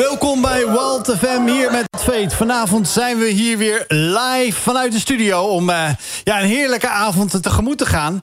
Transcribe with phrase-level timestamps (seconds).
[0.00, 5.42] Welkom bij Walt FM hier met Vanavond zijn we hier weer live vanuit de studio
[5.42, 5.88] om uh,
[6.24, 8.22] ja, een heerlijke avond tegemoet te gaan.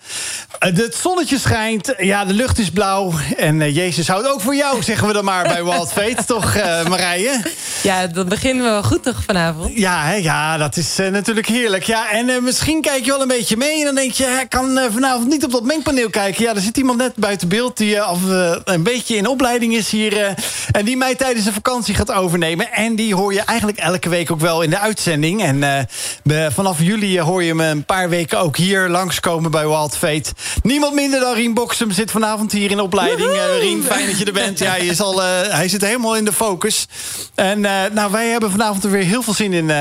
[0.60, 4.56] Uh, het zonnetje schijnt, ja, de lucht is blauw en uh, Jezus houdt ook voor
[4.56, 6.56] jou, zeggen we dan maar bij Walt Veet, toch
[6.90, 7.42] Marije?
[7.84, 9.78] Ja, dan beginnen we wel goed toch vanavond?
[9.78, 11.84] Ja, hè, ja dat is natuurlijk heerlijk.
[11.84, 14.80] Ja, en misschien kijk je wel een beetje mee en dan denk je, ik kan
[14.92, 16.44] vanavond niet op dat mengpaneel kijken.
[16.44, 18.20] Ja, er zit iemand net buiten beeld die af,
[18.64, 20.36] een beetje in opleiding is hier
[20.72, 22.72] en die mij tijdens de vakantie gaat overnemen.
[22.72, 25.44] En die hoor je eigenlijk elke week ook wel in de uitzending.
[25.44, 25.88] En
[26.24, 30.32] uh, vanaf juli hoor je me een paar weken ook hier langskomen bij Wild Fate.
[30.64, 33.30] Niemand minder dan Rien Boksem zit vanavond hier in opleiding.
[33.30, 34.60] Uh, Rien, fijn dat je er bent.
[34.60, 36.88] Ja, je zal, uh, hij zit helemaal in de focus.
[37.36, 37.60] En
[37.94, 39.72] nou, wij hebben vanavond er weer heel veel zin in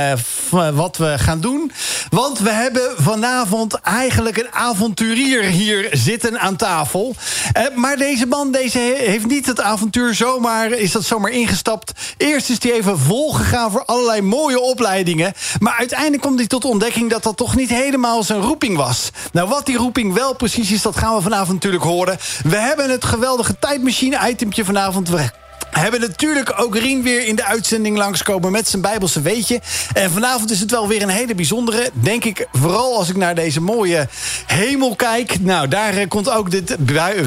[0.75, 1.73] wat we gaan doen.
[2.11, 7.15] Want we hebben vanavond eigenlijk een avonturier hier zitten aan tafel.
[7.75, 11.93] maar deze man deze heeft niet het avontuur zomaar, is dat zomaar ingestapt.
[12.17, 15.33] Eerst is hij even volgegaan voor allerlei mooie opleidingen.
[15.59, 19.11] Maar uiteindelijk komt hij tot ontdekking dat dat toch niet helemaal zijn roeping was.
[19.33, 22.19] Nou, wat die roeping wel precies is, dat gaan we vanavond natuurlijk horen.
[22.43, 25.09] We hebben het geweldige tijdmachine-itempje vanavond.
[25.09, 25.31] We
[25.81, 29.61] hebben natuurlijk ook Rien weer in de uitzending langskomen met zijn Bijbelse weetje.
[29.93, 31.91] En vanavond is het wel weer een hele bijzondere.
[31.93, 34.09] Denk ik, vooral als ik naar deze mooie
[34.47, 35.41] hemel kijk.
[35.41, 36.77] Nou, daar eh, komt ook dit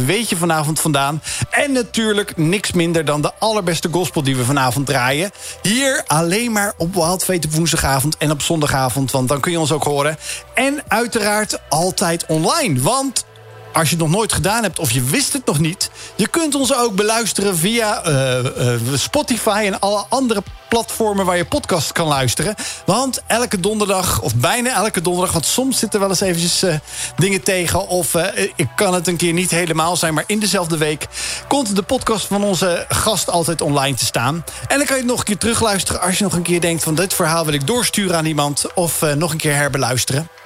[0.05, 1.22] weetje vanavond vandaan.
[1.50, 5.31] En natuurlijk niks minder dan de allerbeste gospel die we vanavond draaien.
[5.61, 9.11] Hier alleen maar op Wild woensdagavond en op zondagavond.
[9.11, 10.17] Want dan kun je ons ook horen.
[10.53, 12.81] En uiteraard altijd online.
[12.81, 13.25] Want
[13.73, 15.89] als je het nog nooit gedaan hebt of je wist het nog niet...
[16.15, 21.25] je kunt ons ook beluisteren via uh, uh, Spotify en alle andere platformen...
[21.25, 22.55] waar je podcast kan luisteren.
[22.85, 25.33] Want elke donderdag, of bijna elke donderdag...
[25.33, 26.73] want soms zitten wel eens eventjes uh,
[27.15, 27.87] dingen tegen...
[27.87, 28.13] of
[28.55, 30.13] ik kan het een keer niet helemaal zijn...
[30.13, 31.07] maar in dezelfde week
[31.47, 34.43] komt de podcast van onze gast altijd online te staan.
[34.67, 36.01] En dan kan je het nog een keer terugluisteren...
[36.01, 38.73] als je nog een keer denkt van dit verhaal wil ik doorsturen aan iemand...
[38.73, 40.38] of nog een keer herbeluisteren.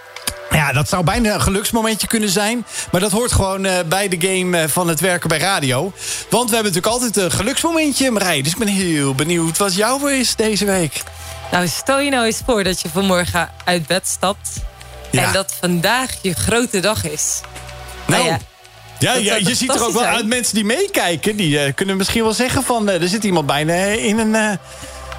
[0.50, 2.66] Ja, dat zou bijna een geluksmomentje kunnen zijn.
[2.92, 5.94] Maar dat hoort gewoon uh, bij de game uh, van het werken bij radio.
[6.30, 8.42] Want we hebben natuurlijk altijd een geluksmomentje, Marij.
[8.42, 11.04] Dus ik ben heel benieuwd wat jouw is deze week.
[11.52, 14.50] Nou, stel je nou eens voor dat je vanmorgen uit bed stapt...
[15.12, 15.26] Ja.
[15.26, 17.40] en dat vandaag je grote dag is.
[18.06, 18.40] Nou, nou ja.
[19.00, 21.36] Ja, ja, je ziet er ook wel uit mensen die meekijken.
[21.36, 22.90] Die uh, kunnen misschien wel zeggen van...
[22.90, 24.60] er zit iemand bijna in een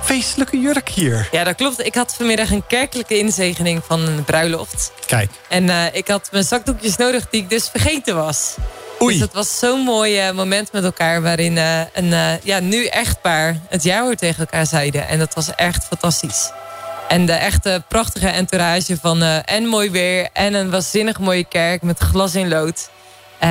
[0.05, 1.29] feestelijke jurk hier.
[1.33, 1.87] Ja, dat klopt.
[1.87, 4.93] Ik had vanmiddag een kerkelijke inzegening van een bruiloft.
[5.07, 5.31] Kijk.
[5.49, 8.55] En uh, ik had mijn zakdoekjes nodig die ik dus vergeten was.
[9.03, 9.13] Oei.
[9.13, 11.23] Dus dat was zo'n mooi uh, moment met elkaar...
[11.23, 15.09] waarin uh, een ja, nu echtpaar het jaarwoord tegen elkaar zeiden.
[15.09, 16.51] En dat was echt fantastisch.
[17.09, 20.29] En de echte prachtige entourage van en mooi weer...
[20.33, 22.91] en een waanzinnig mooie kerk met glas in lood.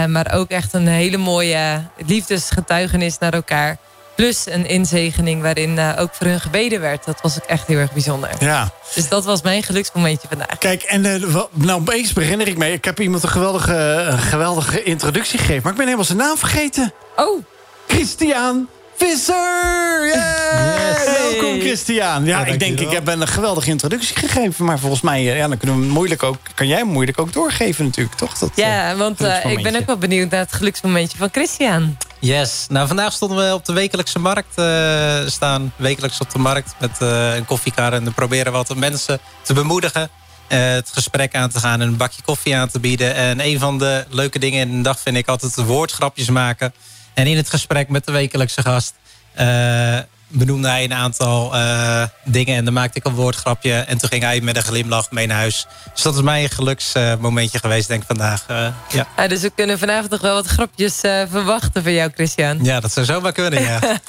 [0.08, 3.78] maar ook echt een hele mooie liefdesgetuigenis naar elkaar...
[4.16, 7.06] Plus een inzegening waarin uh, ook voor hun gebeden werd.
[7.06, 8.30] Dat was ook echt heel erg bijzonder.
[8.40, 8.72] Ja.
[8.94, 10.58] Dus dat was mijn geluksmomentje vandaag.
[10.58, 12.72] Kijk, en uh, nou opeens herinner ik me...
[12.72, 15.62] ik heb iemand een geweldige, geweldige introductie gegeven...
[15.64, 16.94] maar ik ben helemaal zijn naam vergeten.
[17.16, 17.44] Oh.
[17.88, 18.68] Christian
[18.98, 20.06] Visser!
[20.06, 21.06] Yes.
[21.06, 22.26] Welkom Christian.
[22.26, 24.66] Ja, ik denk ik heb een geweldige introductie gegeven.
[24.66, 27.86] Maar volgens mij ja, dan kunnen we moeilijk ook, kan jij hem moeilijk ook doorgeven
[27.86, 28.38] natuurlijk, toch?
[28.38, 31.98] Dat, ja, want uh, ik ben ook wel benieuwd naar het geluksmomentje van Christian.
[32.20, 35.74] Yes, nou vandaag stonden we op de wekelijkse markt uh, staan.
[35.76, 37.94] Wekelijks op de markt met uh, een koffiekar.
[37.94, 40.10] En we proberen wat mensen te bemoedigen.
[40.48, 43.16] het gesprek aan te gaan en een bakje koffie aan te bieden.
[43.16, 46.74] En een van de leuke dingen in de dag vind ik altijd woordgrapjes maken.
[47.14, 48.94] En in het gesprek met de wekelijkse gast
[49.40, 52.56] uh, benoemde hij een aantal uh, dingen.
[52.56, 53.74] En dan maakte ik een woordgrapje.
[53.74, 55.68] En toen ging hij met een glimlach mee naar huis.
[55.94, 58.46] Dus dat is mijn geluksmomentje geweest, denk ik, vandaag.
[58.52, 59.28] Uh, ja.
[59.28, 62.64] dus we kunnen vanavond nog wel wat grapjes verwachten van jou, Christian.
[62.64, 63.80] Ja, dat zou zomaar kunnen, ja.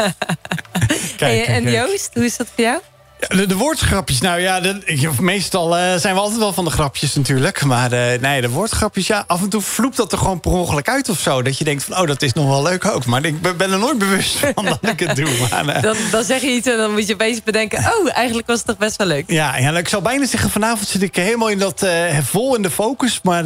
[1.16, 2.81] kijk, en Joost, hoe is dat voor jou?
[3.29, 7.15] De, de woordgrapjes, nou ja, de, meestal uh, zijn we altijd wel van de grapjes
[7.15, 7.65] natuurlijk.
[7.65, 10.89] Maar uh, nee, de woordgrapjes, ja, af en toe vloept dat er gewoon per ongeluk
[10.89, 11.43] uit of zo.
[11.43, 13.07] Dat je denkt van, oh, dat is nog wel leuk ook.
[13.07, 15.29] Maar ik ben er nooit bewust van dat ik het doe.
[15.51, 18.47] Maar, uh, dan, dan zeg je iets en dan moet je opeens bedenken, oh, eigenlijk
[18.47, 19.25] was het toch best wel leuk.
[19.31, 21.87] Ja, ja ik zou bijna zeggen, vanavond zit ik helemaal in dat
[22.22, 23.21] vol in de focus.
[23.22, 23.45] Maar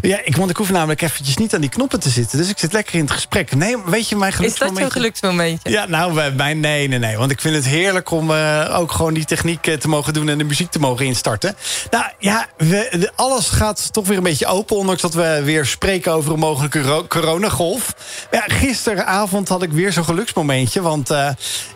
[0.00, 2.38] ja, ik, want ik hoef namelijk eventjes niet aan die knoppen te zitten.
[2.38, 3.54] Dus ik zit lekker in het gesprek.
[3.54, 4.84] Nee, weet je, mijn geluksmomentje...
[4.84, 5.70] Is dat jouw geluksmomentje?
[5.70, 7.16] Ja, nou, mijn, nee, nee, nee.
[7.16, 8.30] Want ik vind het heerlijk om
[8.70, 11.56] ook gewoon die techniek eh, te mogen doen en de muziek te mogen instarten.
[11.90, 12.46] Nou ja,
[13.14, 14.76] alles gaat toch weer een beetje open.
[14.76, 17.94] Ondanks dat we weer spreken over een mogelijke coronagolf.
[18.30, 20.82] Ja, gisteravond had ik weer zo'n geluksmomentje.
[20.82, 21.28] Want uh,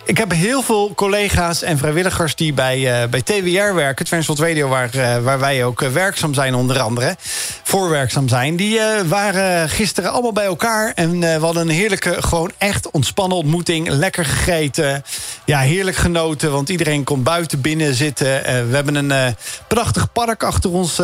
[0.04, 4.06] ik heb heel veel collega's en vrijwilligers die bij, uh, bij TWR werken.
[4.06, 7.16] Transworld Radio, waar, waar wij ook werkzaam zijn onder andere.
[7.62, 8.56] Voor werkzaam zijn.
[8.56, 10.92] Die waren gisteren allemaal bij elkaar.
[10.94, 13.88] En we hadden een heerlijke, gewoon echt ontspannen ontmoeting.
[13.88, 15.04] Lekker gegeten.
[15.44, 16.52] ja, heerlijk genoten.
[16.52, 18.26] Want iedereen kon buiten binnen zitten.
[18.42, 19.36] we hebben een
[19.68, 21.00] prachtig park achter ons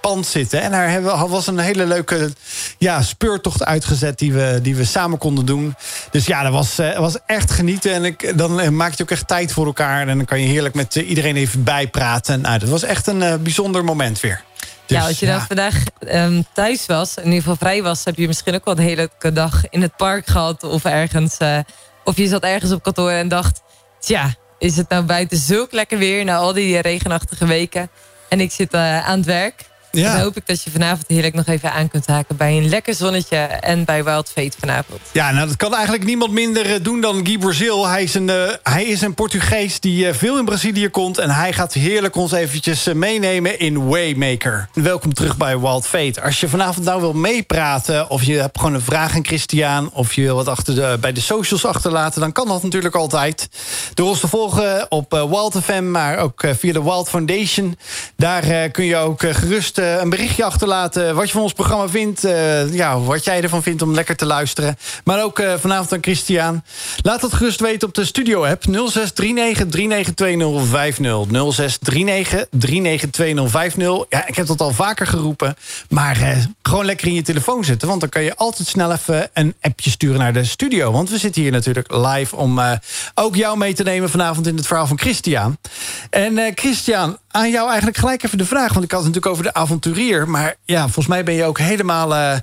[0.00, 0.62] pand zitten.
[0.62, 2.32] En daar hebben, was een hele leuke
[2.78, 5.74] ja, speurtocht uitgezet die we, die we samen konden doen.
[6.10, 7.92] Dus ja, dat was, was echt genieten.
[7.92, 10.08] En ik, dan maak je ook echt tijd voor elkaar.
[10.08, 12.40] En dan kan je heerlijk met iedereen even bijpraten.
[12.40, 14.44] Nou, dat was echt een bijzonder moment weer.
[14.86, 18.04] Dus, ja, als je dan vandaag um, thuis was, in ieder geval vrij was...
[18.04, 20.62] heb je misschien ook wel een hele dag in het park gehad...
[20.62, 21.58] of ergens, uh,
[22.04, 23.62] of je zat ergens op kantoor en dacht...
[24.00, 26.24] tja, is het nou buiten zulk lekker weer...
[26.24, 27.90] na al die regenachtige weken...
[28.28, 29.64] en ik zit uh, aan het werk...
[29.90, 30.12] Ja.
[30.12, 32.36] Dan hoop ik dat je vanavond heerlijk nog even aan kunt haken...
[32.36, 35.00] bij een lekker zonnetje en bij Wild Fate vanavond.
[35.12, 37.86] Ja, nou dat kan eigenlijk niemand minder eh, doen dan Guy Brazil.
[37.86, 41.18] Hij is een, uh, hij is een Portugees die uh, veel in Brazilië komt...
[41.18, 44.68] en hij gaat heerlijk ons eventjes meenemen in Waymaker.
[44.72, 46.22] Welkom terug bij Wild Fate.
[46.22, 48.10] Als je vanavond nou wil meepraten...
[48.10, 49.90] of je hebt gewoon een vraag aan Christian...
[49.92, 52.20] of je wil wat achter de, bij de socials achterlaten...
[52.20, 53.48] dan kan dat natuurlijk altijd.
[53.94, 55.90] Door ons te volgen op Wild FM...
[55.90, 57.78] maar ook via de Wild Foundation.
[58.16, 62.24] Daar kun je ook gerust eh, een berichtje achterlaten wat je van ons programma vindt.
[62.24, 64.76] Uh, ja, wat jij ervan vindt om lekker te luisteren.
[65.04, 66.62] Maar ook uh, vanavond aan Christian.
[67.02, 68.68] Laat het gerust weten op de studio-app 0639392050.
[68.68, 68.76] 0639392050.
[74.08, 75.56] Ja, ik heb dat al vaker geroepen.
[75.88, 77.88] Maar gewoon lekker in je telefoon zetten.
[77.88, 80.92] Want dan kan je altijd snel even een appje sturen naar de studio.
[80.92, 82.60] Want we zitten hier natuurlijk live om
[83.14, 85.58] ook jou mee te nemen vanavond in het verhaal van Christian.
[86.10, 88.72] En Christian, aan jou eigenlijk gelijk even de vraag.
[88.72, 90.28] Want ik had het natuurlijk over de avonturier.
[90.28, 92.36] Maar ja, volgens mij ben je ook helemaal uh,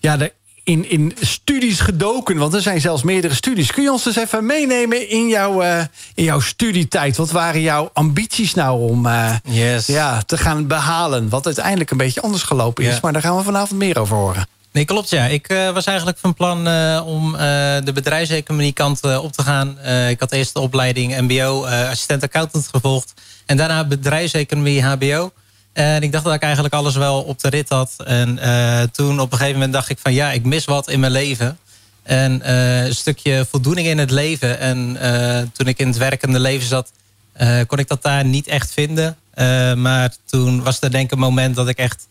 [0.00, 0.32] ja, de,
[0.64, 2.36] in, in studies gedoken.
[2.36, 3.72] Want er zijn zelfs meerdere studies.
[3.72, 5.80] Kun je ons dus even meenemen in jouw, uh,
[6.14, 7.16] in jouw studietijd?
[7.16, 9.86] Wat waren jouw ambities nou om uh, yes.
[9.86, 11.28] ja, te gaan behalen?
[11.28, 13.00] Wat uiteindelijk een beetje anders gelopen is.
[13.00, 14.46] Maar daar gaan we vanavond meer over horen.
[14.72, 15.26] Nee, klopt ja.
[15.26, 17.40] Ik uh, was eigenlijk van plan uh, om uh,
[17.84, 19.78] de bedrijfseconomie kant op te gaan.
[20.08, 23.14] ik had eerst de opleiding mbo, assistent accountant gevolgd.
[23.46, 25.32] En daarna bedrijfseconomie hbo.
[25.72, 27.94] En ik dacht dat ik eigenlijk alles wel op de rit had.
[28.04, 28.38] En
[28.92, 31.58] toen op een gegeven moment dacht ik van ja, ik mis wat in mijn leven.
[32.02, 34.58] En een stukje voldoening in het leven.
[34.58, 34.98] En
[35.52, 36.92] toen ik in het werkende leven zat,
[37.66, 39.16] kon ik dat daar niet echt vinden.
[39.80, 42.06] maar toen was er denk ik een moment dat ik echt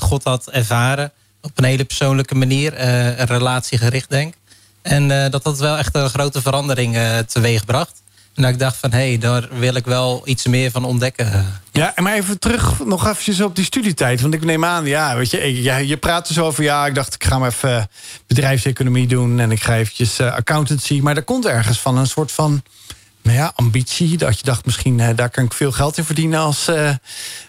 [0.00, 1.12] God had ervaren
[1.42, 4.34] op een hele persoonlijke manier, uh, relatiegericht denk.
[4.82, 8.02] En uh, dat had wel echt een grote verandering uh, teweeg bracht.
[8.34, 11.46] En dat ik dacht van, hé, hey, daar wil ik wel iets meer van ontdekken.
[11.72, 14.20] Ja, maar even terug nog eventjes op die studietijd.
[14.20, 16.62] Want ik neem aan, ja, weet je, je, je praat dus over...
[16.62, 17.88] ja, ik dacht, ik ga maar even
[18.26, 19.40] bedrijfseconomie doen...
[19.40, 21.00] en ik ga eventjes accountancy.
[21.00, 22.62] Maar er komt ergens van een soort van
[23.22, 24.16] nou ja, ambitie.
[24.16, 26.40] Dat je dacht, misschien daar kan ik veel geld in verdienen...
[26.40, 26.70] als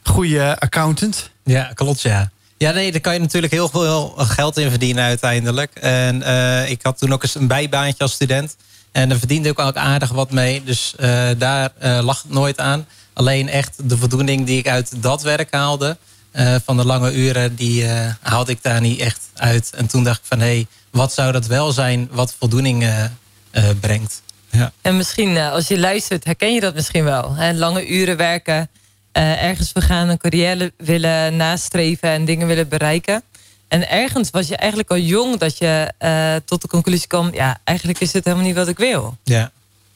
[0.03, 1.29] goede accountant.
[1.43, 2.31] Ja, klopt, ja.
[2.59, 5.75] Ja, nee, daar kan je natuurlijk heel veel geld in verdienen uiteindelijk.
[5.75, 8.55] En uh, ik had toen ook eens een bijbaantje als student.
[8.91, 10.63] En daar verdiende ik ook aardig wat mee.
[10.63, 12.87] Dus uh, daar uh, lag het nooit aan.
[13.13, 15.97] Alleen echt de voldoening die ik uit dat werk haalde...
[16.65, 17.87] van de lange uren, die
[18.21, 19.69] haalde ik daar niet echt uit.
[19.75, 22.89] En toen dacht ik van, hé, hey, wat zou dat wel zijn wat voldoening
[23.79, 24.21] brengt?
[24.49, 24.71] Ja.
[24.81, 27.35] En misschien, als je luistert, herken je dat misschien wel.
[27.35, 27.53] Hè?
[27.53, 28.69] Lange uren werken
[29.13, 33.23] uh, ergens we gaan een carrière willen nastreven en dingen willen bereiken.
[33.67, 37.33] En ergens was je eigenlijk al jong dat je uh, tot de conclusie kwam...
[37.33, 39.17] ja, eigenlijk is dit helemaal niet wat ik wil.
[39.23, 39.51] Ja.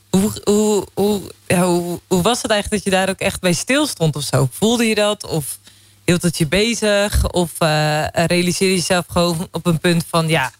[0.10, 3.54] Hoe, hoe, hoe, ja, hoe, hoe, was het eigenlijk dat je daar ook echt bij
[3.54, 4.48] stilstond of zo?
[4.52, 5.28] Voelde je dat?
[5.28, 5.58] Of
[6.06, 7.32] hield het je bezig?
[7.32, 10.28] Of uh, realiseerde je jezelf gewoon op een punt van...
[10.28, 10.52] ja,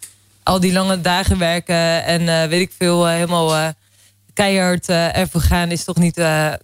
[0.42, 3.06] al die lange dagen werken en weet ik veel...
[3.06, 3.72] helemaal
[4.32, 6.16] keihard ervoor gaan is toch niet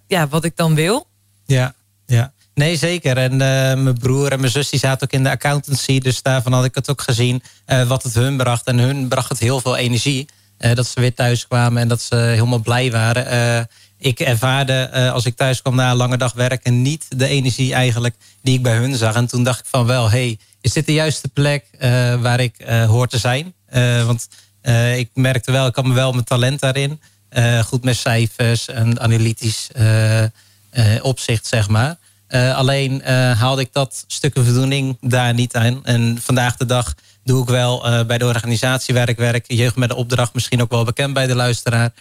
[0.07, 1.07] ja, wat ik dan wil?
[1.45, 1.73] Ja.
[2.11, 3.17] Ja, nee zeker.
[3.17, 3.37] En uh,
[3.83, 5.99] mijn broer en mijn zus die zaten ook in de accountancy.
[5.99, 8.65] Dus daarvan had ik het ook gezien uh, wat het hun bracht.
[8.65, 10.27] En hun bracht het heel veel energie.
[10.59, 13.67] Uh, dat ze weer thuis kwamen en dat ze helemaal blij waren.
[13.97, 16.81] ik ervaarde als ik thuis kwam na een lange dag werken...
[16.81, 19.15] niet de energie eigenlijk die ik bij hun zag.
[19.15, 21.65] En toen dacht ik van wel, hey, is dit de juiste plek
[22.21, 22.55] waar ik
[22.87, 23.53] hoor te zijn?
[24.05, 24.27] want
[24.95, 27.01] ik merkte wel, ik had me wel mijn talent daarin.
[27.65, 29.69] goed met cijfers en analytisch
[31.01, 31.97] opzicht, zeg maar.
[32.31, 35.85] Uh, alleen uh, haalde ik dat stukje voldoening daar niet aan.
[35.85, 39.45] En vandaag de dag doe ik wel uh, bij de organisatie waar ik werk...
[39.47, 41.91] Jeugd met de Opdracht, misschien ook wel bekend bij de luisteraar...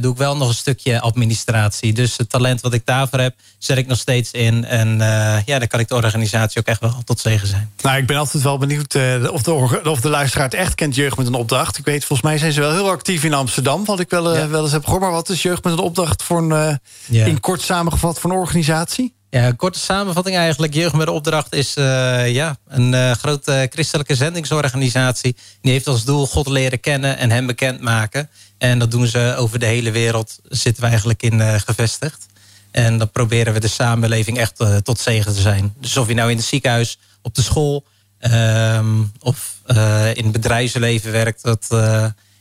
[0.00, 1.92] doe ik wel nog een stukje administratie.
[1.92, 4.64] Dus het talent wat ik daarvoor heb, zet ik nog steeds in.
[4.64, 4.98] En
[5.44, 7.72] ja, dan kan ik de organisatie ook echt wel tot zegen zijn.
[7.82, 8.94] Nou, ik ben altijd wel benieuwd
[9.30, 11.78] of, de, of de luisteraar het echt kent, Jeugd met een Opdracht.
[11.78, 13.84] Ik weet, volgens mij zijn ze wel heel actief in Amsterdam...
[13.84, 15.02] wat ik wel, wel eens heb gehoord.
[15.02, 17.24] Maar wat is Jeugd met een Opdracht voor een, ja.
[17.24, 19.18] in kort samengevat voor een organisatie?
[19.30, 20.74] Ja, korte samenvatting eigenlijk.
[20.74, 25.36] Jeugd met de opdracht is uh, ja, een uh, grote christelijke zendingsorganisatie.
[25.60, 28.30] Die heeft als doel God leren kennen en hem bekendmaken.
[28.58, 30.38] En dat doen ze over de hele wereld.
[30.48, 32.26] Zitten we eigenlijk in uh, gevestigd.
[32.70, 35.74] En dan proberen we de samenleving echt tot zegen te zijn.
[35.80, 37.84] Dus of je nou in het ziekenhuis, op de school
[38.18, 39.54] ehm, of
[40.14, 41.42] in het bedrijfsleven werkt.
[41.42, 41.68] Dat,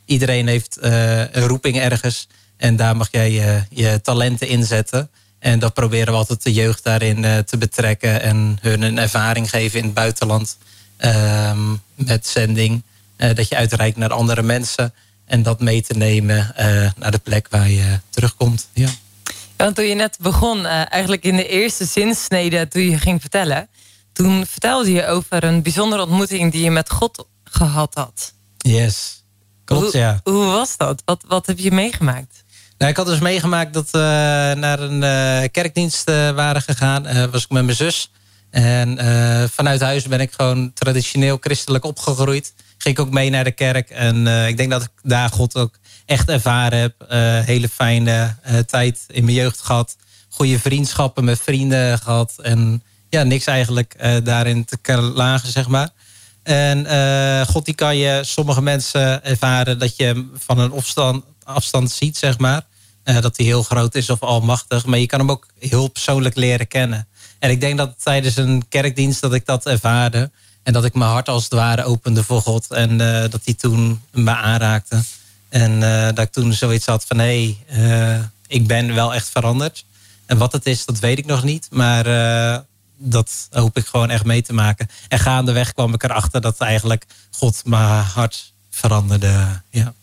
[0.06, 2.28] iedereen heeft een roeping ergens.
[2.58, 5.10] En daar mag jij je, je talenten inzetten.
[5.40, 9.50] En dat proberen we altijd de jeugd daarin uh, te betrekken en hun een ervaring
[9.50, 10.58] geven in het buitenland
[11.00, 11.60] uh,
[11.96, 12.84] met zending.
[13.18, 14.94] Uh, dat je uitreikt naar andere mensen
[15.26, 18.68] en dat mee te nemen uh, naar de plek waar je terugkomt.
[18.74, 18.90] Ja.
[19.58, 23.70] Want toen je net begon, eigenlijk in de eerste zinsnede toen je ging vertellen,
[24.14, 28.34] toen vertelde je over een bijzondere ontmoeting die je met God gehad had.
[28.58, 29.24] Yes,
[29.66, 30.20] klopt hoe, ja.
[30.24, 31.02] Hoe was dat?
[31.06, 32.44] Wat, wat heb je meegemaakt?
[32.80, 34.00] Nou, ik had dus meegemaakt dat we
[34.58, 37.32] naar een uh, kerkdienst uh, waren gegaan.
[37.32, 38.12] Was ik met mijn zus.
[38.50, 38.98] En
[39.52, 42.54] vanuit huis ben ik gewoon traditioneel christelijk opgegroeid.
[42.78, 43.90] Ging ik ook mee naar de kerk.
[43.90, 46.94] En ik denk dat ik daar God ook echt ervaren heb.
[47.46, 49.96] hele fijne tijd in mijn jeugd gehad.
[50.30, 52.34] Goede vriendschappen met vrienden gehad.
[52.42, 55.90] En ja, niks eigenlijk daarin te lagen, zeg maar.
[56.44, 56.86] En
[57.48, 62.68] God die kan je sommige mensen ervaren dat je van een afstand ziet, zeg maar.
[63.10, 64.86] Uh, dat hij heel groot is of almachtig.
[64.86, 67.08] Maar je kan hem ook heel persoonlijk leren kennen.
[67.40, 70.32] En ik denk dat tijdens een kerkdienst dat ik dat ervaarde.
[70.64, 72.72] En dat ik mijn hart als het ware opende voor God.
[72.72, 75.04] En uh, dat hij toen me aanraakte.
[75.50, 77.18] En uh, dat ik toen zoiets had van...
[77.18, 79.86] hé, hey, ik ben wel echt veranderd.
[80.26, 81.68] En wat het is, dat weet ik nog niet.
[81.72, 82.04] Maar
[82.98, 84.88] dat hoop ik gewoon echt mee te maken.
[85.08, 89.62] En gaandeweg kwam ik erachter dat eigenlijk God mijn hart veranderde.
[89.70, 89.94] Ja.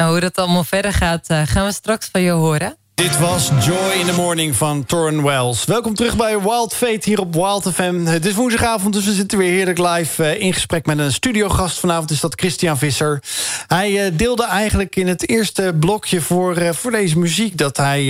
[0.00, 2.76] Nou, hoe dat allemaal verder gaat, uh, gaan we straks van je horen.
[2.94, 5.64] Dit was Joy in the Morning van Torren Wells.
[5.64, 8.04] Welkom terug bij Wild Fate hier op Wild FM.
[8.04, 11.78] Het is woensdagavond, dus we zitten weer heerlijk live uh, in gesprek met een studiogast.
[11.78, 13.22] Vanavond is dat Christian Visser.
[13.66, 17.58] Hij deelde eigenlijk in het eerste blokje voor, voor deze muziek...
[17.58, 18.04] dat hij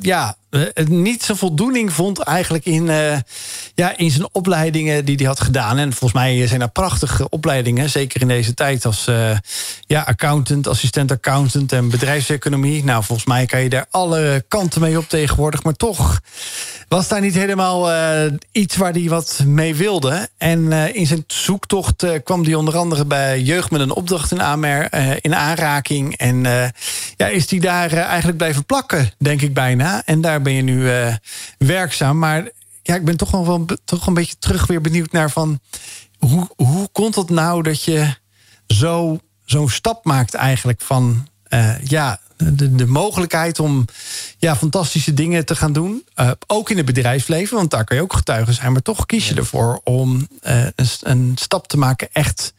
[0.00, 0.36] ja,
[0.88, 3.16] niet zijn voldoening vond eigenlijk in, uh,
[3.74, 5.78] ja, in zijn opleidingen die hij had gedaan.
[5.78, 7.90] En volgens mij zijn dat prachtige opleidingen.
[7.90, 9.10] Zeker in deze tijd als
[9.86, 12.84] ja, accountant, assistent accountant en bedrijfseconomie.
[12.84, 15.62] Nou, volgens mij kan je daar alle kanten mee op tegenwoordig.
[15.62, 16.20] Maar toch
[16.88, 17.90] was daar niet helemaal
[18.52, 20.28] iets waar hij wat mee wilde.
[20.38, 24.94] En in zijn zoektocht kwam hij onder andere bij Jeugd met een opdracht in, aanmer
[25.20, 26.16] in aanraking.
[26.16, 26.46] En
[27.16, 30.02] ja, is hij daar eigenlijk blijven plakken, denk ik bijna.
[30.04, 31.14] En daar ben je nu uh,
[31.58, 32.18] werkzaam.
[32.18, 32.48] Maar
[32.82, 35.60] ja, ik ben toch nog wel toch een beetje terug weer benieuwd naar van
[36.18, 38.14] hoe, hoe komt het nou dat je
[38.66, 43.84] zo zo'n stap maakt eigenlijk van uh, ja, de, de mogelijkheid om
[44.38, 46.04] ja, fantastische dingen te gaan doen.
[46.16, 48.72] Uh, ook in het bedrijfsleven, want daar kan je ook getuige zijn.
[48.72, 52.54] Maar toch kies je ervoor om een, een stap te maken echt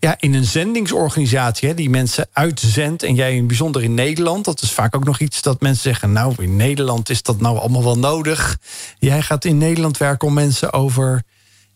[0.00, 3.02] ja, in een zendingsorganisatie hè, die mensen uitzendt.
[3.02, 4.44] En jij in bijzonder in Nederland.
[4.44, 6.12] Dat is vaak ook nog iets dat mensen zeggen.
[6.12, 8.58] Nou, in Nederland is dat nou allemaal wel nodig.
[8.98, 11.22] Jij gaat in Nederland werken om mensen over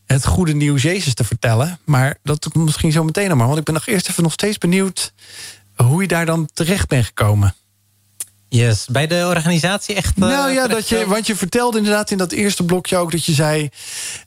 [0.06, 1.78] het goede nieuws Jezus te vertellen.
[1.84, 3.46] Maar dat komt misschien zo meteen nog maar.
[3.46, 5.12] Want ik ben nog eerst even nog steeds benieuwd
[5.74, 7.54] hoe je daar dan terecht bent gekomen.
[8.52, 10.18] Yes, bij de organisatie echt.
[10.18, 13.24] Uh, nou ja, dat je, want je vertelde inderdaad in dat eerste blokje ook dat
[13.24, 13.68] je zei.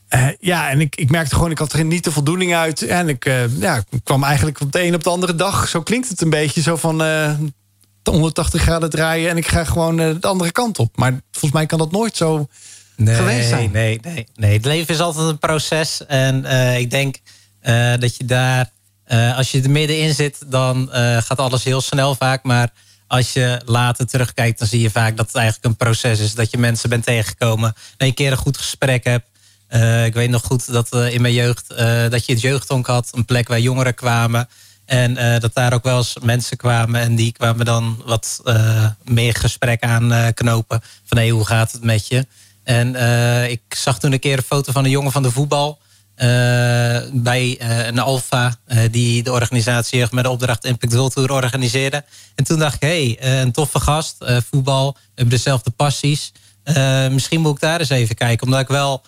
[0.10, 2.82] Uh, ja, en ik, ik merkte gewoon, ik had er niet de voldoening uit.
[2.82, 5.68] En ik uh, ja, kwam eigenlijk op de een op de andere dag.
[5.68, 7.04] Zo klinkt het een beetje zo van
[8.04, 10.98] 180 graden draaien en ik ga gewoon de andere kant op.
[10.98, 12.48] Maar volgens mij kan dat nooit zo
[12.96, 13.72] nee, geweest zijn.
[13.72, 14.54] Nee, nee, nee.
[14.54, 16.06] Het leven is altijd een proces.
[16.06, 16.46] En
[16.80, 17.16] ik denk
[18.00, 18.72] dat je daar,
[19.36, 22.44] als je er middenin zit, dan gaat alles heel snel vaak.
[22.44, 22.70] Maar
[23.08, 26.34] als je later terugkijkt, dan zie je vaak dat het eigenlijk een proces is.
[26.34, 27.74] Dat je mensen bent tegengekomen.
[27.98, 29.26] Een keer een goed gesprek hebt.
[29.70, 32.88] Uh, ik weet nog goed dat uh, in mijn jeugd, uh, dat je het jeugdhonk
[32.88, 33.10] had.
[33.12, 34.50] Een plek waar jongeren kwamen.
[34.86, 37.02] En dat daar ook wel eens mensen kwamen.
[37.02, 38.42] En die kwamen dan wat
[39.04, 40.82] meer gesprek aan knopen.
[41.06, 42.28] Van hé, hoe gaat het met je?
[42.64, 42.96] En
[43.50, 45.80] ik zag toen een keer een foto van een jongen van de voetbal.
[46.18, 46.28] Uh,
[47.12, 52.04] bij uh, een Alfa uh, die de organisatie met de opdracht Impact World Tour organiseerde.
[52.36, 54.16] En toen dacht ik, hé, hey, een toffe gast,
[54.50, 56.32] voetbal, hebben dezelfde passies.
[57.10, 59.04] misschien moet ik daar eens even kijken, omdat ik wel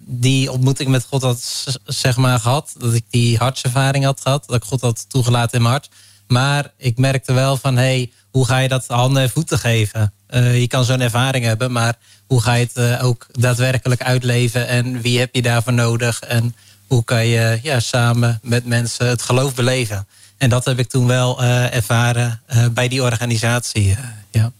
[0.00, 2.74] die ontmoeting met God had zeg maar, gehad.
[2.78, 5.88] Dat ik die hartservaring had gehad, dat ik God had toegelaten in mijn hart.
[6.26, 10.12] Maar ik merkte wel van, hé, hey, hoe ga je dat handen en voeten geven?
[10.32, 11.94] je kan zo'n ervaring hebben, maar
[12.26, 16.54] hoe ga je het uh, ook daadwerkelijk uitleven en wie heb je daarvoor nodig en
[16.86, 20.06] hoe kan je ja, samen met mensen het geloof beleven.
[20.38, 23.96] En dat heb ik toen wel uh, ervaren bij die organisatie.
[24.30, 24.52] ja.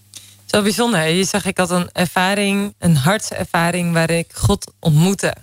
[0.50, 1.08] Zo bijzonder.
[1.08, 5.34] Je zag, ik had een ervaring, een hartservaring waarin ik God ontmoette.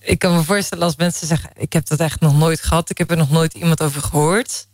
[0.00, 2.90] Ik kan me voorstellen als mensen zeggen, ik heb dat echt nog nooit gehad.
[2.90, 4.66] Ik heb er nog nooit iemand over gehoord.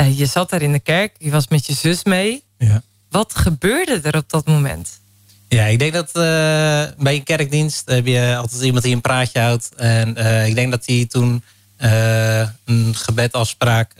[0.00, 2.42] Uh, je zat daar in de kerk, je was met je zus mee.
[2.58, 2.82] Ja.
[3.10, 5.00] Wat gebeurde er op dat moment?
[5.48, 6.12] Ja, ik denk dat uh,
[6.98, 9.68] bij een kerkdienst heb je altijd iemand die een praatje houdt.
[9.76, 11.42] En uh, ik denk dat hij toen
[12.64, 13.92] een gebed afspraak.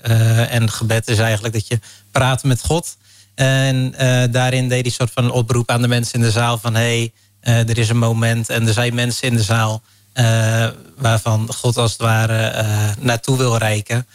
[0.48, 1.78] en gebed is eigenlijk dat je
[2.10, 2.96] praat met God.
[3.34, 3.94] En
[4.30, 6.74] daarin deed hij soort van een oproep aan de mensen in de zaal van...
[6.74, 7.10] hé,
[7.40, 9.82] hey, er is een moment en er zijn mensen in de zaal...
[10.96, 12.64] waarvan God als het ware
[12.98, 14.06] naartoe wil reiken.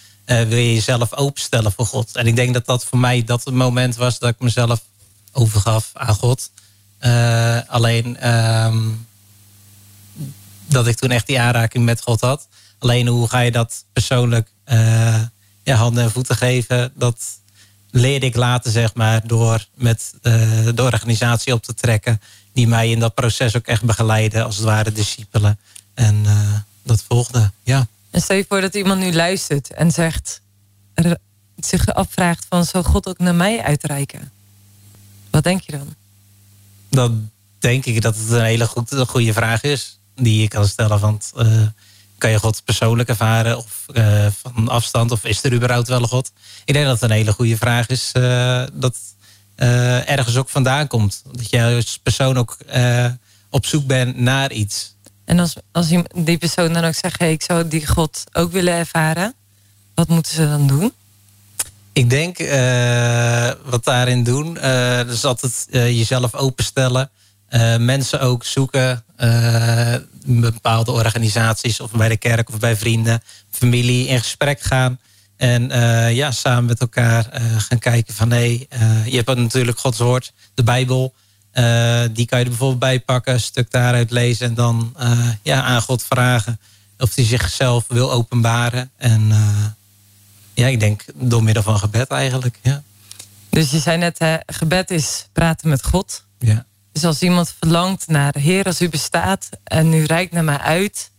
[0.47, 2.15] Wil je jezelf openstellen voor God.
[2.15, 4.81] En ik denk dat dat voor mij dat het moment was dat ik mezelf
[5.31, 6.51] overgaf aan God...
[7.05, 9.07] Uh, alleen um,
[10.65, 12.47] dat ik toen echt die aanraking met God had.
[12.79, 15.21] Alleen hoe ga je dat persoonlijk uh,
[15.63, 16.91] ja, handen en voeten geven?
[16.95, 17.23] Dat
[17.91, 22.21] leerde ik later, zeg maar, door met de organisatie op te trekken.
[22.53, 25.59] Die mij in dat proces ook echt begeleiden, als het ware discipelen.
[25.93, 26.25] En
[26.83, 27.88] dat volgde, ja.
[28.11, 30.41] En stel je voor dat iemand nu luistert en zegt,
[31.55, 34.31] zich afvraagt van, zou God ook naar mij uitreiken?
[35.29, 35.95] Wat denk je dan?
[36.91, 39.99] dan denk ik dat het een hele goed, een goede vraag is.
[40.15, 40.99] Die je kan stellen.
[40.99, 41.67] Want uh,
[42.17, 43.57] kan je God persoonlijk ervaren?
[43.57, 45.11] Of uh, van afstand?
[45.11, 46.31] Of is er überhaupt wel een God?
[46.65, 48.11] Ik denk dat het een hele goede vraag is.
[48.13, 48.97] Uh, dat
[50.05, 51.23] ergens ook vandaan komt.
[51.31, 52.57] Dat je als persoon ook
[53.49, 54.95] op zoek bent naar iets.
[55.31, 57.19] En als, als die persoon dan ook zegt...
[57.19, 59.33] Hey, ik zou die God ook willen ervaren.
[59.93, 60.93] Wat moeten ze dan doen?
[61.93, 67.09] Ik denk uh, wat daarin doen, uh, dus altijd uh, jezelf openstellen.
[67.79, 69.03] mensen ook zoeken,
[70.25, 75.00] bepaalde organisaties of bij de kerk of bij vrienden, familie in gesprek gaan.
[75.38, 75.69] En
[76.13, 78.67] ja, samen met elkaar gaan kijken van hé,
[79.05, 81.13] je hebt natuurlijk Gods woord, de Bijbel.
[82.12, 84.96] Die kan je er bijvoorbeeld bij pakken, een stuk daaruit lezen en dan
[85.41, 86.60] ja, aan God vragen
[86.98, 88.91] of hij zichzelf wil openbaren.
[88.98, 89.31] En
[90.53, 92.60] ja, ik denk door middel van gebed eigenlijk.
[92.62, 92.84] Ja.
[93.50, 96.25] Dus je zei net, hè, gebed is praten met God.
[96.39, 96.65] Ja.
[96.91, 101.11] Dus als iemand verlangt naar Heer, als u bestaat en u reikt naar mij uit,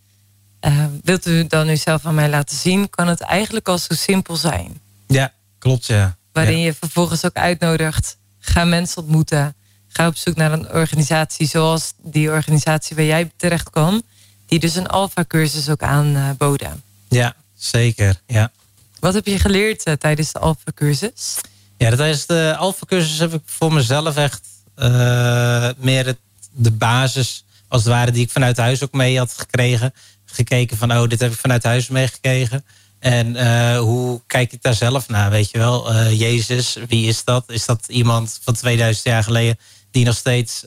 [1.03, 4.35] wilt u dan u zelf aan mij laten zien, kan het eigenlijk al zo simpel
[4.35, 4.79] zijn.
[5.07, 6.15] Ja, klopt ja.
[6.31, 9.55] Waarin je vervolgens ook uitnodigt, ga mensen ontmoeten.
[9.93, 14.01] Ga op zoek naar een organisatie zoals die organisatie waar jij terecht kwam.
[14.45, 16.83] Die dus een alfa cursus ook aanboden.
[17.09, 18.21] Ja, zeker.
[18.27, 18.51] Ja.
[18.99, 21.35] Wat heb je geleerd uh, tijdens de Alpha-cursus?
[21.77, 24.41] Ja, tijdens de Alpha-cursus heb ik voor mezelf echt
[24.77, 26.17] uh, meer het,
[26.51, 29.93] de basis, als het ware, die ik vanuit huis ook mee had gekregen.
[30.25, 32.65] Gekeken van, oh, dit heb ik vanuit huis meegekregen.
[32.99, 35.93] En uh, hoe kijk ik daar zelf naar, weet je wel?
[36.09, 37.43] Jezus, wie is dat?
[37.47, 39.57] Is dat iemand van 2000 jaar geleden
[39.93, 40.63] die nog steeds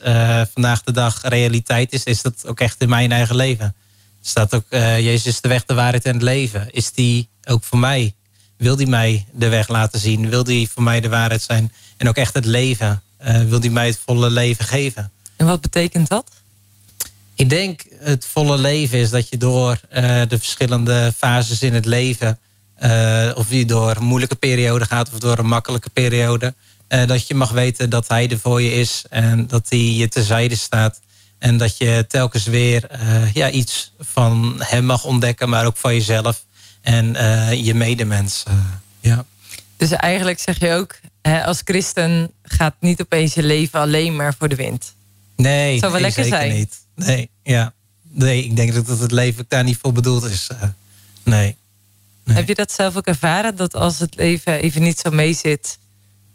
[0.53, 2.03] vandaag de dag realiteit is?
[2.03, 3.75] Is dat ook echt in mijn eigen leven?
[4.21, 6.71] Staat ook, Jezus is de weg, de waarheid en het leven.
[6.71, 8.13] Is die ook voor mij
[8.57, 10.29] wil hij mij de weg laten zien?
[10.29, 11.71] Wil hij voor mij de waarheid zijn?
[11.97, 13.01] En ook echt het leven.
[13.21, 15.11] Uh, wil hij mij het volle leven geven?
[15.35, 16.31] En wat betekent dat?
[17.35, 19.79] Ik denk het volle leven is dat je door
[20.27, 22.39] de verschillende fases in het leven...
[23.35, 26.53] Of je door een moeilijke periode gaat of door een makkelijke periode...
[26.87, 30.55] dat je mag weten dat hij er voor je is en dat hij je terzijde
[30.55, 30.99] staat.
[31.37, 32.89] En dat je telkens weer
[33.33, 36.45] ja, iets van hem mag ontdekken, maar ook van jezelf
[36.81, 38.43] en uh, je medemens.
[38.99, 39.25] Ja.
[39.77, 44.35] Dus eigenlijk zeg je ook, hè, als christen gaat niet opeens je leven alleen maar
[44.37, 44.93] voor de wind.
[45.35, 46.53] Nee, het zou wel nee, lekker zeker zijn.
[46.53, 46.79] niet.
[46.95, 47.73] Nee, ja.
[48.01, 50.49] nee, ik denk dat het leven daar niet voor bedoeld is.
[50.51, 50.61] Uh,
[51.23, 51.55] nee.
[52.23, 52.35] nee.
[52.35, 53.55] Heb je dat zelf ook ervaren?
[53.55, 55.77] Dat als het leven even niet zo mee zit,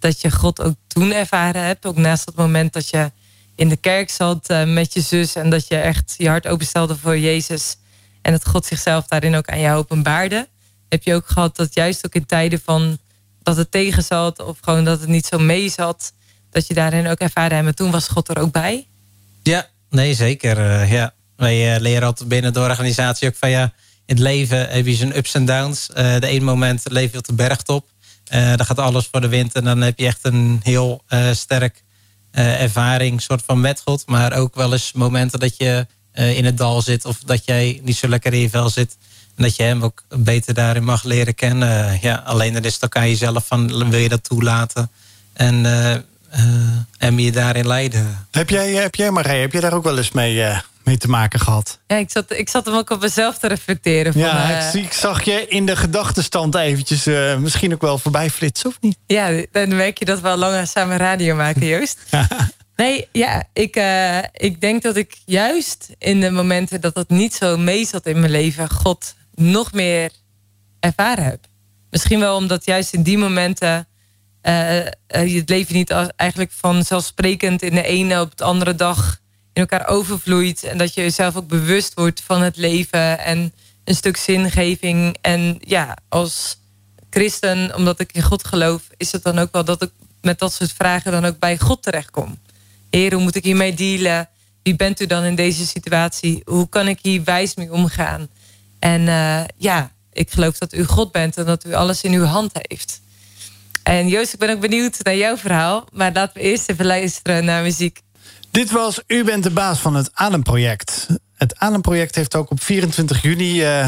[0.02, 1.86] dat je God ook toen ervaren hebt?
[1.86, 3.10] Ook naast het moment dat je
[3.54, 7.18] in de kerk zat met je zus en dat je echt je hart openstelde voor
[7.18, 7.76] Jezus
[8.22, 10.48] en dat God zichzelf daarin ook aan jou openbaarde.
[10.88, 12.98] Heb je ook gehad dat juist ook in tijden van
[13.42, 16.12] dat het tegen zat of gewoon dat het niet zo mee zat,
[16.50, 17.64] dat je daarin ook ervaren hebt.
[17.64, 18.86] Maar toen was God er ook bij?
[19.42, 20.58] Ja, nee, zeker.
[20.58, 21.14] Uh, ja.
[21.36, 23.62] Wij uh, leren altijd binnen de organisatie ook van ja,
[24.06, 25.86] in het leven heb je zijn ups en downs.
[25.86, 27.88] De ene moment leef je op de bergtop.
[28.32, 31.82] Dan gaat alles voor de wind en dan heb je echt een heel sterk
[32.32, 34.06] ervaring soort van met God.
[34.06, 37.80] Maar ook wel eens momenten dat je uh, in het dal zit of dat jij
[37.82, 38.96] niet zo lekker in je vel zit.
[39.36, 41.98] En dat je hem ook beter daarin mag leren kennen.
[42.00, 44.90] ja, alleen dan is het ook aan jezelf van wil je dat toelaten
[45.32, 46.00] en, uh, uh,
[46.98, 48.26] en je daarin leiden.
[48.30, 50.34] Heb jij, heb jij Marij, heb je daar ook wel eens mee,
[50.84, 51.80] mee te maken gehad.
[51.86, 54.12] Ja, ik zat, ik zat hem ook op mezelf te reflecteren.
[54.12, 58.30] Van, ja, uh, ik zag je in de gedachtenstand eventjes uh, misschien ook wel voorbij
[58.30, 58.98] flitsen, of niet?
[59.06, 61.98] Ja, dan merk je dat we al langer samen radio maken, Joost.
[62.76, 67.34] nee, ja, ik, uh, ik denk dat ik juist in de momenten dat het niet
[67.34, 68.70] zo mee zat in mijn leven...
[68.70, 70.10] God nog meer
[70.80, 71.46] ervaren heb.
[71.90, 73.88] Misschien wel omdat juist in die momenten
[74.42, 79.20] uh, je het leven niet als, eigenlijk vanzelfsprekend in de ene op de andere dag
[79.52, 80.62] in elkaar overvloeit.
[80.62, 83.52] En dat je jezelf ook bewust wordt van het leven en
[83.84, 85.16] een stuk zingeving.
[85.20, 86.58] En ja, als
[87.10, 90.52] christen, omdat ik in God geloof, is het dan ook wel dat ik met dat
[90.52, 92.38] soort vragen dan ook bij God terechtkom.
[92.90, 94.28] Heer, hoe moet ik hiermee dealen?
[94.62, 96.42] Wie bent u dan in deze situatie?
[96.44, 98.28] Hoe kan ik hier wijs mee omgaan?
[98.78, 102.24] En uh, ja, ik geloof dat u God bent en dat u alles in uw
[102.24, 103.00] hand heeft.
[103.82, 105.84] En Joost, ik ben ook benieuwd naar jouw verhaal.
[105.92, 108.00] Maar laten we eerst even luisteren naar muziek.
[108.52, 111.06] Dit was U bent de baas van het Ademproject.
[111.42, 113.86] Het Ademproject heeft ook op 24 juni uh,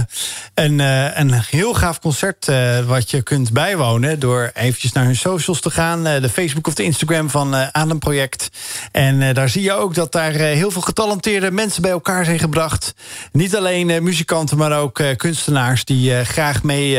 [0.54, 5.16] een, uh, een heel gaaf concert uh, wat je kunt bijwonen door eventjes naar hun
[5.16, 8.48] socials te gaan, de Facebook of de Instagram van Ademproject.
[8.92, 12.94] En daar zie je ook dat daar heel veel getalenteerde mensen bij elkaar zijn gebracht.
[13.32, 16.98] Niet alleen muzikanten, maar ook kunstenaars die graag mee,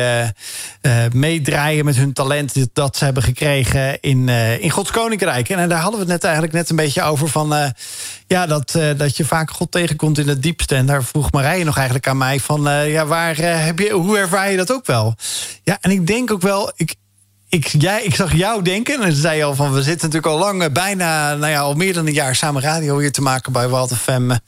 [1.14, 5.50] meedraaien met hun talent dat ze hebben gekregen in, in Gods Koninkrijk.
[5.50, 7.74] En daar hadden we het net eigenlijk net een beetje over van
[8.28, 10.76] ja, dat, dat je vaak God tegenkomt in het diepste.
[10.76, 12.68] En daar vroeg Marije nog eigenlijk aan mij van...
[12.68, 15.16] Uh, ja, waar, uh, heb je, hoe ervaar je dat ook wel?
[15.64, 16.72] Ja, en ik denk ook wel...
[16.76, 16.96] Ik,
[17.50, 19.74] ik, jij, ik zag jou denken, en zei al van...
[19.74, 22.36] we zitten natuurlijk al lang, bijna, nou ja, al meer dan een jaar...
[22.36, 24.32] samen radio hier te maken bij Walter Fem.
[24.32, 24.42] En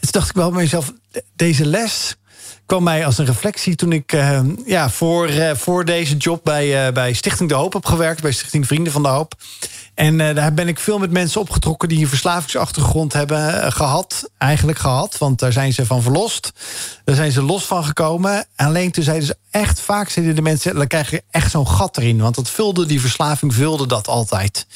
[0.00, 0.92] toen dacht ik wel bij mezelf,
[1.36, 2.16] deze les
[2.66, 4.16] kwam mij als een reflectie toen ik
[4.66, 8.22] ja, voor, voor deze job bij, bij Stichting De Hoop heb gewerkt.
[8.22, 9.34] Bij Stichting Vrienden van de Hoop.
[10.02, 14.30] En daar ben ik veel met mensen opgetrokken die een verslavingsachtergrond hebben gehad.
[14.38, 16.52] Eigenlijk gehad, want daar zijn ze van verlost.
[17.04, 18.46] Daar zijn ze los van gekomen.
[18.56, 20.74] Alleen toen zeiden ze echt, vaak zeiden de mensen...
[20.74, 22.20] dan krijg je echt zo'n gat erin.
[22.20, 24.66] Want dat vulde, die verslaving vulde dat altijd.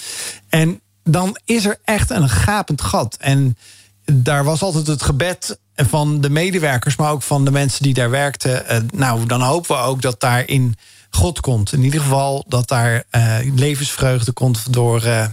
[0.49, 3.17] En dan is er echt een gapend gat.
[3.21, 3.57] En
[4.05, 8.11] daar was altijd het gebed van de medewerkers, maar ook van de mensen die daar
[8.11, 8.89] werkten.
[8.95, 10.77] nou, dan hopen we ook dat daarin
[11.17, 11.73] God komt.
[11.73, 15.27] In ieder geval dat daar uh, levensvreugde komt door, uh,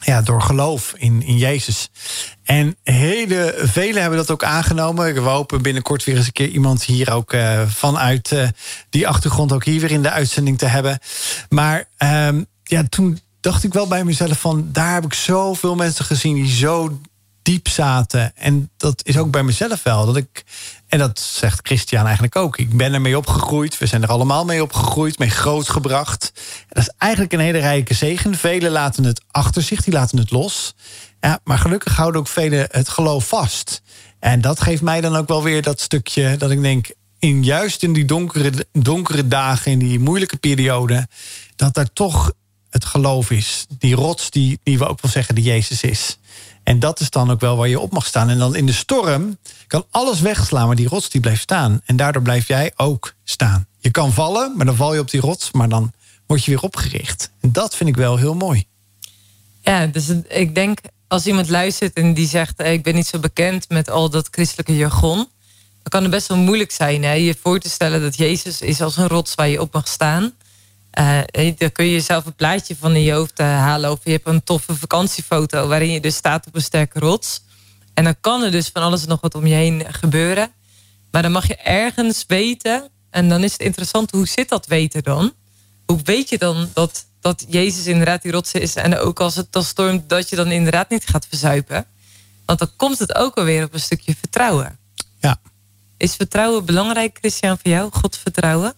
[0.00, 1.88] ja, door geloof in, in Jezus.
[2.42, 5.14] En hele velen hebben dat ook aangenomen.
[5.14, 8.34] We hopen binnenkort weer eens een keer iemand hier ook uh, vanuit
[8.90, 10.98] die achtergrond ook hier weer in de uitzending te hebben.
[11.48, 16.04] Maar ehm, ja, toen dacht ik wel bij mezelf van daar heb ik zoveel mensen
[16.04, 17.00] gezien die zo
[17.42, 18.36] diep zaten.
[18.36, 20.06] En dat is ook bij mezelf wel.
[20.06, 20.44] Dat ik,
[20.88, 22.58] en dat zegt Christian eigenlijk ook.
[22.58, 23.78] Ik ben ermee opgegroeid.
[23.78, 26.32] We zijn er allemaal mee opgegroeid, mee grootgebracht.
[26.34, 28.34] En dat is eigenlijk een hele rijke zegen.
[28.34, 30.74] Velen laten het achter zich, die laten het los.
[31.20, 33.82] Ja, maar gelukkig houden ook velen het geloof vast.
[34.18, 36.98] En dat geeft mij dan ook wel weer dat stukje dat ik denk...
[37.18, 41.08] In, juist in die donkere, donkere dagen, in die moeilijke periode...
[41.56, 42.32] dat er toch
[42.70, 43.66] het geloof is.
[43.78, 46.18] Die rots die, die we ook wel zeggen die Jezus is.
[46.70, 48.28] En dat is dan ook wel waar je op mag staan.
[48.28, 51.80] En dan in de storm kan alles wegslaan, maar die rots die blijft staan.
[51.84, 53.66] En daardoor blijf jij ook staan.
[53.78, 55.92] Je kan vallen, maar dan val je op die rots, maar dan
[56.26, 57.30] word je weer opgericht.
[57.40, 58.64] En dat vind ik wel heel mooi.
[59.60, 60.78] Ja, dus ik denk
[61.08, 64.76] als iemand luistert en die zegt: Ik ben niet zo bekend met al dat christelijke
[64.76, 65.16] jargon.
[65.16, 67.12] Dan kan het best wel moeilijk zijn hè?
[67.12, 70.32] je voor te stellen dat Jezus is als een rots waar je op mag staan.
[70.98, 73.90] Uh, dan kun je jezelf een plaatje van in je hoofd uh, halen.
[73.90, 77.42] Of je hebt een toffe vakantiefoto waarin je dus staat op een sterke rots.
[77.94, 80.52] En dan kan er dus van alles nog wat om je heen gebeuren.
[81.10, 82.88] Maar dan mag je ergens weten.
[83.10, 85.32] En dan is het interessant, hoe zit dat weten dan?
[85.86, 88.74] Hoe weet je dan dat, dat Jezus inderdaad die rots is?
[88.74, 91.86] En ook als het dan stormt, dat je dan inderdaad niet gaat verzuipen.
[92.44, 94.78] Want dan komt het ook alweer op een stukje vertrouwen.
[95.20, 95.40] Ja.
[95.96, 97.90] Is vertrouwen belangrijk, Christian, voor jou?
[97.92, 98.74] God vertrouwen?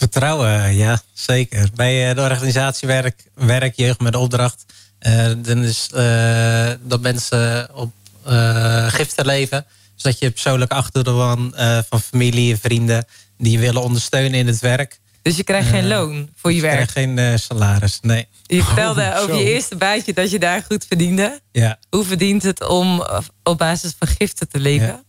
[0.00, 1.68] Vertrouwen, ja, zeker.
[1.74, 4.64] Bij eh, de organisatie Werk, werk Jeugd met Opdracht...
[5.06, 7.92] Uh, dan is uh, dat mensen op
[8.28, 9.66] uh, giften leven.
[9.94, 11.54] Zodat je persoonlijk achterban
[11.88, 13.04] van familie en vrienden...
[13.38, 15.00] die je willen ondersteunen in het werk.
[15.22, 16.80] Dus je krijgt geen loon voor je werk?
[16.80, 18.28] Ik krijg geen salaris, nee.
[18.42, 21.40] Je vertelde oh, over je eerste baantje dat je daar goed verdiende.
[21.52, 21.78] Ja.
[21.90, 23.06] Hoe verdient het om
[23.42, 24.86] op basis van giften te leven?
[24.86, 25.02] Ja.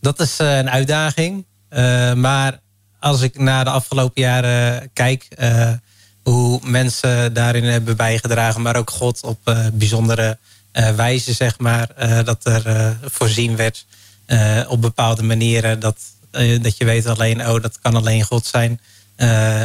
[0.00, 1.46] Dat is een uitdaging.
[2.14, 2.60] maar
[3.00, 5.28] als ik naar de afgelopen jaren kijk...
[5.38, 5.72] Uh,
[6.22, 8.62] hoe mensen daarin hebben bijgedragen...
[8.62, 10.38] maar ook God op uh, bijzondere
[10.72, 11.88] uh, wijze, zeg maar...
[12.24, 13.86] dat er voorzien werd
[14.68, 15.80] op bepaalde manieren...
[15.80, 15.96] Dat,
[16.60, 18.80] dat je weet alleen, oh, dat kan alleen God zijn...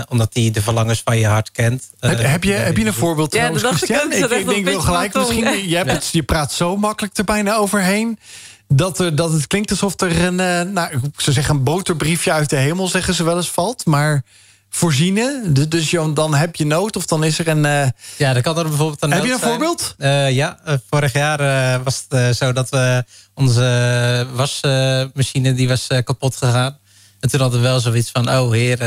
[0.10, 1.90] omdat hij de verlangens van je hart kent.
[2.00, 4.12] heb, heb, je, heb je een voorbeeld ja, trouwens, Christian?
[4.12, 7.24] Ik, ik, ik denk wel gelijk, misschien, je, hebt het, je praat zo makkelijk er
[7.24, 8.20] bijna overheen.
[8.68, 10.36] Dat, er, dat het klinkt alsof er een,
[10.74, 13.86] nou, ik zou zeggen, een boterbriefje uit de hemel, zeggen ze wel eens, valt.
[13.86, 14.24] Maar
[14.70, 15.54] voorzienen.
[15.70, 17.64] Dus dan heb je nood of dan is er een...
[17.64, 17.88] Uh...
[18.18, 19.96] Ja, dan kan er bijvoorbeeld een Heb je een voorbeeld?
[19.98, 26.78] Uh, ja, vorig jaar was het zo dat we onze wasmachine die was kapot gegaan.
[27.20, 28.80] En toen hadden we wel zoiets van, oh heer,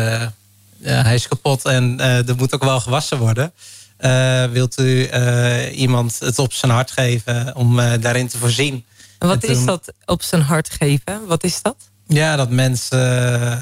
[0.83, 3.53] hij is kapot en er moet ook wel gewassen worden.
[4.53, 5.11] wilt u
[5.71, 8.85] iemand het op zijn hart geven om daarin te voorzien?
[9.19, 11.27] Wat is dat op zijn hart geven?
[11.27, 11.77] Wat is dat?
[12.07, 13.61] Ja, dat mensen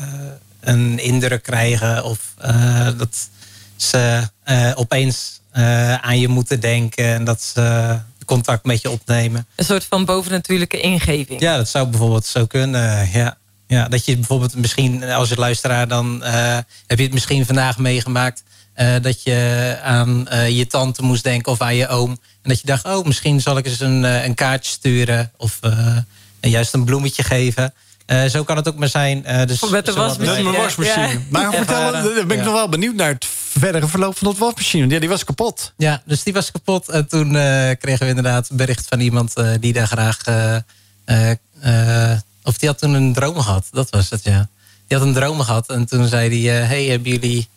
[0.60, 3.28] een indruk krijgen of uh, dat
[3.76, 9.46] ze uh, opeens uh, aan je moeten denken en dat ze contact met je opnemen.
[9.56, 11.40] Een soort van bovennatuurlijke ingeving.
[11.40, 13.10] Ja, dat zou bijvoorbeeld zo kunnen.
[13.12, 13.36] Ja.
[13.68, 16.22] Ja, dat je bijvoorbeeld misschien als je luisteraar dan
[16.86, 18.42] heb je het misschien vandaag meegemaakt
[19.02, 22.84] dat je aan je tante moest denken of aan je oom en dat je dacht,
[22.84, 25.60] oh misschien zal ik eens een, een kaartje sturen of
[26.40, 27.74] juist een bloemetje geven.
[28.06, 29.24] Uh, zo kan het ook maar zijn.
[29.26, 30.50] Uh, dus met de wasmachine.
[30.50, 30.58] Ja.
[30.58, 31.20] wasmachine.
[31.30, 31.92] Maar vertel,
[32.26, 34.88] ben ik nog wel benieuwd naar het verdere verloop van dat wasmachine.
[34.88, 35.72] Ja, die was kapot.
[35.76, 36.88] Ja, dus die was kapot.
[36.88, 40.18] En toen uh, kregen we inderdaad een bericht van iemand die daar graag...
[42.42, 43.68] of die had toen een droom gehad.
[43.70, 44.48] Dat was het, ja.
[44.86, 45.68] Die had een droom gehad.
[45.68, 47.48] En toen zei hij, hey, hebben jullie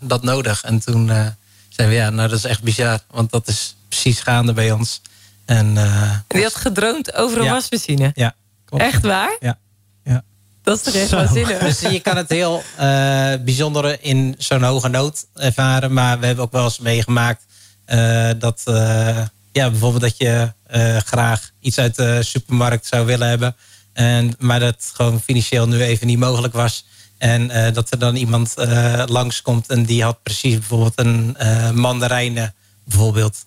[0.00, 0.62] dat nodig?
[0.62, 1.06] En toen
[1.68, 2.98] zeiden we, ja, nou dat is echt bizar.
[3.10, 5.00] Want dat is precies gaande bij ons.
[5.44, 8.12] En, en die had gedroomd over een wasmachine?
[8.14, 8.34] Ja.
[8.64, 8.82] Klopt.
[8.84, 9.36] Echt waar?
[9.40, 9.58] Ja.
[10.62, 11.58] Dat is toch echt waanzinnig.
[11.58, 12.62] Dus je kan het heel
[13.44, 15.92] bijzondere in zo'n hoge nood ervaren.
[15.92, 17.44] Maar we hebben ook wel eens meegemaakt
[18.38, 18.62] dat,
[19.52, 20.52] ja, bijvoorbeeld dat je
[21.04, 23.56] graag iets uit de supermarkt zou willen hebben.
[23.96, 26.84] En, maar dat gewoon financieel nu even niet mogelijk was.
[27.18, 28.54] En dat er dan iemand
[29.06, 31.36] langskomt en die had precies bijvoorbeeld een
[31.74, 32.54] mandarijnen,
[32.84, 33.42] bijvoorbeeld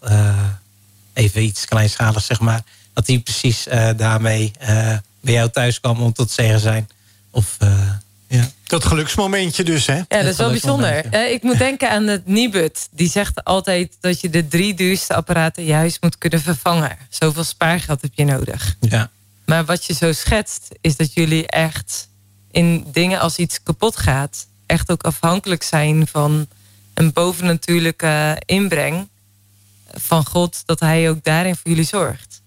[1.13, 2.62] even iets kleinschaligs zeg maar.
[2.93, 4.51] Dat die precies daarmee
[5.21, 6.89] bij jou thuis kwam om tot zegen zijn.
[7.31, 7.91] Of, uh,
[8.27, 8.49] ja.
[8.63, 9.95] Dat geluksmomentje dus, hè?
[9.95, 11.13] Ja, dat is wel bijzonder.
[11.13, 12.88] Uh, ik moet denken aan het Nibud.
[12.91, 16.97] Die zegt altijd dat je de drie duurste apparaten juist moet kunnen vervangen.
[17.09, 18.75] Zoveel spaargeld heb je nodig.
[18.79, 19.09] Ja.
[19.49, 22.09] Maar wat je zo schetst, is dat jullie echt
[22.51, 26.47] in dingen als iets kapot gaat, echt ook afhankelijk zijn van
[26.93, 29.07] een bovennatuurlijke inbreng
[29.91, 32.41] van God, dat Hij ook daarin voor jullie zorgt.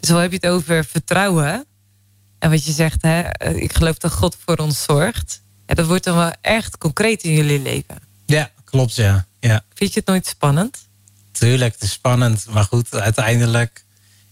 [0.00, 1.64] Zo heb je het over vertrouwen.
[2.38, 5.42] En wat je zegt, hè, eh, ik geloof dat God voor ons zorgt.
[5.66, 7.98] Ja, dat wordt dan wel echt concreet in jullie leven.
[8.26, 9.26] Ja, klopt, ja.
[9.40, 9.64] ja.
[9.74, 10.78] Vind je het nooit spannend?
[11.32, 12.46] Tuurlijk, het is spannend.
[12.50, 13.86] Maar goed, uiteindelijk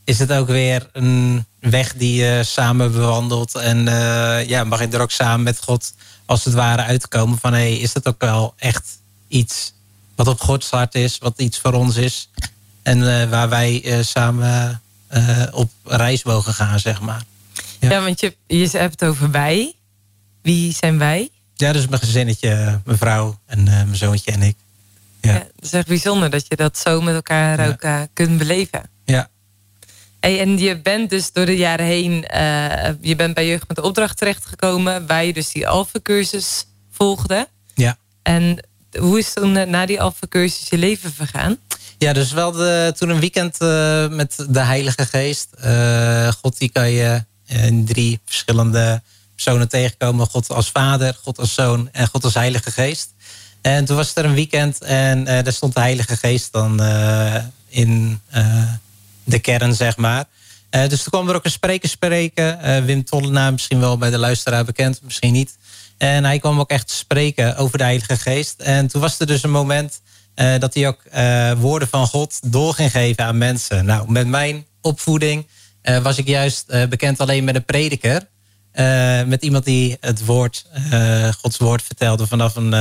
[0.07, 3.55] is het ook weer een weg die je samen bewandelt.
[3.55, 7.53] En uh, ja, mag je er ook samen met God als het ware uitkomen van...
[7.53, 9.73] hey, is dat ook wel echt iets
[10.15, 12.31] wat op Gods hart is, wat iets voor ons is...
[12.83, 14.81] en uh, waar wij uh, samen
[15.53, 17.23] op reis mogen gaan, zeg maar.
[17.81, 19.75] Ja, want je, je hebt het over wij.
[20.43, 21.31] Wie zijn wij?
[21.55, 24.57] Ja, dus mijn gezinnetje, mijn vrouw en uh, mijn zoontje en ik.
[25.21, 25.33] Ja.
[25.33, 25.39] ja.
[25.39, 28.91] het is echt bijzonder dat je dat zo met elkaar ook uh, kunt beleven.
[30.27, 33.77] Hey, en je bent dus door de jaren heen, uh, je bent bij Jeugd met
[33.77, 37.49] de Opdracht terechtgekomen, waar je dus die Alpha-cursus volgde.
[37.75, 37.97] Ja.
[38.23, 38.67] En
[38.99, 41.59] hoe is toen na die Alpha-cursus je leven vergaan?
[41.99, 43.59] Ja, dus wel de, toen een weekend
[44.11, 45.49] met de Heilige Geest.
[46.41, 49.03] God die kan je in drie verschillende
[49.35, 50.27] personen tegenkomen.
[50.27, 53.09] God als vader, God als zoon en God als heilige geest.
[53.61, 56.83] En toen was er een weekend en daar stond de heilige geest dan
[57.69, 58.21] in
[59.27, 60.25] de kern, zeg maar.
[60.71, 62.85] dus toen kwam er ook een spreker spreken.
[62.85, 65.57] Wim Tollenaar, misschien wel bij de luisteraar bekend, misschien niet.
[65.99, 68.61] En hij kwam ook echt spreken over de heilige geest.
[68.61, 70.01] En toen was er dus een moment
[70.35, 71.03] dat hij ook
[71.59, 73.85] woorden van God door ging geven aan mensen.
[73.85, 75.47] Nou, met mijn opvoeding
[76.03, 78.29] was ik juist bekend alleen met een prediker.
[79.27, 80.67] Met iemand die het woord,
[81.41, 82.75] Gods woord vertelde vanaf een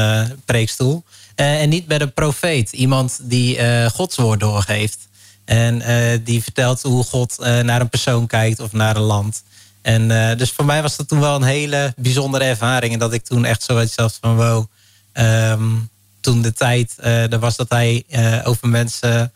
[0.46, 1.04] preekstoel.
[1.36, 2.72] en niet met een profeet.
[2.72, 5.08] Iemand die Gods woord doorgeeft.
[5.46, 5.82] En
[6.24, 9.44] die vertelt hoe God naar een persoon kijkt of naar een land.
[9.82, 12.94] En dus voor mij was dat toen wel een hele bijzondere ervaring.
[12.94, 14.66] En dat ik toen echt zoiets had van wow.
[15.14, 15.90] Um,
[16.22, 18.06] toen de tijd er was dat hij
[18.44, 19.32] over mensen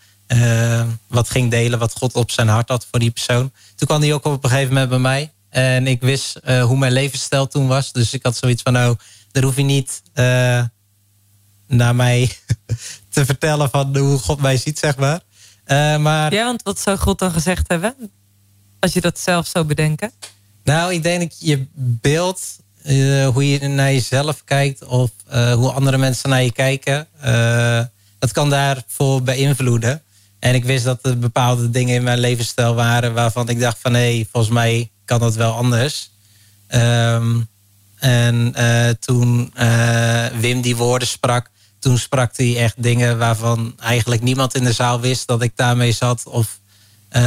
[1.08, 3.52] wat ging delen wat God op zijn hart had voor die persoon.
[3.76, 5.32] Toen kwam hij ook op een gegeven moment bij mij.
[5.50, 7.92] En ik wist hoe mijn levensstijl toen was.
[7.92, 8.96] Dus ik had zoiets van, nou,
[9.32, 10.02] daar hoef je niet
[11.68, 12.32] naar mij
[13.14, 15.20] te vertellen van hoe God mij ziet, zeg maar.
[16.00, 16.34] Maar.
[16.34, 17.96] Ja, want wat zou God dan gezegd hebben?
[18.80, 20.12] Als je dat zelf zou bedenken?
[20.64, 22.60] Nou, ik denk dat je beeld,
[23.34, 24.86] hoe je naar jezelf kijkt...
[24.86, 27.08] of hoe andere mensen naar je kijken...
[28.20, 30.02] dat kan daarvoor beïnvloeden.
[30.40, 33.94] En ik wist dat er bepaalde dingen in mijn levensstijl waren waarvan ik dacht van
[33.94, 36.12] hé, hey, volgens mij kan dat wel anders.
[36.76, 37.48] Um,
[37.96, 38.54] en
[39.00, 39.54] toen
[40.40, 45.00] Wim die woorden sprak, toen sprak hij echt dingen waarvan eigenlijk niemand in de zaal
[45.00, 46.24] wist dat ik daarmee zat.
[46.26, 46.60] Of
[47.12, 47.22] uh,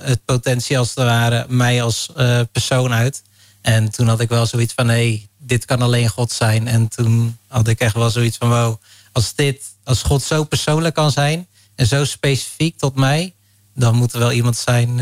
[0.00, 2.12] het potentie als het ware mij als
[2.52, 3.22] persoon uit.
[3.60, 6.68] En toen had ik wel zoiets van hé, hey, dit kan alleen God zijn.
[6.68, 8.76] En toen had ik echt wel zoiets van wow,
[9.12, 13.34] als dit, als God zo persoonlijk kan zijn en zo specifiek tot mij,
[13.74, 15.00] dan moet er wel iemand zijn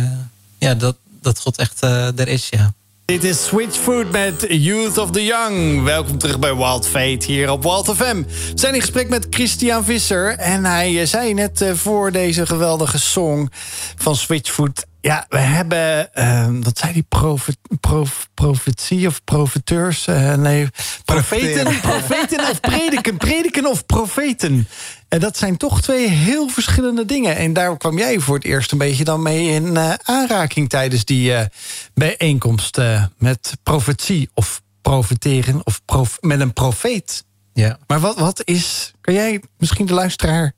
[0.59, 2.73] ja, dat, dat God echt er is, ja.
[3.09, 5.83] Dit is Switchfoot met Youth of the Young.
[5.85, 8.23] Welkom terug bij Wild Fate hier op Wild FM.
[8.23, 10.37] We zijn in gesprek met Christian Visser.
[10.37, 13.49] En hij eh, zei net eh, voor deze geweldige song
[13.97, 14.87] van Switchfoot...
[15.01, 20.07] Ja, we hebben, uh, wat zei die, profet, prof, profetie of profeteurs?
[20.07, 20.69] Uh, nee,
[21.05, 24.69] profeten, profeten of prediken, prediken of profeten.
[25.09, 27.37] En dat zijn toch twee heel verschillende dingen.
[27.37, 31.05] En daar kwam jij voor het eerst een beetje dan mee in uh, aanraking tijdens
[31.05, 31.41] die uh,
[31.95, 32.79] bijeenkomst
[33.19, 37.25] met profetie of profeteren of prof, met een profeet.
[37.53, 37.79] Ja.
[37.87, 40.55] Maar wat, wat is, kan jij misschien de luisteraar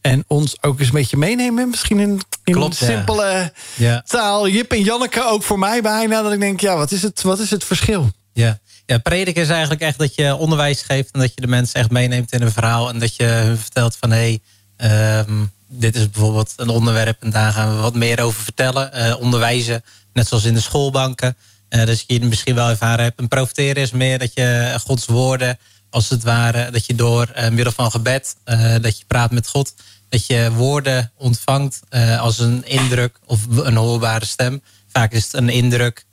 [0.00, 1.70] en ons ook eens een beetje meenemen.
[1.70, 4.02] Misschien in, in Klopt, simpele ja.
[4.06, 4.48] taal.
[4.48, 6.22] Jip en Janneke ook voor mij bijna.
[6.22, 8.10] Dat ik denk, ja, wat is het, wat is het verschil?
[8.32, 8.58] Ja.
[8.86, 11.10] Ja, prediken is eigenlijk echt dat je onderwijs geeft...
[11.10, 12.88] en dat je de mensen echt meeneemt in een verhaal...
[12.88, 14.10] en dat je hun vertelt van...
[14.10, 14.40] hé,
[14.76, 17.22] hey, um, dit is bijvoorbeeld een onderwerp...
[17.22, 18.90] en daar gaan we wat meer over vertellen.
[18.94, 21.36] Uh, onderwijzen, net zoals in de schoolbanken.
[21.70, 23.18] Uh, dus je misschien wel ervaren hebt.
[23.18, 25.58] En profiteren is meer dat je Gods woorden...
[25.90, 28.36] als het ware, dat je door uh, middel van gebed...
[28.80, 29.74] dat je praat met God
[30.08, 31.80] dat je woorden ontvangt
[32.18, 34.62] als een indruk of een hoorbare stem.
[34.92, 36.04] Vaak is het een indruk.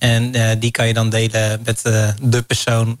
[0.00, 1.82] Uh, en uh, die kan je dan delen met
[2.22, 2.98] de persoon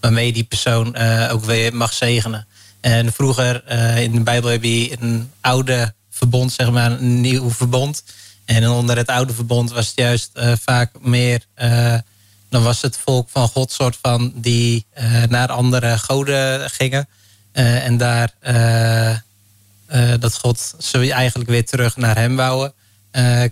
[0.00, 0.96] waarmee die persoon
[1.28, 2.46] ook weer mag zegenen.
[2.80, 8.04] En vroeger in de Bijbel heb je een oude verbond, zeg maar, een nieuw verbond.
[8.44, 10.30] En onder het oude verbond was het juist
[10.64, 11.44] vaak meer
[12.48, 14.86] dan was het volk van God soort van die
[15.28, 17.08] naar andere goden gingen.
[17.52, 22.70] Uh, en daar uh, uh, dat God ze eigenlijk weer terug naar hem wou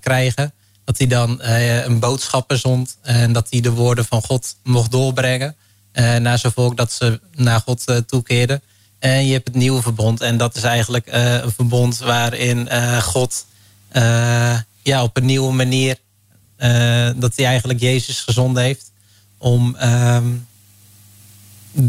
[0.01, 0.53] krijgen.
[0.91, 5.57] Dat hij dan een boodschapper zond en dat hij de woorden van God mocht doorbrengen
[6.19, 8.63] naar zijn volk dat ze naar God toekeerden.
[8.99, 12.69] En je hebt het nieuwe verbond en dat is eigenlijk een verbond waarin
[13.03, 13.47] God
[14.83, 15.97] ja, op een nieuwe manier
[17.17, 18.91] dat hij eigenlijk Jezus gezonden heeft
[19.39, 20.47] om um,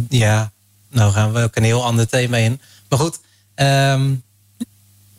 [0.10, 0.52] ja,
[0.90, 2.62] nou gaan we ook een heel ander thema in.
[2.90, 3.20] Maar goed,
[3.56, 4.24] um,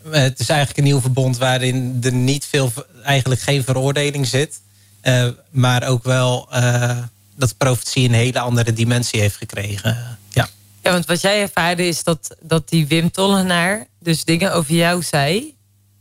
[0.09, 2.71] het is eigenlijk een nieuw verbond waarin er niet veel,
[3.03, 4.61] eigenlijk geen veroordeling zit.
[5.03, 6.97] Uh, maar ook wel uh,
[7.35, 10.17] dat profetie een hele andere dimensie heeft gekregen.
[10.29, 10.49] Ja.
[10.81, 15.03] ja, want wat jij ervaarde is dat, dat die Wim Tollenaar dus dingen over jou
[15.03, 15.55] zei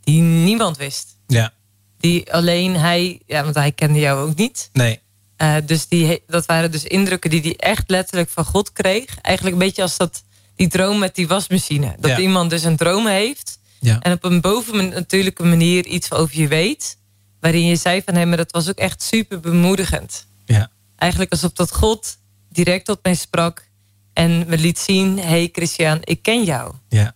[0.05, 1.17] die niemand wist.
[1.27, 1.53] Ja.
[1.99, 4.71] Die alleen hij, ja, want hij kende jou ook niet.
[4.73, 5.01] Nee.
[5.39, 9.21] Uh, dus die, dat waren dus indrukken die hij echt letterlijk van God kreeg.
[9.21, 10.23] Eigenlijk een beetje als dat,
[10.57, 11.95] die droom met die wasmachine.
[11.99, 13.59] Dat iemand dus een droom heeft.
[13.83, 14.01] Ja.
[14.01, 16.99] En op een boven natuurlijke manier iets over je weet.
[17.41, 20.27] Waarin je zei van hem, maar dat was ook echt super bemoedigend.
[20.45, 20.71] Ja.
[20.97, 22.19] Eigenlijk alsof dat God
[22.49, 23.71] direct tot mij sprak.
[24.13, 26.75] En me liet zien, hey Christian, ik ken jou.
[26.89, 27.15] Ja.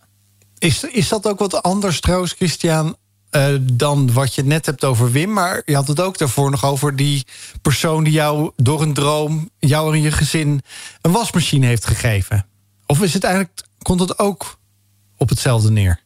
[0.57, 2.95] Is, is dat ook wat anders trouwens, Christian,
[3.31, 5.33] uh, dan wat je net hebt over Wim.
[5.33, 7.25] Maar je had het ook daarvoor nog over die
[7.61, 10.61] persoon die jou door een droom, jou en je gezin,
[11.01, 12.45] een wasmachine heeft gegeven.
[12.85, 14.59] Of is het eigenlijk, komt het ook
[15.17, 16.05] op hetzelfde neer?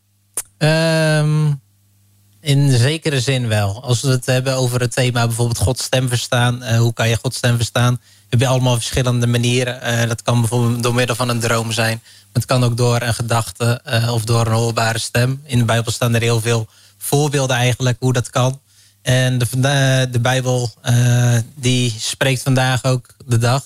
[0.63, 1.62] Um,
[2.41, 3.84] in zekere zin wel.
[3.84, 6.63] Als we het hebben over het thema bijvoorbeeld Gods stem verstaan.
[6.63, 8.02] Uh, hoe kan je Gods stem verstaan?
[8.30, 9.80] Heb je allemaal verschillende manieren.
[9.84, 12.00] Uh, dat kan bijvoorbeeld door middel van een droom zijn.
[12.04, 15.41] Maar het kan ook door een gedachte uh, of door een hoorbare stem.
[15.45, 18.60] In de Bijbel staan er heel veel voorbeelden eigenlijk hoe dat kan.
[19.02, 20.74] En de, de Bijbel
[21.56, 23.63] die spreekt vandaag ook de dag.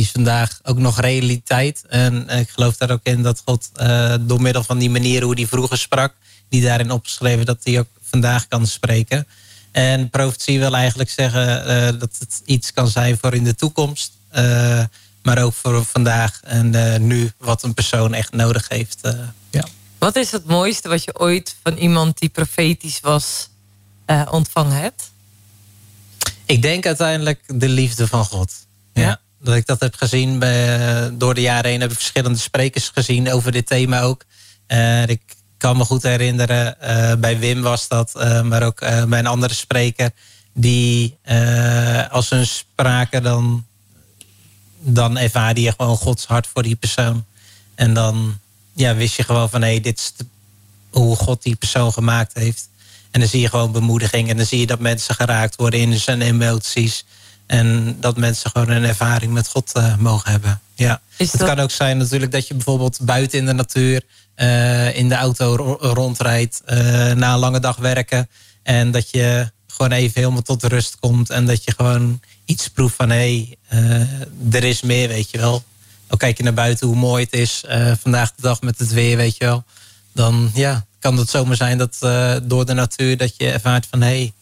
[0.00, 1.84] Is vandaag ook nog realiteit.
[1.88, 5.34] En ik geloof daar ook in dat God uh, door middel van die manier hoe
[5.34, 6.14] hij vroeger sprak...
[6.48, 9.26] die daarin opgeschreven dat hij ook vandaag kan spreken.
[9.70, 14.12] En profetie wil eigenlijk zeggen dat het iets kan zijn voor in de toekomst...
[15.22, 18.98] maar ook voor vandaag en nu wat een persoon echt nodig heeft.
[19.50, 19.64] ja.
[19.98, 23.48] Wat is het mooiste wat je ooit van iemand die profetisch was
[24.06, 25.10] uh, ontvangen hebt?
[26.44, 28.52] Ik denk uiteindelijk de liefde van God.
[28.92, 29.20] Ja.
[29.42, 30.38] Dat ik dat heb gezien.
[30.38, 34.24] Bij, door de jaren heen heb ik verschillende sprekers gezien over dit thema ook.
[35.06, 35.20] Ik
[35.56, 38.12] kan me goed herinneren, uh, bij Wim was dat,
[38.44, 40.10] maar ook bij een andere spreker.
[40.52, 41.18] Die
[42.10, 43.66] als hun spraken, dan,
[44.78, 47.24] dan ervaarde je gewoon Gods hart voor die persoon.
[47.74, 48.38] En dan
[48.72, 50.12] ja, wist je gewoon van hé, hey, dit is
[50.90, 52.68] hoe God die persoon gemaakt heeft.
[53.10, 54.28] En dan zie je gewoon bemoediging.
[54.28, 57.04] En dan zie je dat mensen geraakt worden in zijn emoties.
[57.50, 60.60] En dat mensen gewoon een ervaring met God uh, mogen hebben.
[60.74, 61.00] Ja.
[61.16, 64.02] Het kan ook zijn natuurlijk dat je bijvoorbeeld buiten in de natuur...
[64.36, 66.76] Uh, in de auto rondrijdt uh,
[67.12, 68.28] na een lange dag werken.
[68.62, 71.30] En dat je gewoon even helemaal tot rust komt.
[71.30, 73.10] En dat je gewoon iets proeft van...
[73.10, 75.64] hé, hey, er is meer, weet je wel.
[76.06, 77.64] Dan kijk je naar buiten hoe mooi het is.
[78.00, 79.64] vandaag de dag met het weer, weet je wel.
[80.12, 81.96] Dan ja, kan het zomaar zijn dat
[82.42, 83.16] door de natuur...
[83.16, 84.00] dat je ervaart van...
[84.00, 84.32] hé,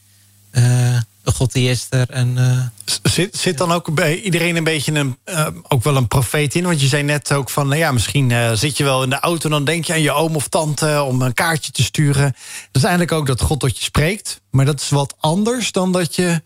[0.50, 1.02] hey,
[1.32, 2.10] God die is er.
[2.10, 2.66] En, uh,
[3.02, 6.64] zit, zit dan ook bij iedereen een beetje een, uh, ook wel een profeet in?
[6.64, 9.20] Want je zei net ook van, nou ja, misschien uh, zit je wel in de
[9.20, 9.44] auto...
[9.44, 12.32] en dan denk je aan je oom of tante om een kaartje te sturen.
[12.70, 14.40] Dat is eigenlijk ook dat God tot je spreekt.
[14.50, 16.42] Maar dat is wat anders dan dat je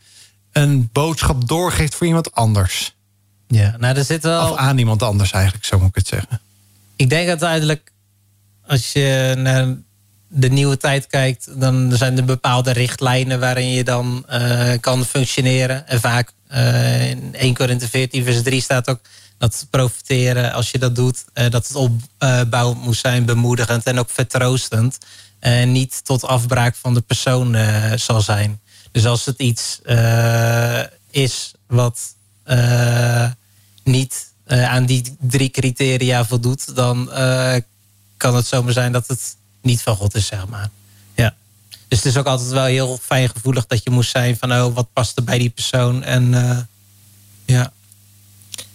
[0.53, 2.95] een boodschap doorgeeft voor iemand anders.
[3.49, 4.51] Ja, nou, er zit wel...
[4.51, 6.41] Of aan iemand anders eigenlijk, zo moet ik het zeggen.
[6.97, 7.93] Ik denk uiteindelijk,
[8.67, 9.77] als je naar
[10.35, 15.89] de nieuwe tijd kijkt, dan zijn er bepaalde richtlijnen waarin je dan uh, kan functioneren.
[15.89, 19.01] En vaak uh, in 1 Korinthe 14 vers 3 staat ook
[19.39, 24.11] dat profiteren, als je dat doet, uh, dat het opbouwend moet zijn, bemoedigend en ook
[24.11, 24.99] vertroostend.
[25.39, 27.57] En niet tot afbraak van de persoon
[27.97, 28.61] zal zijn.
[28.93, 29.81] Dus als het iets
[31.11, 32.15] is wat
[33.83, 37.11] niet aan die drie criteria voldoet, dan
[38.17, 40.71] kan het zomaar zijn dat het niet van God is, zeg maar.
[41.15, 41.35] Ja.
[41.89, 44.75] Dus het is ook altijd wel heel fijn gevoelig dat je moest zijn van, oh,
[44.75, 46.03] wat past er bij die persoon?
[46.03, 46.59] En uh,
[47.45, 47.73] ja.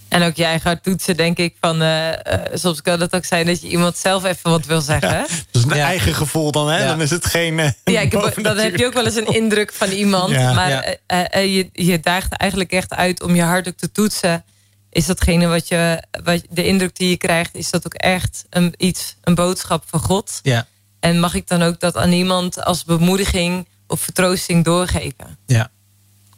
[0.08, 2.14] En ook jij gaat toetsen, denk ik, van uh, uh,
[2.54, 5.10] soms kan het ook zijn dat je iemand zelf even wat wil zeggen.
[5.10, 6.80] Ja, dat is een eigen gevoel dan, hè?
[6.80, 6.88] Ja.
[6.88, 7.58] Dan is het geen.
[7.58, 10.32] Uh, ja, ik heb, dan heb je ook wel eens een indruk van iemand.
[10.32, 10.98] Maar
[11.32, 14.44] je, je daagt eigenlijk echt uit om je hart ook te toetsen.
[14.90, 18.74] Is datgene wat je, wat, de indruk die je krijgt, is dat ook echt een,
[18.78, 20.40] iets, een boodschap van God?
[20.44, 20.68] Ja.
[21.00, 25.38] En mag ik dan ook dat aan iemand als bemoediging of vertroosting doorgeven?
[25.45, 25.70] Ja,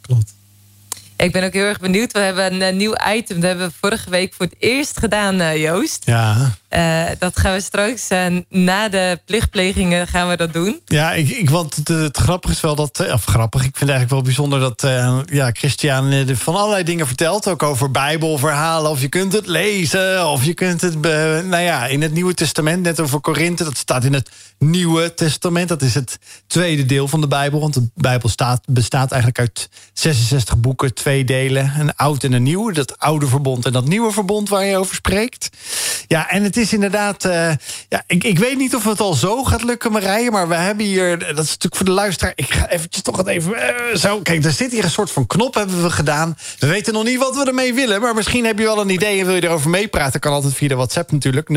[0.02, 0.34] klopt.
[1.20, 2.12] Ik ben ook heel erg benieuwd.
[2.12, 3.40] We hebben een, eh, nieuw item.
[3.40, 6.06] Dat hebben we vorige week voor het eerst gedaan, uh, Joost.
[6.06, 6.52] Ja.
[6.70, 8.08] Uh, dat gaan we straks
[8.50, 10.82] na de plichtplegingen gaan we dat doen.
[10.86, 13.12] Ja, ik, ik, want het, het grappige is wel dat...
[13.12, 14.82] Of grappig, ik vind het eigenlijk wel bijzonder dat
[15.32, 17.48] ja, Christian van allerlei dingen vertelt.
[17.48, 18.92] Ook over bijbelverhalen.
[18.92, 20.28] Of je kunt het lezen.
[20.28, 21.02] Of je kunt het...
[21.02, 23.64] nou ja, in het Nieuwe Testament, net over Korinthe.
[23.64, 25.70] Dat staat in het Nieuwe Testament.
[25.70, 27.60] Dat is het tweede deel van de Bijbel.
[27.60, 31.74] Want de Bijbel staat, bestaat eigenlijk uit 66 boeken, twee delen.
[31.80, 32.72] Een oud en een nieuw.
[32.72, 35.50] Dat oude verbond en dat nieuwe verbond waar je over spreekt.
[36.08, 37.26] Ja, en het is inderdaad...
[37.26, 37.52] Uh,
[37.90, 40.32] ja, ik, ik weet niet of het al zo gaat lukken, Marije.
[40.32, 41.20] Maar we hebben hier...
[41.20, 42.34] Dat is natuurlijk voor de luisteraar...
[42.36, 43.52] Ik ga eventjes toch het even...
[43.52, 46.38] Uh, zo, kijk, er zit hier een soort van knop hebben we gedaan.
[46.60, 48.02] We weten nog niet wat we ermee willen.
[48.02, 50.20] Maar misschien heb je wel een idee en wil je erover meepraten.
[50.20, 51.50] Kan altijd via de WhatsApp natuurlijk.
[51.50, 51.54] 0639392050.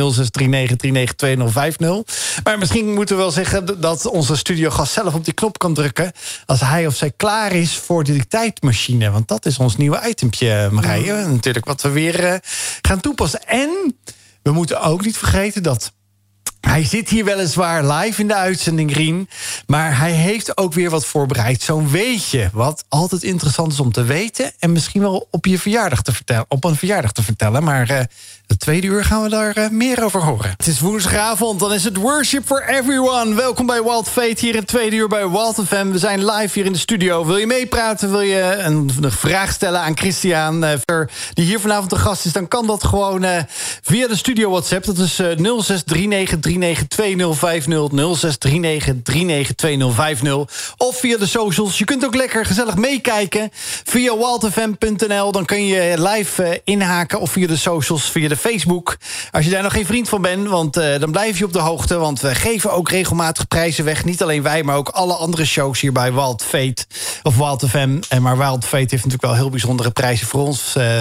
[2.44, 6.12] Maar misschien moeten we wel zeggen dat onze studiogast zelf op die knop kan drukken...
[6.46, 9.10] als hij of zij klaar is voor de tijdmachine.
[9.10, 11.12] Want dat is ons nieuwe itempje, Marije.
[11.12, 12.34] Natuurlijk wat we weer uh,
[12.82, 13.46] gaan toepassen.
[13.46, 13.98] En
[14.42, 15.92] we moeten ook niet vergeten dat...
[16.60, 19.28] Hij zit hier weliswaar live in de uitzending, Rien.
[19.66, 21.62] Maar hij heeft ook weer wat voorbereid.
[21.62, 24.52] Zo'n weetje, wat altijd interessant is om te weten.
[24.58, 27.64] En misschien wel op, je verjaardag te vertellen, op een verjaardag te vertellen.
[27.64, 28.00] Maar uh,
[28.52, 30.50] de tweede uur gaan we daar uh, meer over horen.
[30.56, 33.34] Het is woensdagavond, dan is het Worship for Everyone.
[33.34, 35.90] Welkom bij Wild Fate hier in het tweede uur bij Wild FM.
[35.90, 37.26] We zijn live hier in de studio.
[37.26, 38.10] Wil je meepraten?
[38.10, 40.70] Wil je een, vraag stellen aan Christian, uh,
[41.32, 42.32] die hier vanavond de gast is?
[42.32, 43.24] Dan kan dat gewoon
[43.82, 44.84] via de studio WhatsApp.
[44.84, 45.24] Dat is 0639392050.
[50.76, 51.78] Of via de socials.
[51.78, 53.50] Je kunt ook lekker gezellig meekijken
[53.84, 55.32] via wildfm.nl.
[55.32, 58.96] Dan kun je live inhaken of via de socials, via de Facebook.
[59.30, 61.58] Als je daar nog geen vriend van bent, want uh, dan blijf je op de
[61.58, 61.96] hoogte.
[61.98, 64.04] Want we geven ook regelmatig prijzen weg.
[64.04, 66.86] Niet alleen wij, maar ook alle andere shows hier bij Wild Fate.
[67.22, 68.00] Of Wild FM.
[68.08, 70.74] En maar Wild Fate heeft natuurlijk wel heel bijzondere prijzen voor ons.
[70.76, 71.00] Uh,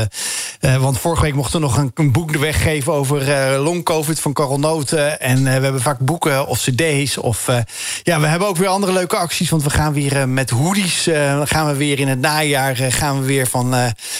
[0.62, 4.34] uh, want vorige week mochten we nog een, een boek weggeven over long covid van
[4.34, 5.20] Carol Noten.
[5.20, 7.18] En we hebben vaak boeken of cd's.
[7.18, 7.46] Of,
[8.04, 9.50] ja, we hebben ook weer andere leuke acties.
[9.50, 11.08] Want we gaan weer met hoodies.
[11.44, 13.76] gaan we weer in het najaar gaan we weer van,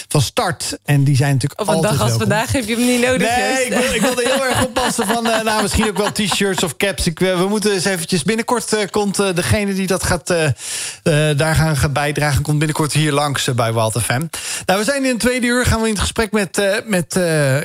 [0.08, 0.78] van start.
[0.84, 3.36] En die zijn natuurlijk Op een dag als vandaag heb je hem niet nodig.
[3.36, 6.62] Nee, ik, wil, ik wilde heel erg oppassen van uh, nou, misschien ook wel t-shirts
[6.62, 7.06] of caps.
[7.06, 10.34] Ik, uh, we moeten eens eventjes binnenkort uh, komt degene die dat gaat
[11.36, 14.22] daar gaan, gaan bijdragen, komt binnenkort hier langs bij Walt FM.
[14.66, 17.20] Nou, we zijn in het tweede uur gaan we in het gesprek met, met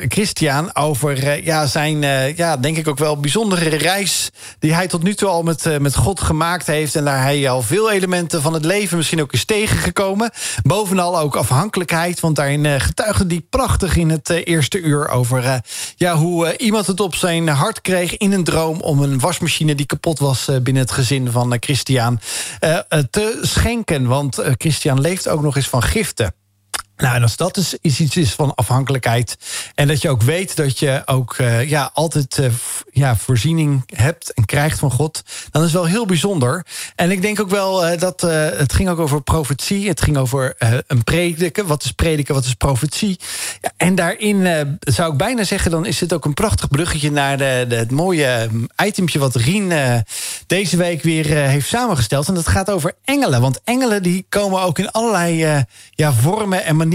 [0.08, 2.02] Christian over ja, zijn,
[2.36, 4.30] ja, denk ik ook wel bijzondere reis
[4.60, 6.96] die hij tot nu toe al met, met God gemaakt heeft.
[6.96, 10.32] En daar hij al veel elementen van het leven misschien ook is tegengekomen.
[10.64, 15.62] Bovenal ook afhankelijkheid, want daarin getuigde die prachtig in het eerste uur over over
[15.96, 19.86] ja, hoe iemand het op zijn hart kreeg in een droom om een wasmachine die
[19.86, 22.20] kapot was binnen het gezin van Christian
[23.10, 24.08] te schenken.
[24.08, 26.34] Want Christian leeft ook nog eens van giften.
[26.98, 29.38] Nou, en als dat is iets is van afhankelijkheid.
[29.76, 32.48] En dat je ook weet dat je ook uh, ja, altijd uh,
[32.92, 35.24] ja, voorziening hebt en krijgt van God.
[35.52, 36.66] Dan is wel heel bijzonder.
[36.96, 39.88] En ik denk ook wel uh, dat het ging ook over profetie.
[39.88, 40.56] Het ging over
[40.88, 41.68] een prediken.
[41.68, 42.34] Wat is prediken?
[42.34, 43.20] Wat is profetie?
[43.62, 47.38] Ja, en daarin zou ik bijna zeggen, dan is het ook een prachtig bruggetje naar
[47.38, 48.50] de, de het mooie
[48.84, 50.04] itempje wat Rien
[50.48, 52.28] deze week weer heeft samengesteld.
[52.28, 53.42] En dat gaat over engelen.
[53.42, 56.87] Want engelen die komen ook in allerlei ja, vormen en manieren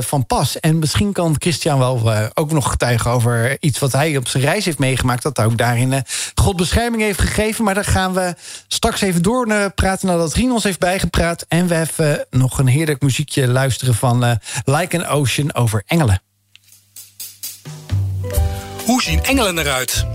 [0.00, 0.60] van pas.
[0.60, 4.42] En misschien kan Christian wel uh, ook nog getuigen over iets wat hij op zijn
[4.42, 5.22] reis heeft meegemaakt.
[5.22, 5.98] Dat hij ook daarin uh,
[6.34, 7.64] God bescherming heeft gegeven.
[7.64, 8.34] Maar daar gaan we
[8.68, 11.44] straks even door uh, praten nadat Rien ons heeft bijgepraat.
[11.48, 16.22] En we even nog een heerlijk muziekje luisteren van Like an Ocean over engelen.
[18.84, 20.06] Hoe zien engelen eruit?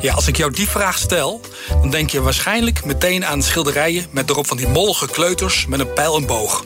[0.00, 4.30] Ja, als ik jou die vraag stel, dan denk je waarschijnlijk meteen aan schilderijen met
[4.30, 6.64] erop van die mollige kleuters met een pijl en boog.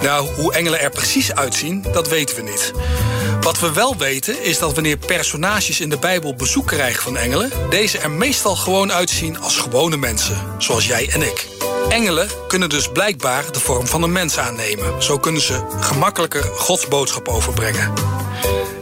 [0.00, 2.72] Nou, hoe engelen er precies uitzien, dat weten we niet.
[3.40, 7.50] Wat we wel weten is dat wanneer personages in de Bijbel bezoek krijgen van engelen,
[7.70, 11.46] deze er meestal gewoon uitzien als gewone mensen, zoals jij en ik.
[11.88, 15.02] Engelen kunnen dus blijkbaar de vorm van een mens aannemen.
[15.02, 17.92] Zo kunnen ze gemakkelijker Gods boodschap overbrengen.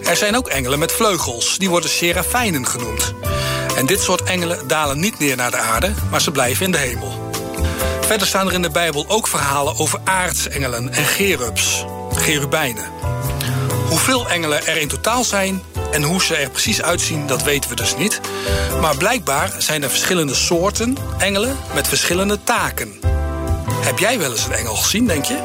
[0.05, 3.15] Er zijn ook engelen met vleugels, die worden serafijnen genoemd.
[3.77, 6.79] En dit soort engelen dalen niet neer naar de aarde, maar ze blijven in de
[6.79, 7.28] hemel.
[8.09, 12.85] Verder staan er in de Bijbel ook verhalen over aartsengelen en gerubs, gerubijnen.
[13.89, 17.77] Hoeveel engelen er in totaal zijn en hoe ze er precies uitzien, dat weten we
[17.77, 18.21] dus niet.
[18.81, 22.93] Maar blijkbaar zijn er verschillende soorten engelen met verschillende taken.
[23.71, 25.39] Heb jij wel eens een engel gezien, denk je?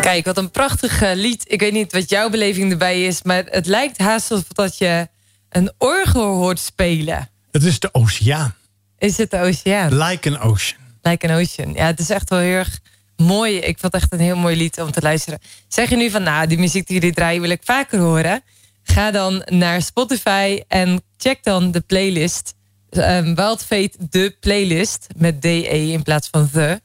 [0.00, 1.44] Kijk, wat een prachtig eh, lied.
[1.46, 5.08] Ik weet niet wat jouw beleving erbij is, maar het lijkt haast alsof dat je
[5.48, 7.30] een orgel hoort spelen.
[7.50, 8.54] Het is de oceaan.
[8.98, 9.98] Is het de oceaan?
[9.98, 10.81] Like an ocean.
[11.02, 11.72] Like an Ocean.
[11.72, 12.80] Ja, het is echt wel heel erg
[13.16, 13.56] mooi.
[13.56, 15.38] Ik vond het echt een heel mooi lied om te luisteren.
[15.68, 18.42] Zeg je nu van, nou, die muziek die jullie draaien wil ik vaker horen.
[18.82, 22.54] Ga dan naar Spotify en check dan de playlist.
[22.90, 23.68] Um, Wild
[24.10, 25.06] de playlist.
[25.16, 26.80] Met DE in plaats van the.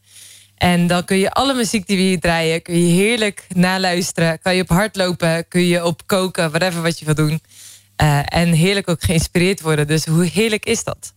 [0.55, 2.61] En dan kun je alle muziek die we hier draaien...
[2.61, 4.39] kun je heerlijk naluisteren.
[4.41, 7.41] Kan je op hard lopen, kun je op koken, whatever wat je wil doen.
[8.01, 9.87] Uh, en heerlijk ook geïnspireerd worden.
[9.87, 11.13] Dus hoe heerlijk is dat?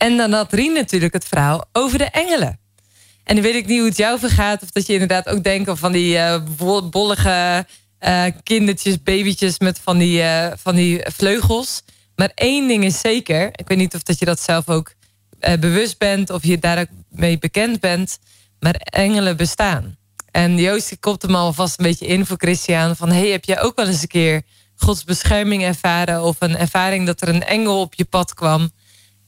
[0.00, 2.58] En dan had Rien natuurlijk het verhaal over de engelen.
[3.24, 4.62] En dan weet ik niet hoe het jou vergaat.
[4.62, 6.40] Of dat je inderdaad ook denkt van die uh,
[6.90, 7.66] bollige
[8.00, 11.82] uh, kindertjes, babytjes met van die, uh, van die vleugels.
[12.14, 13.48] Maar één ding is zeker.
[13.52, 14.92] Ik weet niet of dat je dat zelf ook
[15.38, 16.30] bewust bent.
[16.30, 18.18] Of je daar ook mee bekend bent.
[18.58, 19.96] Maar engelen bestaan.
[20.30, 22.96] En Joost komt hem alvast een beetje in voor Christian.
[22.96, 24.42] Van hey, heb jij ook wel eens een keer
[24.76, 26.22] Gods bescherming ervaren?
[26.22, 28.70] Of een ervaring dat er een engel op je pad kwam?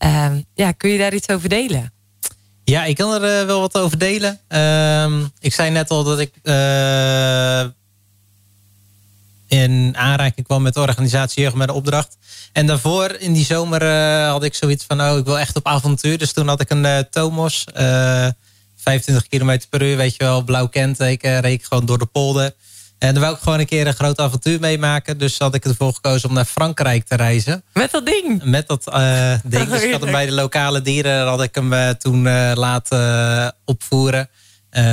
[0.02, 1.92] Ehm, ja, kun je daar iets over delen?
[2.64, 4.40] Ja, ik kan er uh, wel wat over delen.
[4.48, 7.64] Ehm, ik zei net al dat ik uh,
[9.48, 12.16] in aanraking kwam met de organisatie Jeugd met de Opdracht.
[12.52, 15.66] En daarvoor in die zomer uh, had ik zoiets van, oh, ik wil echt op
[15.66, 16.18] avontuur.
[16.18, 17.64] Dus toen had ik een Tomos,
[18.76, 22.54] 25 km per uur, weet je wel, blauw kenteken, reed ik gewoon door de polder.
[23.02, 25.18] En dan wou ik gewoon een keer een groot avontuur meemaken.
[25.18, 27.64] Dus had ik ervoor gekozen om naar Frankrijk te reizen.
[27.72, 28.44] Met dat ding?
[28.44, 29.68] Met dat uh, ding.
[29.68, 33.54] Dus ik had hem bij de lokale dieren had ik hem uh, toen uh, laten
[33.64, 34.28] opvoeren.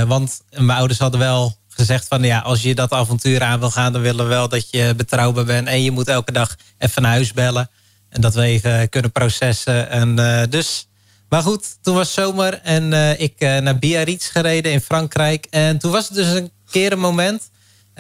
[0.08, 2.24] want mijn ouders hadden wel gezegd van...
[2.24, 3.94] ja, als je dat avontuur aan wil gaan...
[3.94, 5.68] dan willen we wel dat je betrouwbaar bent.
[5.68, 7.70] En je moet elke dag even naar huis bellen.
[8.10, 9.90] En dat we even kunnen processen.
[9.90, 10.16] En
[10.50, 10.88] dus...
[11.30, 15.48] Maar goed, toen was zomer en ik naar Biarritz gereden in Frankrijk.
[15.50, 17.50] En toen was het dus een keer een moment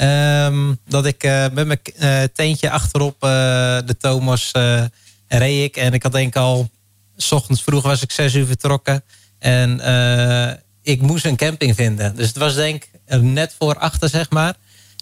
[0.01, 3.29] Um, dat ik uh, met mijn uh, teentje achterop uh,
[3.85, 4.51] de Thomas
[5.27, 5.77] reed ik.
[5.77, 6.69] En ik had denk ik al...
[7.17, 9.03] S ochtends vroeg was ik zes uur vertrokken.
[9.39, 9.71] En
[10.83, 12.15] ik moest een camping vinden.
[12.15, 14.55] Dus het was denk ik net voor achter, zeg maar.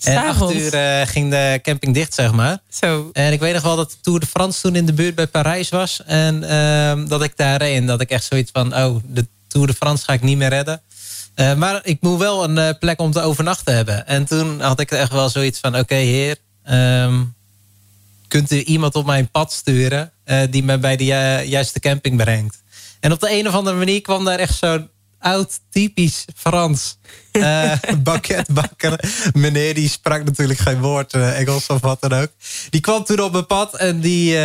[0.03, 0.71] En acht uur
[1.07, 2.59] ging de camping dicht, zeg maar.
[2.69, 3.09] Zo.
[3.13, 5.27] En ik weet nog wel dat de Tour de France toen in de buurt bij
[5.27, 6.03] Parijs was.
[6.05, 7.75] En uh, dat ik daar reed.
[7.75, 8.75] En dat ik echt zoiets van...
[8.75, 10.81] Oh, de Tour de France ga ik niet meer redden.
[11.37, 14.07] Uh, maar ik moet wel een uh, plek om te overnachten hebben.
[14.07, 15.77] En toen had ik echt wel zoiets van...
[15.77, 16.37] oké heer,
[16.69, 17.35] um,
[18.27, 20.11] kunt u iemand op mijn pad sturen...
[20.25, 21.05] Uh, die me bij de
[21.45, 22.63] juiste camping brengt.
[22.99, 26.97] En op de een of andere manier kwam daar echt zo'n oud, typisch Frans
[28.03, 28.99] banketbakker.
[29.33, 32.31] Meneer die sprak natuurlijk geen woord Engels of wat dan ook.
[32.69, 34.37] Die kwam toen op mijn pad en die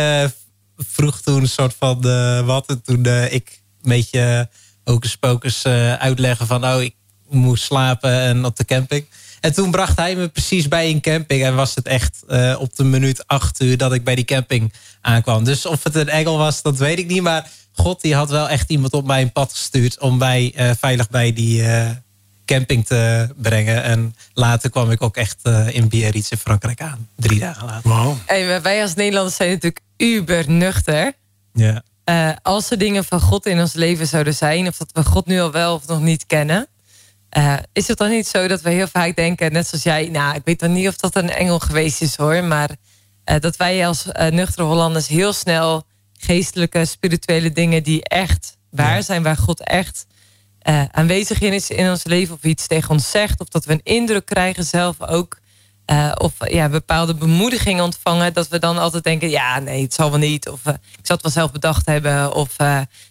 [0.77, 2.01] vroeg toen een soort van
[2.45, 2.65] wat.
[2.67, 4.49] En toen ik een beetje
[4.83, 6.65] hocus pocus uh, uitleggen van...
[6.65, 6.95] oh, ik
[7.29, 9.05] moest slapen en op de camping.
[9.39, 11.43] En toen bracht hij me precies bij een camping.
[11.43, 14.73] En was het echt uh, op de minuut acht uur dat ik bij die camping
[15.01, 15.43] aankwam.
[15.43, 17.21] Dus of het een engel was, dat weet ik niet.
[17.21, 19.99] Maar God die had wel echt iemand op mijn pad gestuurd...
[19.99, 21.89] om mij uh, veilig bij die uh,
[22.45, 23.83] camping te brengen.
[23.83, 27.07] En later kwam ik ook echt in Biarritz in Frankrijk aan.
[27.15, 27.89] Drie dagen later.
[27.89, 28.15] Wow.
[28.25, 31.13] Hey, wij als Nederlanders zijn natuurlijk uber nuchter.
[31.53, 31.83] Ja.
[32.41, 34.67] Als er dingen van God in ons leven zouden zijn...
[34.67, 36.67] of dat we God nu al wel of nog niet kennen...
[37.37, 40.35] Uh, is het dan niet zo dat we heel vaak denken, net zoals jij, nou,
[40.35, 42.69] ik weet dan niet of dat een engel geweest is hoor, maar
[43.25, 45.83] uh, dat wij als nuchtere Hollanders heel snel
[46.13, 49.01] geestelijke, spirituele dingen die echt waar ja.
[49.01, 50.05] zijn, waar God echt
[50.91, 53.83] aanwezig in is in ons leven, of iets tegen ons zegt, of dat we een
[53.83, 55.39] indruk krijgen zelf ook,
[56.17, 60.19] of ja, bepaalde bemoedigingen ontvangen, dat we dan altijd denken, ja, nee, het zal wel
[60.19, 62.55] niet, of ik zal het wel zelf bedacht hebben, of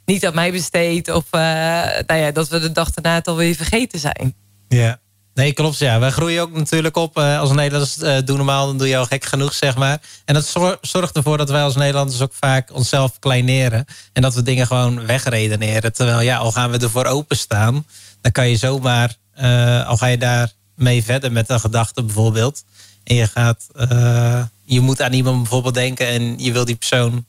[0.04, 3.98] niet aan mij besteed, of nou ja, dat we de dag daarna het alweer vergeten
[3.98, 4.34] zijn.
[4.68, 5.00] Ja.
[5.34, 5.78] Nee, klopt.
[5.78, 5.98] Ja.
[5.98, 7.18] Wij groeien ook natuurlijk op.
[7.18, 10.00] Als Nederlanders doen normaal, dan doe je al gek genoeg, zeg maar.
[10.24, 13.84] En dat zorgt ervoor dat wij als Nederlanders ook vaak onszelf kleineren.
[14.12, 15.92] En dat we dingen gewoon wegredeneren.
[15.92, 17.86] Terwijl, ja, al gaan we ervoor openstaan,
[18.20, 19.16] dan kan je zomaar,
[19.86, 20.52] al ga je daar
[20.82, 22.64] mee verder met een gedachte bijvoorbeeld.
[23.04, 23.66] En je gaat,
[24.64, 27.24] je moet aan iemand bijvoorbeeld denken en je wil die persoon,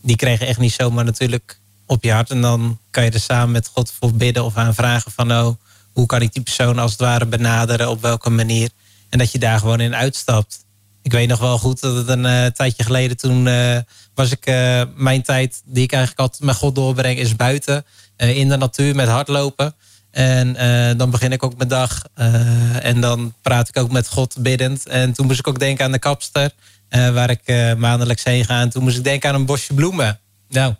[0.00, 2.30] die krijg je echt niet zomaar natuurlijk op je hart.
[2.30, 5.54] En dan kan je er samen met God voor bidden of aan vragen van, oh
[5.92, 8.70] hoe kan ik die persoon als het ware benaderen, op welke manier.
[9.08, 10.64] En dat je daar gewoon in uitstapt.
[11.02, 13.78] Ik weet nog wel goed dat het een uh, tijdje geleden toen uh,
[14.14, 14.46] was ik
[14.96, 17.84] mijn tijd die ik eigenlijk altijd met God doorbreng is buiten
[18.16, 19.74] in de natuur met hardlopen.
[20.14, 20.56] En
[20.96, 22.02] dan begin ik ook mijn dag
[22.80, 24.86] en dan praat ik ook met God biddend.
[24.86, 26.50] En toen moest ik ook denken aan de kapster
[26.88, 28.60] waar ik maandelijks heen ga.
[28.60, 30.20] En toen moest ik denken aan een bosje bloemen.
[30.48, 30.74] Nou,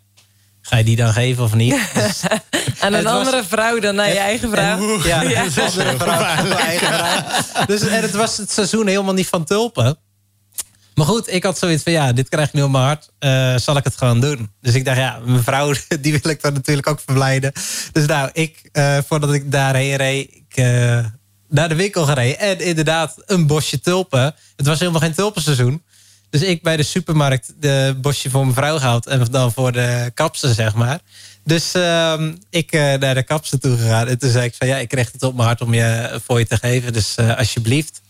[0.67, 1.75] Ga je die dan geven of niet?
[1.95, 2.23] Dus,
[2.81, 5.03] aan een andere was, vrouw dan naar je eigen vrouw?
[5.03, 5.45] Ja, ja.
[5.45, 7.67] een andere vrouw, eigen vrouw.
[7.67, 9.97] Dus, en het was het seizoen helemaal niet van tulpen.
[10.95, 13.11] Maar goed, ik had zoiets van, ja, dit krijg ik nu op mijn hart.
[13.21, 14.51] Uh, zal ik het gewoon doen?
[14.61, 17.53] Dus ik dacht, ja, mijn vrouw, die wil ik dan natuurlijk ook verblijden.
[17.93, 21.05] Dus nou, ik, uh, voordat ik daarheen reed, ik, uh,
[21.49, 22.39] naar de winkel gereden.
[22.39, 24.35] En inderdaad, een bosje tulpen.
[24.57, 25.83] Het was helemaal geen tulpenseizoen.
[26.31, 29.07] Dus ik bij de supermarkt de bosje voor mijn vrouw gehaald.
[29.07, 31.01] En dan voor de kapster, zeg maar.
[31.45, 34.09] Dus uh, ik naar de kapster toe gegaan.
[34.09, 36.39] En toen zei ik van ja, ik kreeg het op mijn hart om je voor
[36.39, 36.93] je te geven.
[36.93, 38.03] Dus alsjeblieft.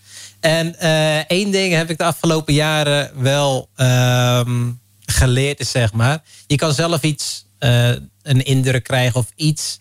[0.45, 4.71] En uh, één ding heb ik de afgelopen jaren wel ehm,
[5.07, 6.23] geleerd, is zeg maar.
[6.47, 7.47] Je kan zelf iets,
[8.23, 9.81] een indruk krijgen of iets...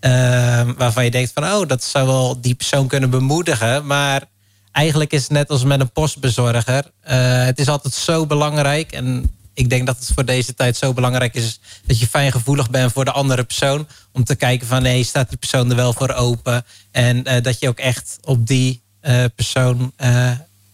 [0.00, 3.86] Ehm, waarvan je denkt van oh, dat zou wel die persoon kunnen bemoedigen.
[3.86, 4.24] Maar
[4.72, 6.84] eigenlijk is het net als met een postbezorger.
[7.10, 8.92] Uh, het is altijd zo belangrijk.
[8.92, 11.60] En ik denk dat het voor deze tijd zo belangrijk is...
[11.86, 13.88] dat je fijngevoelig bent voor de andere persoon.
[14.12, 16.64] Om te kijken van, nee, staat die persoon er wel voor open?
[16.90, 18.81] En dat je ook echt op die
[19.34, 19.92] persoon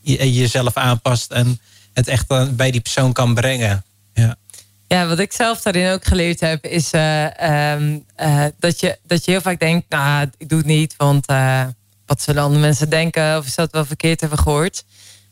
[0.01, 1.31] je, jezelf aanpast...
[1.31, 1.61] en
[1.93, 3.85] het echt bij die persoon kan brengen.
[4.15, 4.37] Ja.
[4.87, 8.05] Ja, wat ik zelf daarin ook geleerd heb, is um,
[8.59, 11.27] dat, je, dat je heel vaak denkt, nou, ik doe het niet, want
[12.07, 13.37] wat zullen andere mensen denken?
[13.37, 14.85] Of is dat wel verkeerd hebben gehoord?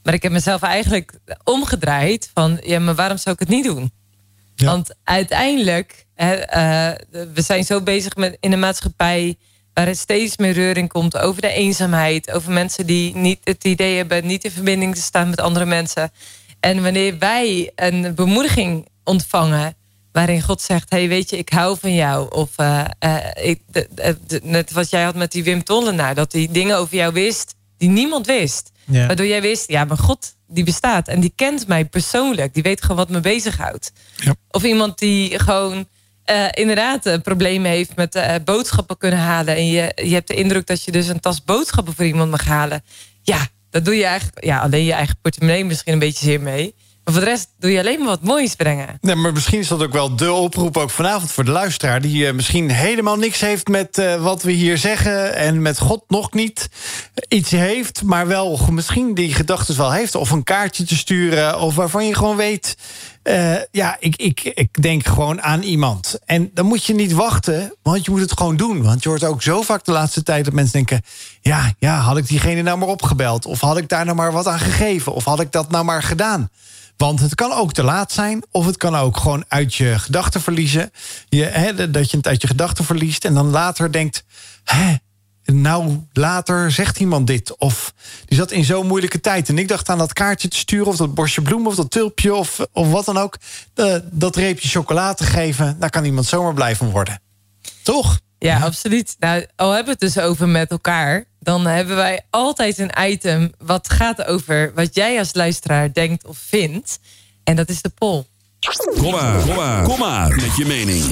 [0.03, 2.61] Maar ik heb mezelf eigenlijk omgedraaid van...
[2.65, 3.93] ja, maar waarom zou ik het niet doen?
[4.57, 6.37] Want uiteindelijk, hè,
[7.11, 9.37] we zijn zo bezig met in de maatschappij...
[9.77, 12.33] waar er steeds meer reuring komt over de eenzaamheid...
[12.33, 14.27] over mensen die niet het idee hebben...
[14.27, 16.11] niet in verbinding te staan met andere mensen.
[16.61, 19.77] En wanneer wij een bemoediging ontvangen
[20.13, 22.35] waarin God zegt: Hey, weet je, ik hou van jou.
[22.35, 23.89] Of uh, uh, ik, de,
[24.27, 27.55] de, net wat jij had met die Wim Tollenaar, dat hij dingen over jou wist
[27.77, 28.71] die niemand wist.
[28.85, 29.07] Ja.
[29.07, 32.55] Waardoor jij wist: ja, maar God die bestaat en die kent mij persoonlijk.
[32.55, 33.93] Die weet gewoon wat me bezighoudt.
[34.17, 34.35] Ja.
[34.51, 35.89] Of iemand die gewoon.
[36.31, 39.57] Uh, inderdaad problemen heeft met boodschappen kunnen halen.
[39.57, 42.45] En je, je hebt de indruk dat je dus een tas boodschappen voor iemand mag
[42.45, 42.85] halen.
[43.23, 44.45] Ja, dat doe je eigenlijk.
[44.45, 46.75] Ja, alleen je eigen portemonnee misschien een beetje zeer mee.
[47.07, 48.99] Maar voor de rest doe je alleen maar wat moois brengen.
[49.01, 52.01] Nee, maar misschien is dat ook wel de oproep ook vanavond voor de luisteraar...
[52.01, 55.35] die uh, misschien helemaal niks heeft met uh, wat we hier zeggen...
[55.35, 56.69] en met God nog niet
[57.29, 58.03] iets heeft...
[58.03, 60.15] maar wel misschien die gedachten wel heeft...
[60.15, 61.61] of een kaartje te sturen...
[61.61, 62.77] of waarvan je gewoon weet...
[63.71, 66.19] Ja, ik, ik, ik denk gewoon aan iemand.
[66.25, 68.83] En dan moet je niet wachten, want je moet het gewoon doen.
[68.83, 71.03] Want je hoort ook zo vaak de laatste tijd dat mensen denken...
[71.41, 73.47] ja, ja, had ik diegene nou maar opgebeld?
[73.47, 75.13] Of had ik daar nou maar wat aan gegeven?
[75.13, 76.51] Of had ik dat nou maar gedaan?
[76.97, 80.41] Want het kan ook te laat zijn, of het kan ook gewoon uit je gedachten
[80.41, 80.91] verliezen.
[81.29, 84.25] Je, hè, dat je het uit je gedachten verliest en dan later denkt:
[84.65, 84.95] hè,
[85.45, 87.57] nou, later zegt iemand dit.
[87.57, 87.95] Of
[88.25, 89.49] die zat in zo'n moeilijke tijd.
[89.49, 92.35] En ik dacht aan dat kaartje te sturen, of dat bosje bloemen, of dat tulpje,
[92.35, 93.37] of, of wat dan ook.
[94.11, 97.21] Dat reepje chocola te geven, daar kan iemand zomaar blij van worden.
[97.83, 98.21] Toch?
[98.39, 99.17] Ja, absoluut.
[99.19, 103.53] Nou, al hebben we het dus over met elkaar dan hebben wij altijd een item
[103.59, 106.99] wat gaat over wat jij als luisteraar denkt of vindt.
[107.45, 108.25] En dat is de poll.
[108.97, 111.05] Kom maar, kom maar, kom maar met je mening.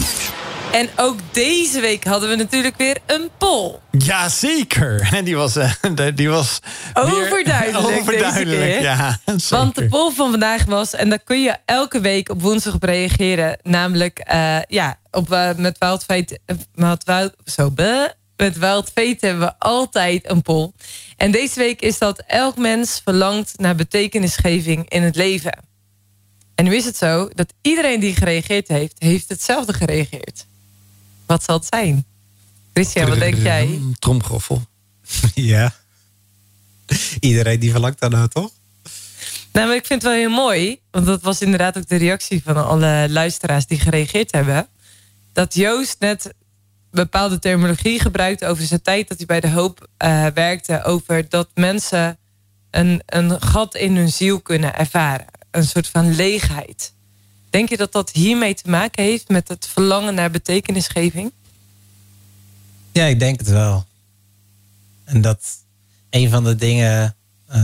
[0.73, 3.75] En ook deze week hadden we natuurlijk weer een poll.
[3.91, 5.09] Jazeker.
[5.13, 5.73] En die was, uh,
[6.15, 6.61] die was
[6.95, 7.99] overduidelijk.
[7.99, 9.19] overduidelijk, ja.
[9.49, 12.83] Want de poll van vandaag was, en daar kun je elke week op woensdag op
[12.83, 13.59] reageren.
[13.63, 16.39] Namelijk, uh, ja, op, uh, met Fate.
[16.75, 17.73] Met Wild, zo,
[18.37, 20.71] met Wild Fate hebben we altijd een poll.
[21.17, 25.59] En deze week is dat elk mens verlangt naar betekenisgeving in het leven.
[26.55, 30.47] En nu is het zo dat iedereen die gereageerd heeft, heeft hetzelfde gereageerd.
[31.27, 32.05] Wat zal het zijn?
[32.73, 33.81] Christian, wat denk jij?
[33.99, 34.63] Tromgroffel.
[35.35, 35.75] Ja.
[37.21, 38.51] Iedereen die verlangt daarna, toch?
[39.53, 40.81] Nou, maar ik vind het wel heel mooi.
[40.91, 44.69] Want dat was inderdaad ook de reactie van alle luisteraars die gereageerd hebben.
[45.33, 46.35] Dat Joost net
[46.95, 50.83] bepaalde terminologie gebruikte over zijn tijd dat hij bij de hoop uh, werkte.
[50.83, 52.19] Over dat mensen
[52.71, 55.27] een, een gat in hun ziel kunnen ervaren.
[55.51, 56.93] Een soort van leegheid.
[57.51, 61.33] Denk je dat dat hiermee te maken heeft met het verlangen naar betekenisgeving?
[62.93, 63.87] Ja, ik denk het wel.
[65.05, 65.39] En dat
[66.11, 67.17] een van de dingen
[67.49, 67.57] uh,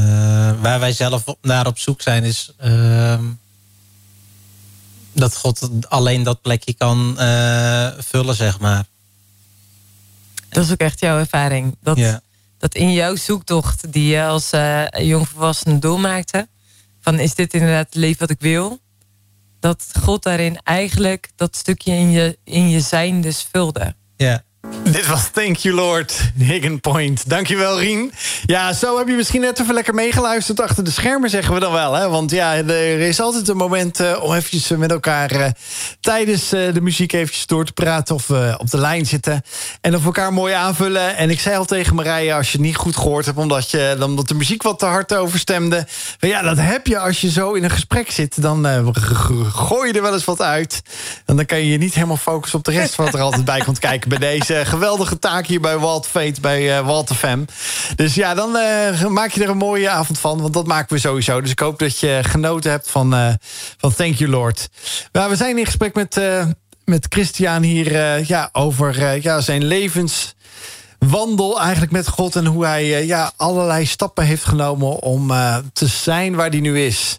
[0.60, 3.20] waar wij zelf naar op zoek zijn, is uh,
[5.12, 8.84] dat God alleen dat plekje kan uh, vullen, zeg maar.
[10.50, 11.76] Dat is ook echt jouw ervaring.
[11.80, 12.20] Dat, ja.
[12.58, 16.48] dat in jouw zoektocht, die je als uh, jongvolwassene doormaakte,
[17.00, 18.80] van is dit inderdaad het leven wat ik wil?
[19.60, 23.94] Dat God daarin eigenlijk dat stukje in je, in je zijn dus vulde.
[24.16, 24.44] Ja.
[24.84, 27.28] Dit was Thank You Lord, Hidden Point.
[27.28, 28.12] Dankjewel, Rien.
[28.46, 31.72] Ja, zo heb je misschien net even lekker meegeluisterd achter de schermen, zeggen we dan
[31.72, 31.94] wel.
[31.94, 32.08] Hè?
[32.08, 35.46] Want ja, er is altijd een moment uh, om eventjes met elkaar uh,
[36.00, 39.42] tijdens uh, de muziek eventjes door te praten of op de lijn zitten.
[39.80, 41.16] En of elkaar mooi aanvullen.
[41.16, 43.96] En ik zei al tegen Marije, als je het niet goed gehoord hebt, omdat, je,
[44.00, 45.86] omdat de muziek wat te hard overstemde.
[46.18, 48.42] Ja, dat heb je als je zo in een gesprek zit.
[48.42, 48.92] Dan
[49.52, 50.82] gooi je er wel eens wat uit.
[51.26, 53.60] En dan kan je je niet helemaal focussen op de rest wat er altijd bij
[53.60, 57.44] komt kijken bij deze geweldige taak hier bij Walt Fate, bij uh, Walt FM.
[57.96, 60.40] Dus ja, dan uh, maak je er een mooie avond van.
[60.40, 61.40] Want dat maken we sowieso.
[61.40, 63.28] Dus ik hoop dat je genoten hebt van, uh,
[63.76, 64.68] van Thank You Lord.
[65.12, 66.20] Maar we zijn in gesprek met,
[66.84, 67.92] met Christian hier
[68.26, 70.34] ja, over ja, zijn levens
[70.98, 75.32] wandel eigenlijk met God en hoe hij ja, allerlei stappen heeft genomen om
[75.72, 77.18] te zijn waar hij nu is.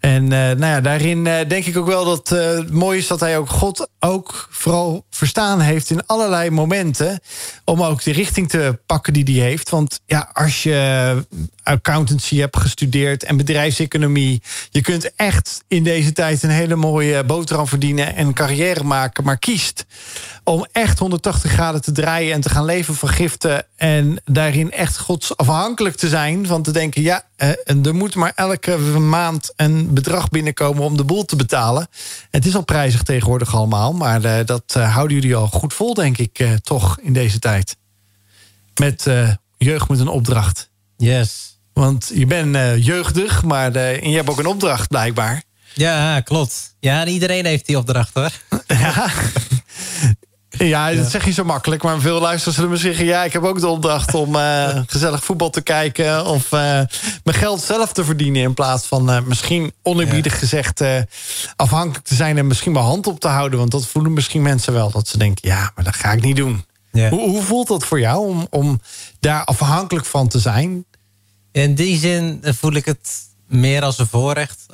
[0.00, 3.48] En nou ja, daarin denk ik ook wel dat het mooi is dat hij ook
[3.48, 7.20] God ook vooral verstaan heeft in allerlei momenten.
[7.64, 9.70] Om ook de richting te pakken die hij heeft.
[9.70, 11.24] Want ja, als je
[11.62, 14.42] accountancy hebt gestudeerd en bedrijfseconomie.
[14.70, 19.24] Je kunt echt in deze tijd een hele mooie boterham verdienen en carrière maken.
[19.24, 19.84] Maar kiest
[20.44, 23.66] om echt 180 graden te draaien en te gaan leven van giften.
[23.76, 26.46] En daarin echt godsafhankelijk te zijn.
[26.46, 27.22] Van te denken, ja,
[27.66, 31.88] er moet maar elke maand een bedrag binnenkomen om de boel te betalen.
[32.30, 33.92] Het is al prijzig tegenwoordig allemaal.
[33.96, 37.38] Maar uh, dat uh, houden jullie al goed vol, denk ik, uh, toch in deze
[37.38, 37.76] tijd.
[38.80, 39.08] Met
[39.58, 40.70] jeugd met een opdracht.
[40.96, 41.58] Yes.
[41.72, 45.42] Want je bent jeugdig, maar en je hebt ook een opdracht blijkbaar.
[45.74, 46.74] Ja, klopt.
[46.80, 48.30] Ja, iedereen heeft die opdracht hoor.
[48.66, 49.10] ja.
[50.58, 51.82] Ja, dat zeg je zo makkelijk.
[51.82, 53.04] Maar veel luisteraars zullen me zeggen...
[53.04, 56.26] ja, ik heb ook de opdracht om uh, gezellig voetbal te kijken...
[56.26, 56.60] of uh,
[57.24, 58.42] mijn geld zelf te verdienen...
[58.42, 60.38] in plaats van uh, misschien oneerbiedig ja.
[60.38, 60.82] gezegd...
[61.56, 63.58] afhankelijk te zijn en misschien mijn hand op te houden.
[63.58, 64.90] Want dat voelen misschien mensen wel.
[64.90, 66.64] Dat ze denken, ja, maar dat ga ik niet doen.
[66.92, 67.08] Ja.
[67.08, 68.80] Hoe, hoe, voelt dat voor jou om, om
[69.20, 70.84] daar afhankelijk van te zijn?
[71.52, 73.10] In die zin voel ik het
[73.46, 74.66] meer als een voorrecht...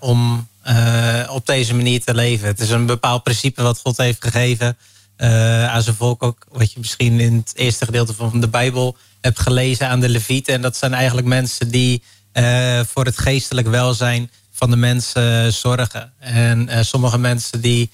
[0.00, 2.46] om uh, op deze manier te leven.
[2.46, 4.76] Het is een bepaald principe wat God heeft gegeven
[5.18, 6.46] uh, aan zijn volk ook.
[6.52, 10.54] Wat je misschien in het eerste gedeelte van de Bijbel hebt gelezen aan de Levieten.
[10.54, 12.02] En dat zijn eigenlijk mensen die
[12.32, 16.12] uh, voor het geestelijk welzijn van de mensen zorgen.
[16.18, 17.90] En sommige mensen die,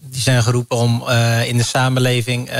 [0.00, 1.08] die zijn geroepen om
[1.44, 2.50] in de samenleving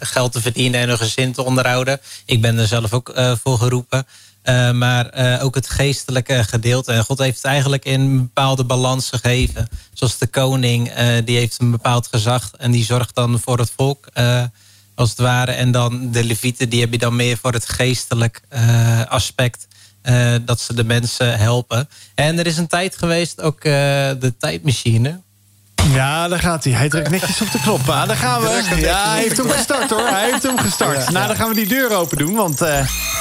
[0.00, 2.00] geld te verdienen en hun gezin te onderhouden.
[2.24, 4.06] Ik ben er zelf ook voor geroepen.
[4.44, 6.92] Uh, maar uh, ook het geestelijke gedeelte.
[6.92, 9.68] En God heeft het eigenlijk in een bepaalde balans gegeven.
[9.92, 12.50] Zoals de koning, uh, die heeft een bepaald gezag.
[12.58, 14.08] En die zorgt dan voor het volk,
[14.94, 15.52] als het ware.
[15.52, 18.42] En dan de levieten, die heb je dan meer voor het geestelijk
[19.08, 19.66] aspect.
[20.44, 21.88] dat ze de mensen helpen.
[22.14, 25.20] En er is een tijd geweest, ook de tijdmachine.
[25.90, 26.72] Ja, daar gaat hij.
[26.72, 27.88] Hij drukt netjes op de knop.
[27.88, 28.62] Ah, daar gaan we.
[28.76, 30.08] Ja, hij heeft hem gestart hoor.
[30.08, 31.10] Hij heeft hem gestart.
[31.10, 32.34] Nou, dan gaan we die deur open doen.
[32.34, 32.68] Want uh,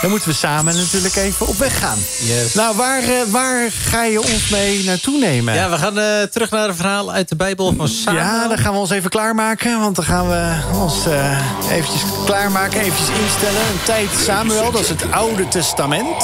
[0.01, 1.97] dan moeten we samen natuurlijk even op weg gaan.
[2.19, 2.53] Yes.
[2.53, 5.53] Nou, waar, uh, waar ga je ons mee naartoe nemen?
[5.53, 8.23] Ja, we gaan uh, terug naar een verhaal uit de Bijbel van Samuel.
[8.23, 9.79] Ja, dan gaan we ons even klaarmaken.
[9.79, 11.05] Want dan gaan we ons
[11.71, 12.79] eventjes klaarmaken.
[12.79, 13.61] Eventjes instellen.
[13.61, 16.23] Een tijd Samuel, dat is het Oude Testament.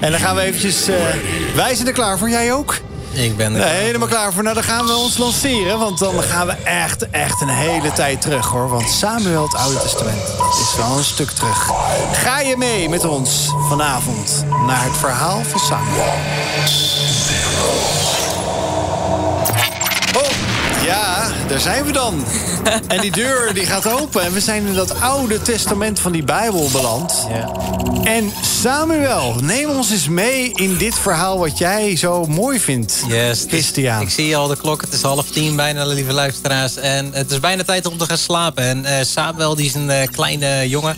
[0.00, 0.86] En dan gaan we eventjes...
[1.54, 2.30] wij zijn er klaar voor.
[2.30, 2.74] Jij ook?
[3.18, 4.42] Ik ben er nee, helemaal klaar voor.
[4.42, 5.78] Nou, dan gaan we ons lanceren.
[5.78, 8.68] Want dan gaan we echt, echt een hele tijd terug, hoor.
[8.68, 10.22] Want Samuel, het Oude Testament,
[10.60, 11.70] is wel een stuk terug.
[12.12, 16.12] Ga je mee met ons vanavond naar het verhaal van Samuel.
[20.16, 20.30] Oh,
[20.84, 22.24] ja, daar zijn we dan.
[22.88, 24.22] En die deur die gaat open.
[24.22, 27.26] En we zijn in dat oude testament van die Bijbel beland.
[27.28, 27.67] Ja.
[28.02, 33.04] En Samuel, neem ons eens mee in dit verhaal wat jij zo mooi vindt.
[33.08, 34.00] Yes, Christian.
[34.00, 34.80] Ik zie al de klok.
[34.80, 36.76] Het is half tien bijna, lieve luisteraars.
[36.76, 38.64] En het is bijna tijd om te gaan slapen.
[38.64, 40.96] En uh, Samuel, die is een uh, kleine jongen.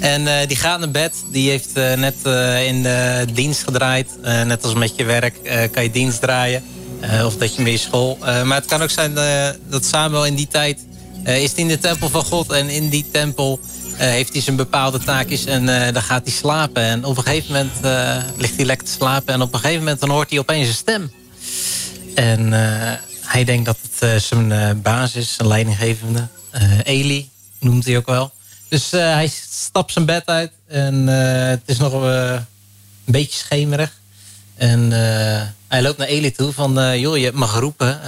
[0.00, 1.14] En uh, die gaat naar bed.
[1.30, 2.14] Die heeft net
[2.66, 4.08] in de dienst gedraaid.
[4.22, 6.62] net als met je werk kan je dienst draaien.
[7.24, 8.18] of dat je mee school.
[8.20, 9.14] maar het kan ook zijn
[9.68, 10.78] dat Samuel in die tijd
[11.24, 12.52] is in de tempel van God.
[12.52, 13.60] En in die tempel
[13.98, 15.44] heeft hij zijn bepaalde taakjes.
[15.44, 16.82] En uh, dan gaat hij slapen.
[16.82, 17.72] En op een gegeven moment
[18.36, 19.34] ligt hij lekker te slapen.
[19.34, 21.12] En op een gegeven moment dan hoort hij opeens een stem.
[22.14, 22.52] En
[23.20, 26.28] hij denkt dat het zijn baas is, zijn leidinggevende.
[26.82, 27.28] Eli
[27.58, 28.32] noemt hij ook wel.
[28.68, 30.52] Dus hij stapt zijn bed uit.
[30.66, 32.46] En het is nog een
[33.04, 33.92] beetje schemerig.
[34.54, 34.90] En
[35.68, 36.98] hij loopt naar Eli toe van...
[37.00, 38.00] joh, je hebt me geroepen.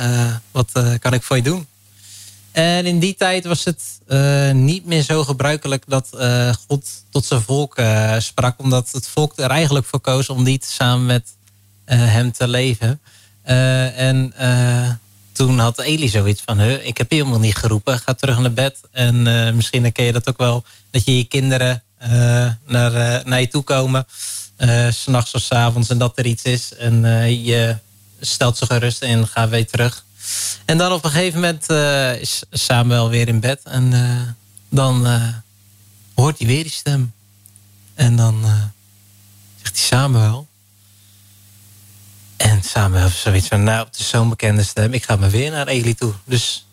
[0.51, 1.67] wat kan ik voor je doen?
[2.53, 7.25] En in die tijd was het uh, niet meer zo gebruikelijk dat uh, God tot
[7.25, 8.59] zijn volk uh, sprak.
[8.59, 11.29] Omdat het volk er eigenlijk voor koos om niet samen met
[11.85, 13.01] hem te leven.
[13.43, 14.35] en
[15.33, 17.99] toen had Eli zoiets van, ik heb je helemaal niet geroepen.
[17.99, 18.79] Ga terug naar bed.
[18.91, 19.23] En
[19.57, 20.65] misschien herken je dat ook wel.
[20.91, 21.83] Dat je je kinderen
[22.67, 24.07] naar, naar je toe komen.
[24.91, 26.75] S'nachts of s avonds en dat er iets is.
[26.75, 27.03] En
[27.45, 27.77] je
[28.21, 30.05] stelt ze gerust en ga weer terug.
[30.65, 33.61] En dan op een gegeven moment uh, is Samuel weer in bed.
[33.65, 34.21] En uh,
[34.69, 35.29] dan uh,
[36.15, 37.13] hoort hij weer die stem.
[37.95, 38.45] En dan
[39.63, 40.49] zegt hij Samuel.
[42.37, 44.93] En Samuel heeft zoiets van, nou, het is zo'n bekende stem.
[44.93, 46.13] Ik ga maar weer naar Eli toe.
[46.25, 46.67] Dus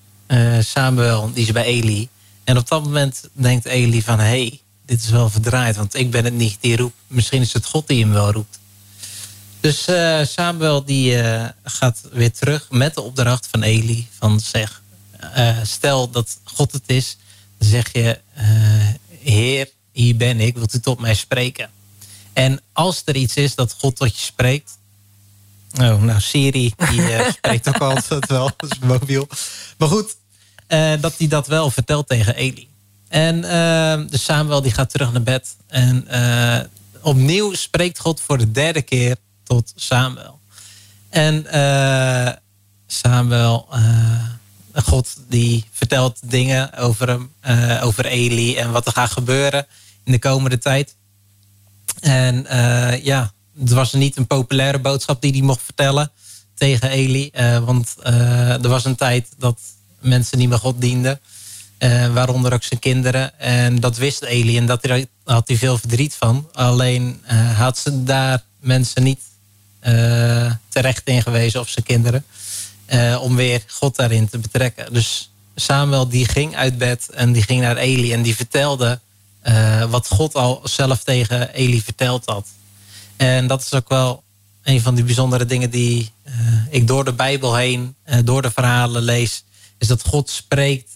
[0.60, 2.10] Samuel, die is bij Eli.
[2.44, 5.76] En op dat moment denkt Eli van, hé, hey, dit is wel verdraaid.
[5.76, 6.98] Want ik ben het niet die roept.
[7.08, 8.60] Misschien is het God die hem wel roept.
[9.60, 14.08] Dus uh, Samuel die uh, gaat weer terug met de opdracht van Eli.
[14.20, 14.82] Van zeg,
[15.38, 17.18] uh, stel dat God het is.
[17.58, 18.20] Dan zeg je,
[19.20, 20.56] Heer, hier ben ik.
[20.56, 21.70] Wilt u tot mij spreken?
[22.34, 24.78] En als er iets is dat God tot je spreekt.
[25.80, 27.02] Oh, nou Siri, die
[27.38, 28.52] spreekt ook altijd wel.
[28.58, 29.28] Dat is mobiel.
[29.78, 30.16] Maar goed,
[31.02, 32.68] dat hij dat wel vertelt tegen Eli.
[33.08, 33.42] En
[34.10, 35.56] dus Samuel die gaat terug naar bed.
[35.68, 36.08] En
[37.02, 39.16] opnieuw spreekt God voor de derde keer
[39.48, 40.40] tot Samuel.
[41.10, 42.32] En uh,
[42.88, 44.30] Samuel, uh,
[44.74, 49.68] God die vertelt dingen over hem, uh, over Eli en wat er gaat gebeuren
[50.04, 50.96] in de komende tijd.
[52.00, 52.46] En
[53.04, 56.12] ja, het was niet een populaire boodschap die hij mocht vertellen
[56.54, 57.32] tegen Eli.
[57.66, 59.60] want er was een tijd dat
[60.00, 61.20] mensen niet meer God dienden.
[62.14, 63.40] waaronder ook zijn kinderen.
[63.40, 64.88] En dat wist Eli en dat
[65.24, 66.50] had hij veel verdriet van.
[66.52, 67.22] Alleen
[67.56, 69.20] had ze daar mensen niet
[70.70, 72.26] terecht ingewezen of zijn kinderen.
[72.94, 74.94] Uh, om weer God daarin te betrekken.
[74.94, 79.00] Dus Samuel die ging uit bed en die ging naar Eli en die vertelde
[79.44, 82.48] uh, wat God al zelf tegen Eli verteld had.
[83.16, 84.24] En dat is ook wel
[84.64, 86.12] een van die bijzondere dingen die
[86.70, 89.44] ik door de Bijbel heen, door de verhalen lees.
[89.78, 90.90] Is dat God spreekt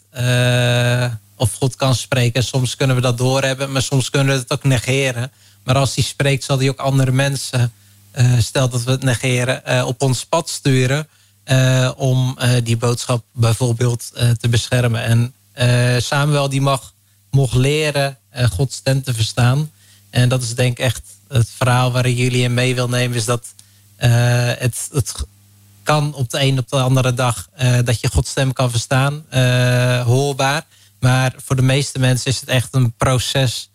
[1.36, 2.44] of God kan spreken.
[2.44, 5.32] Soms kunnen we dat doorhebben, maar soms kunnen we het ook negeren.
[5.64, 7.74] Maar als hij spreekt, zal hij ook andere mensen
[8.40, 11.08] stel dat we het negeren, uh, op ons pad sturen.
[11.46, 15.04] Uh, om die boodschap bijvoorbeeld te beschermen.
[15.04, 15.34] En
[16.02, 16.94] Samuel die mag,
[17.32, 19.72] mocht leren Gods stem te verstaan.
[20.10, 23.18] En dat is denk ik echt het verhaal waar ik jullie in mee wil nemen.
[23.18, 23.48] Is dat
[23.96, 25.14] het, het
[25.84, 27.50] kan op de een op de andere dag
[27.84, 29.26] dat je Gods stem kan verstaan.
[30.06, 30.66] hoorbaar.
[31.00, 33.70] Maar voor de meeste mensen is het echt een proces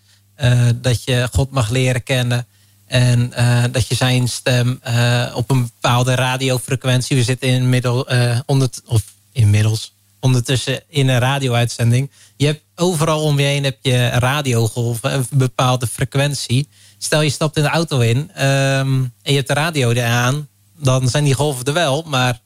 [0.74, 2.46] dat je God mag leren kennen.
[2.86, 7.16] En uh, dat je zijn stem uh, op een bepaalde radiofrequentie.
[7.16, 12.10] We zitten inmiddels, uh, onder, of inmiddels ondertussen in een radio-uitzending.
[12.36, 16.68] Je hebt overal om je heen heb je radiogolven, een bepaalde frequentie.
[16.98, 21.08] Stel je stapt in de auto in um, en je hebt de radio aan, dan
[21.08, 22.40] zijn die golven er wel, maar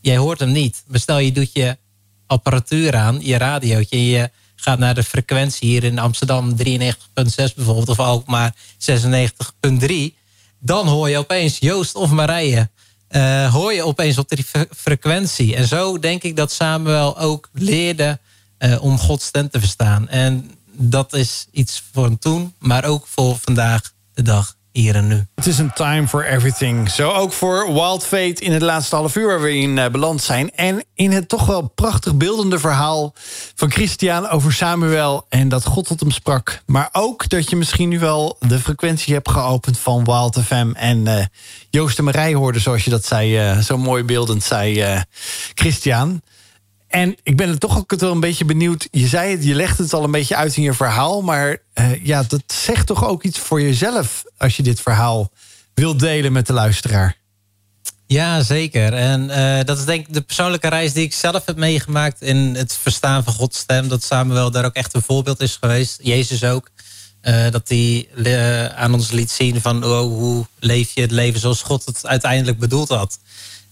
[0.00, 0.82] jij hoort hem niet.
[0.86, 1.76] Bestel je doet je
[2.26, 4.06] apparatuur aan, je radiootje...
[4.06, 4.30] je
[4.62, 6.64] gaat naar de frequentie hier in Amsterdam 93.6
[7.34, 7.88] bijvoorbeeld...
[7.88, 9.92] of ook maar 96.3...
[10.58, 12.70] dan hoor je opeens Joost of Marije...
[13.16, 14.44] Uh, hoor je opeens op die
[14.76, 15.56] frequentie.
[15.56, 18.18] En zo denk ik dat Samuel ook leerde
[18.58, 20.08] uh, om Gods stem te verstaan.
[20.08, 25.28] En dat is iets voor toen, maar ook voor vandaag de dag en.
[25.34, 26.90] Het is een time for everything.
[26.90, 30.22] Zo ook voor Wild Fate in het laatste half uur waar we in uh, beland
[30.22, 30.50] zijn.
[30.54, 33.12] En in het toch wel prachtig beeldende verhaal
[33.54, 35.26] van Christian over Samuel...
[35.28, 36.62] en dat God tot hem sprak.
[36.66, 40.70] Maar ook dat je misschien nu wel de frequentie hebt geopend van Wild FM...
[40.74, 41.24] en uh,
[41.70, 45.02] Joost de Marij hoorde, zoals je dat zei, uh, zo mooi beeldend zei
[45.54, 46.22] Christian...
[46.92, 48.88] En ik ben er toch ook wel een beetje benieuwd.
[48.90, 51.22] Je zei het, je legt het al een beetje uit in je verhaal.
[51.22, 55.30] Maar uh, ja, dat zegt toch ook iets voor jezelf als je dit verhaal
[55.74, 57.16] wilt delen met de luisteraar.
[58.06, 58.92] Ja, zeker.
[58.92, 62.36] En uh, dat is denk ik de persoonlijke reis die ik zelf heb meegemaakt in
[62.36, 63.88] het verstaan van Gods stem.
[63.88, 65.98] Dat Samuel daar ook echt een voorbeeld is geweest.
[66.02, 66.70] Jezus ook.
[67.22, 68.08] Uh, dat hij
[68.74, 72.58] aan ons liet zien van oh, hoe leef je het leven zoals God het uiteindelijk
[72.58, 73.18] bedoeld had.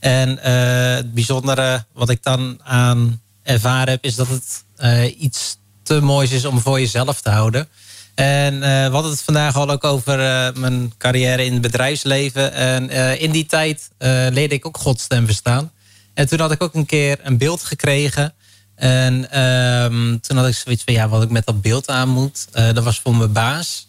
[0.00, 5.58] En uh, het bijzondere wat ik dan aan ervaren heb, is dat het uh, iets
[5.82, 7.68] te moois is om voor jezelf te houden.
[8.14, 10.18] En uh, we hadden het vandaag al ook over
[10.58, 12.52] mijn carrière in het bedrijfsleven.
[12.52, 13.90] En in die tijd
[14.30, 15.72] leerde ik ook Gods stem verstaan.
[16.14, 18.34] En toen had ik ook een keer een beeld gekregen.
[18.74, 22.46] En ehm, toen had ik zoiets van ja, wat ik met dat beeld aan moet.
[22.52, 23.88] dat was voor mijn baas.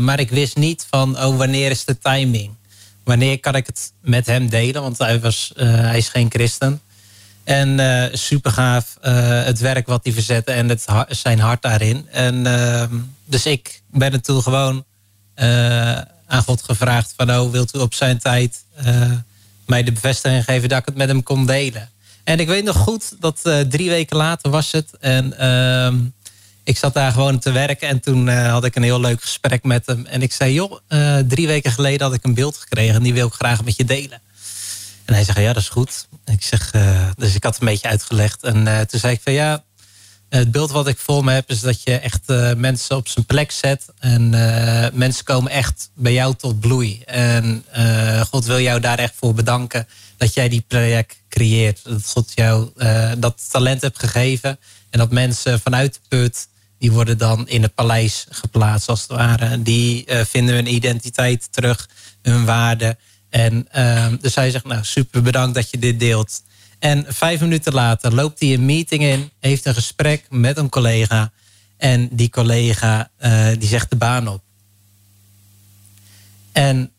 [0.00, 2.57] maar ik wist niet van oh, wanneer is de timing
[3.08, 4.82] wanneer kan ik het met hem delen?
[4.82, 6.80] Want hij, was, uh, hij is geen christen.
[7.44, 12.06] En uh, super gaaf uh, het werk wat hij verzette en het, zijn hart daarin.
[12.10, 12.94] En ehm,
[13.24, 14.84] dus ik ben er toen gewoon
[16.26, 17.30] aan God gevraagd van...
[17.30, 18.64] oh, wilt u op zijn tijd
[19.66, 21.90] mij de bevestiging geven dat ik het met hem kon delen?
[22.24, 24.90] En ik weet nog goed dat drie weken later was het.
[25.00, 25.96] En ehm,
[26.68, 29.62] ik zat daar gewoon te werken en toen uh, had ik een heel leuk gesprek
[29.62, 30.06] met hem.
[30.06, 33.14] En ik zei, joh, uh, drie weken geleden had ik een beeld gekregen en die
[33.14, 34.20] wil ik graag met je delen.
[35.04, 36.08] En hij zei, ja, dat is goed.
[36.24, 38.42] Ik zeg, uh, dus ik had het een beetje uitgelegd.
[38.42, 39.64] En toen zei ik van ja,
[40.28, 43.50] het beeld wat ik voor me heb is dat je echt mensen op zijn plek
[43.50, 43.84] zet.
[43.98, 44.30] En
[44.94, 47.02] mensen komen echt bij jou tot bloei.
[47.04, 47.64] En
[48.30, 51.80] God wil jou daar echt voor bedanken dat jij die project creëert.
[51.84, 52.70] Dat God jou
[53.18, 54.58] dat talent hebt gegeven.
[54.90, 56.48] En dat mensen vanuit de put
[56.78, 59.62] die worden dan in het paleis geplaatst als het ware.
[59.62, 61.88] Die uh, vinden hun identiteit terug,
[62.22, 62.96] hun waarde.
[63.28, 66.42] En uh, dus hij zegt, nou super bedankt dat je dit deelt.
[66.78, 71.32] En vijf minuten later loopt hij een meeting in, heeft een gesprek met een collega.
[71.76, 74.42] En die collega uh, die zegt de baan op.
[76.52, 76.92] En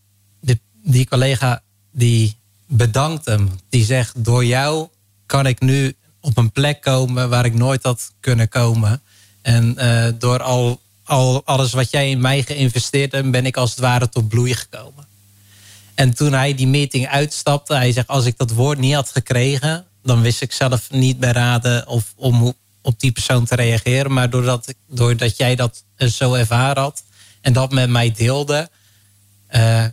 [0.84, 1.62] die collega
[1.92, 3.50] die bedankt hem.
[3.70, 4.88] Die zegt, door jou
[5.26, 9.02] kan ik nu op een plek komen waar ik nooit had kunnen komen.
[9.42, 13.70] En uh, door al, al alles wat jij in mij geïnvesteerd hebt, ben ik als
[13.70, 15.08] het ware tot bloei gekomen.
[15.96, 19.86] En toen hij die meeting uitstapte, hij zegt: Als ik dat woord niet had gekregen,
[20.04, 24.14] dan wist ik zelf niet meer raden of om op die persoon te reageren.
[24.14, 27.04] Maar doordat, doordat jij dat zo ervaren had
[27.42, 28.70] en dat met mij deelde,
[29.52, 29.86] uh,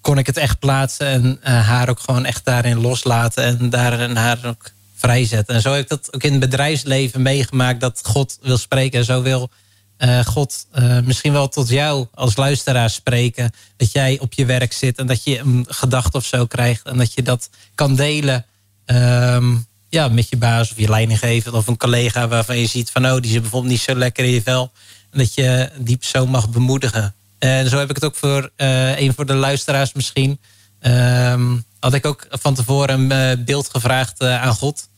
[0.00, 4.38] kon ik het echt plaatsen en haar ook gewoon echt daarin loslaten en daarin haar
[4.44, 5.54] ook vrijzetten.
[5.54, 8.98] En zo heb ik dat ook in het bedrijfsleven meegemaakt dat God wil spreken.
[8.98, 9.50] En zo wil
[9.98, 13.50] uh, God uh, misschien wel tot jou als luisteraar spreken.
[13.76, 16.86] Dat jij op je werk zit en dat je een gedachte of zo krijgt.
[16.86, 18.44] En dat je dat kan delen
[18.86, 23.06] um, ja, met je baas of je leidinggever of een collega waarvan je ziet van
[23.06, 24.72] oh, die zit bijvoorbeeld niet zo lekker in je vel.
[25.10, 27.14] En dat je die persoon mag bemoedigen.
[27.38, 30.40] En zo heb ik het ook voor uh, een voor de luisteraars misschien.
[30.80, 34.88] Um, had ik ook van tevoren een beeld gevraagd aan God.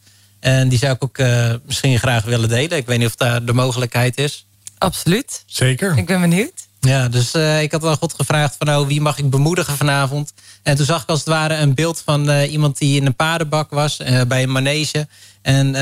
[0.40, 2.78] En die zou ik ook uh, misschien graag willen delen.
[2.78, 4.46] Ik weet niet of daar de mogelijkheid is.
[4.78, 5.42] Absoluut.
[5.46, 5.96] Zeker.
[5.96, 6.66] Ik ben benieuwd.
[6.80, 10.32] Ja, dus uh, ik had wel God gevraagd van nou, wie mag ik bemoedigen vanavond?
[10.62, 13.16] En toen zag ik als het ware een beeld van uh, iemand die in een
[13.16, 13.96] paardenbak was
[14.28, 15.08] bij een manege.
[15.42, 15.72] En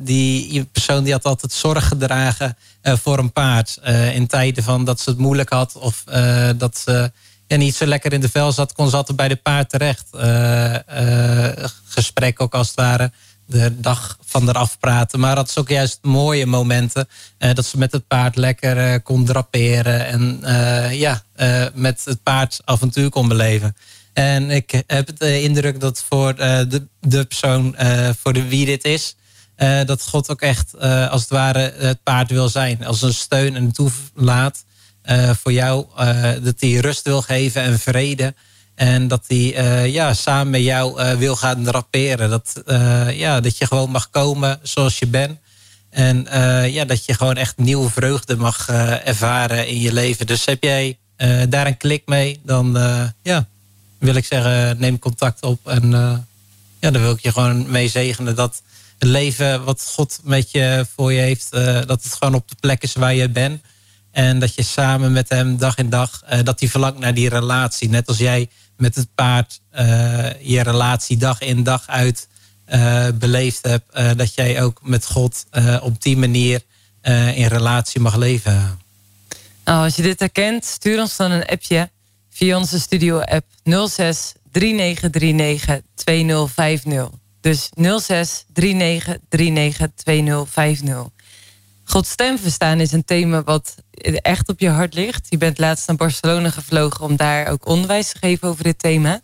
[0.00, 3.78] die persoon die had altijd zorg gedragen voor een paard.
[4.12, 6.04] in tijden van dat ze het moeilijk had of
[6.56, 7.12] dat ze
[7.46, 10.06] ja, niet zo lekker in de vel zat, kon ze altijd bij de paard terecht.
[11.84, 13.10] gesprek ook als het ware
[13.46, 15.20] de dag van eraf praten.
[15.20, 17.08] Maar dat is ook juist mooie momenten.
[17.38, 20.06] Uh, dat ze met het paard lekker kon draperen.
[20.06, 20.40] En
[20.96, 21.22] ja,
[21.74, 23.76] met het paard avontuur kon beleven.
[24.12, 27.76] En ik heb de indruk dat voor de, de persoon
[28.18, 29.16] voor de wie dit is...
[29.86, 32.86] dat God ook echt als het ware het paard wil zijn.
[32.86, 34.64] Als een steun en toelaat
[35.42, 35.86] voor jou.
[36.42, 38.34] dat hij rust wil geven en vrede.
[38.74, 42.30] En dat hij uh, ja, samen met jou wil gaan raperen.
[42.30, 42.62] Dat,
[43.12, 45.38] ja, dat je gewoon mag komen zoals je bent.
[45.90, 46.26] En
[46.70, 48.68] ja, dat je gewoon echt nieuwe vreugde mag
[49.04, 50.26] ervaren in je leven.
[50.26, 50.98] Dus heb jij
[51.48, 52.78] daar een klik mee, dan
[53.22, 53.46] ja,
[53.98, 55.68] wil ik zeggen, neem contact op.
[55.68, 55.90] En
[56.80, 58.62] ja, dan wil ik je gewoon mee zegenen dat
[58.98, 61.50] het leven wat God met je voor je heeft,
[61.86, 63.62] dat het gewoon op de plek is waar je bent.
[64.14, 67.88] En dat je samen met hem dag in dag, dat hij verlangt naar die relatie.
[67.88, 69.80] Net als jij met het paard uh,
[70.40, 72.28] je relatie dag in dag uit
[72.68, 74.18] uh, beleefd hebt.
[74.18, 75.46] Dat jij ook met God
[75.80, 76.62] op die manier
[77.34, 78.78] in relatie mag leven.
[79.64, 81.90] Nou, als je dit herkent, stuur ons dan een appje
[82.30, 87.08] via onze studio-app 06 3939 2050.
[87.40, 91.13] Dus 06 3939 2050.
[91.84, 93.74] Gods stem verstaan is een thema wat
[94.22, 95.26] echt op je hart ligt.
[95.28, 99.20] Je bent laatst naar Barcelona gevlogen om daar ook onderwijs te geven over dit thema.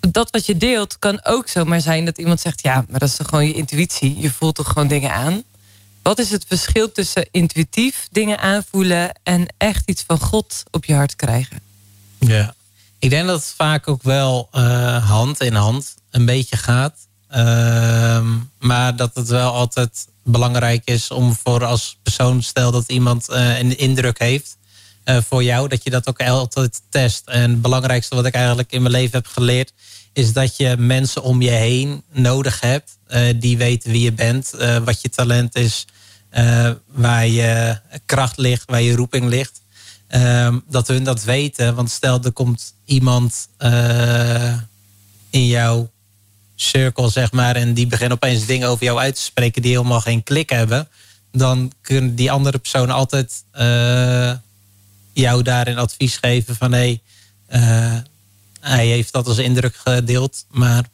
[0.00, 3.16] Dat wat je deelt kan ook zomaar zijn dat iemand zegt: Ja, maar dat is
[3.16, 4.20] toch gewoon je intuïtie.
[4.20, 5.42] Je voelt toch gewoon dingen aan.
[6.02, 10.94] Wat is het verschil tussen intuïtief dingen aanvoelen en echt iets van God op je
[10.94, 11.60] hart krijgen?
[12.18, 12.54] Ja,
[12.98, 16.94] ik denk dat het vaak ook wel uh, hand in hand een beetje gaat.
[17.30, 18.26] Uh,
[18.58, 23.58] maar dat het wel altijd belangrijk is om voor als persoon, stel dat iemand uh,
[23.58, 24.56] een indruk heeft
[25.04, 27.22] uh, voor jou, dat je dat ook altijd test.
[27.26, 29.72] En het belangrijkste wat ik eigenlijk in mijn leven heb geleerd,
[30.12, 34.50] is dat je mensen om je heen nodig hebt uh, die weten wie je bent,
[34.84, 35.86] wat je talent is,
[36.86, 39.60] waar je kracht ligt, waar je roeping ligt.
[40.08, 43.48] Ehm, dat hun dat weten, want stel er komt iemand
[45.30, 45.91] in jouw
[46.62, 50.00] circle, zeg maar, en die beginnen opeens dingen over jou uit te spreken die helemaal
[50.00, 50.88] geen klik hebben,
[51.32, 54.32] dan kunnen die andere personen altijd uh,
[55.12, 57.00] jou daarin advies geven van hé,
[57.48, 57.98] hey, uh,
[58.60, 60.84] hij heeft dat als indruk gedeeld, maar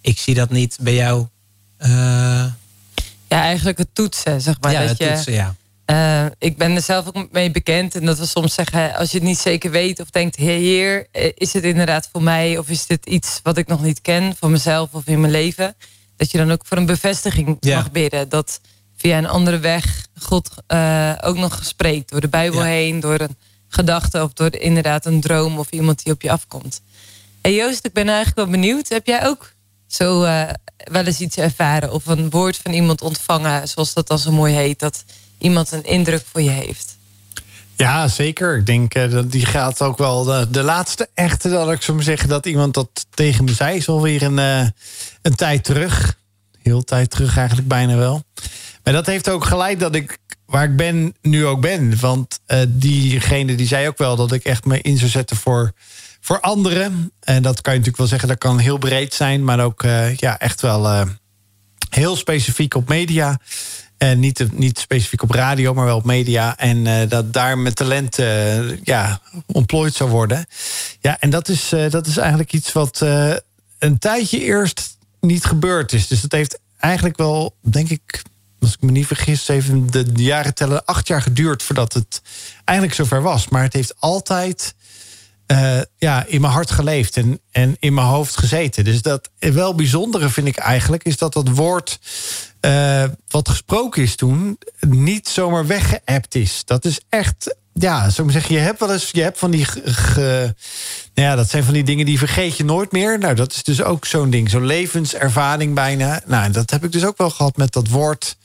[0.00, 1.26] ik zie dat niet bij jou.
[1.78, 2.44] Uh,
[3.28, 4.72] ja, eigenlijk het toetsen, zeg maar.
[4.72, 5.54] Ja, dat het je, toetsen, ja.
[5.86, 7.94] Uh, ik ben er zelf ook mee bekend.
[7.94, 11.52] En dat we soms zeggen, als je het niet zeker weet of denkt, heer, is
[11.52, 12.58] het inderdaad voor mij?
[12.58, 15.74] Of is dit iets wat ik nog niet ken voor mezelf of in mijn leven?
[16.16, 17.76] Dat je dan ook voor een bevestiging Ja.
[17.76, 18.28] mag bidden.
[18.28, 18.60] Dat
[18.96, 22.10] via een andere weg God uh, ook nog spreekt.
[22.10, 22.66] Door de Bijbel Ja.
[22.66, 23.36] heen, door een
[23.68, 26.80] gedachte of door inderdaad een droom of iemand die op je afkomt.
[27.40, 28.88] En Joost, ik ben eigenlijk wel benieuwd.
[28.88, 29.52] Heb jij ook
[29.86, 34.18] zo uh, wel eens iets ervaren of een woord van iemand ontvangen, zoals dat dan
[34.18, 35.04] zo mooi heet, dat
[35.42, 36.96] iemand een indruk voor je heeft?
[37.76, 38.56] Ja, zeker.
[38.56, 42.02] Ik denk uh, dat die gaat ook wel de, laatste echte, dat ik zo maar
[42.02, 44.68] zeggen, dat iemand dat tegen me zei, is alweer een, uh,
[45.22, 46.16] een tijd terug.
[46.62, 48.22] Heel tijd terug eigenlijk bijna wel.
[48.84, 52.00] Maar dat heeft ook geleid dat ik waar ik ben, nu ook ben.
[52.00, 55.72] Want uh, diegene die zei ook wel dat ik echt me in zou zetten voor,
[56.20, 57.12] voor anderen.
[57.20, 59.82] En dat kan je natuurlijk wel zeggen, dat kan heel breed zijn, maar ook
[60.16, 61.06] ja, echt wel
[61.88, 63.38] heel specifiek op media.
[64.02, 66.56] En niet, niet specifiek op radio, maar wel op media.
[66.56, 70.46] En uh, dat daar met talent uh, ja, ontplooid zou worden.
[71.00, 73.00] Ja, en dat is, dat is eigenlijk iets wat
[73.78, 76.06] een tijdje eerst niet gebeurd is.
[76.06, 78.22] Dus dat heeft eigenlijk wel, denk ik,
[78.60, 82.22] als ik me niet vergis, even de, de jaren tellen, acht jaar geduurd voordat het
[82.64, 83.48] eigenlijk zover was.
[83.48, 84.74] Maar het heeft altijd
[85.52, 88.84] uh, ja, in mijn hart geleefd en, en in mijn hoofd gezeten.
[88.84, 91.98] Dus dat wel bijzondere vind ik eigenlijk, is dat dat woord
[92.60, 96.62] uh, wat gesproken is toen niet zomaar weggeappt is.
[96.64, 99.66] Dat is echt, ja, zo maar zeggen, je hebt wel eens, je hebt van die,
[100.14, 100.54] nou
[101.14, 103.18] ja, dat zijn van die dingen die vergeet je nooit meer.
[103.18, 106.22] Nou, dat is dus ook zo'n ding, zo'n levenservaring bijna.
[106.26, 108.36] Nou, dat heb ik dus ook wel gehad met dat woord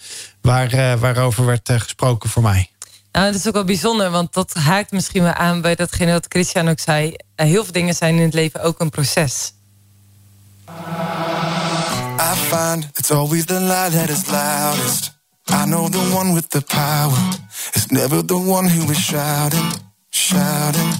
[0.41, 2.69] waar, waarover werd gesproken voor mij.
[3.17, 6.25] Nou, dat is ook wel bijzonder, want dat haakt misschien wel aan bij datgene wat
[6.29, 7.15] Christian ook zei.
[7.35, 9.53] Heel veel dingen zijn in het leven ook een proces.
[12.19, 15.19] I find it's always the lie that is loudest.
[15.49, 17.17] I know the one with the power.
[17.71, 19.73] It's never the one who is shouting,
[20.09, 20.93] shouting.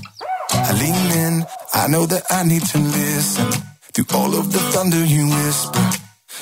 [0.53, 3.49] I lean in, I know that I need to listen
[3.91, 5.88] to all of the thunder you whisper.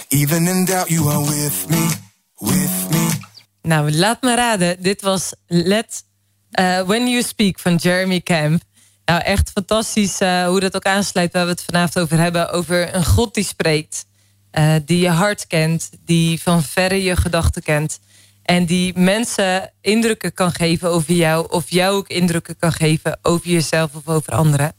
[0.10, 1.88] Even in doubt, you are with me,
[2.40, 3.35] with me.
[3.66, 4.84] Nou, laat me raden.
[4.84, 6.04] Dit was Let
[6.60, 8.62] uh, When You Speak van Jeremy Camp.
[9.06, 12.52] Nou, echt fantastisch uh, hoe dat ook aansluit waar we het vanavond over hebben.
[12.52, 14.06] Over een God die spreekt.
[14.52, 15.90] Uh, die je hart kent.
[16.06, 18.00] Die van verre je gedachten kent.
[18.44, 21.48] En die mensen indrukken kan geven over jou.
[21.50, 24.74] Of jou ook indrukken kan geven over jezelf of over anderen.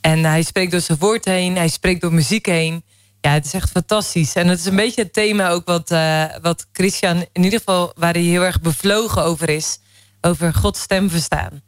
[0.00, 1.56] En hij spreekt door zijn woord heen.
[1.56, 2.84] Hij spreekt door muziek heen.
[3.22, 4.34] Ja, het is echt fantastisch.
[4.34, 7.26] En het is een beetje het thema ook wat, uh, wat Christian...
[7.32, 9.78] in ieder geval waar hij heel erg bevlogen over is.
[10.20, 11.62] Over Gods stem verstaan.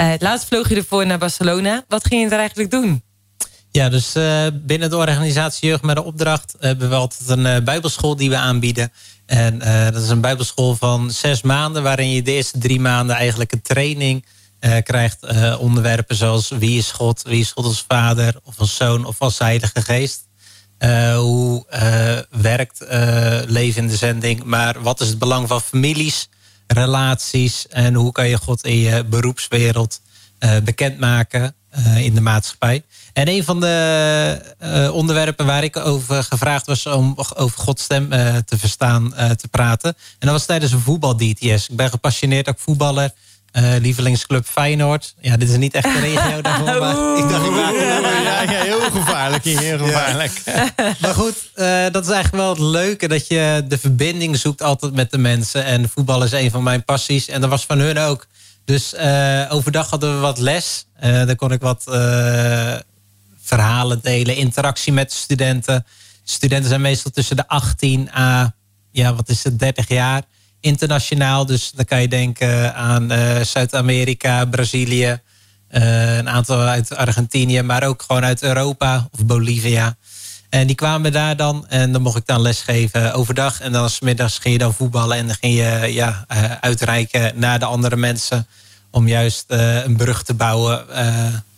[0.00, 1.84] Uh, laatst vloog je ervoor naar Barcelona.
[1.88, 3.02] Wat ging je er eigenlijk doen?
[3.70, 7.64] Ja, dus uh, binnen de organisatie Jeugd met de Opdracht hebben we altijd een uh,
[7.64, 8.92] bijbelschool die we aanbieden.
[9.26, 9.58] En
[9.92, 13.62] dat is een bijbelschool van zes maanden, waarin je de eerste drie maanden eigenlijk een
[13.62, 14.26] training
[14.82, 15.26] krijgt.
[15.58, 19.38] onderwerpen zoals wie is God, wie is God als vader, of als zoon, of als
[19.38, 20.30] heilige geest.
[21.16, 21.66] Hoe
[22.30, 22.84] werkt
[23.46, 26.28] leven in de zending, maar wat is het belang van families?
[26.72, 30.00] relaties en hoe kan je God in je beroepswereld
[30.40, 32.84] uh, bekendmaken uh, in de maatschappij.
[33.12, 38.08] En een van de uh, onderwerpen waar ik over gevraagd was om over Gods stem
[38.44, 39.94] te verstaan, te praten.
[39.94, 41.68] En dat was tijdens een voetbal-DTS.
[41.68, 43.10] Ik ben gepassioneerd ook voetballer.
[43.52, 45.14] Uh, lievelingsclub Feyenoord.
[45.20, 46.78] Ja, dit is niet echt de regio daarvoor.
[46.78, 50.42] Maar ik dacht, ik maak ja, ja, heel gevaarlijk hier, heel gevaarlijk.
[50.44, 50.70] Ja.
[51.00, 53.08] maar goed, uh, dat is eigenlijk wel het leuke.
[53.08, 55.64] Dat je de verbinding zoekt altijd met de mensen.
[55.64, 57.28] En voetbal is een van mijn passies.
[57.28, 58.26] En dat was van hun ook.
[58.64, 60.86] Dus uh, overdag hadden we wat les.
[61.00, 61.84] dan kon ik wat
[63.42, 64.36] verhalen delen.
[64.36, 65.86] Interactie met de studenten.
[66.24, 68.52] Studenten zijn meestal tussen de 18 à,
[68.90, 70.22] ja, wat is het, 30 jaar
[70.62, 71.46] internationaal.
[71.46, 75.20] Dus dan kan je denken aan uh, Zuid-Amerika, Brazilië.
[75.70, 79.96] Uh, een aantal uit Argentinië, maar ook gewoon uit Europa of Bolivia.
[80.48, 83.60] En die kwamen daar dan en dan mocht ik dan lesgeven overdag.
[83.60, 87.58] En dan middags ging je dan voetballen en dan ging je ja, uh, uitreiken naar
[87.58, 88.46] de andere mensen.
[88.90, 90.84] Om juist een brug te bouwen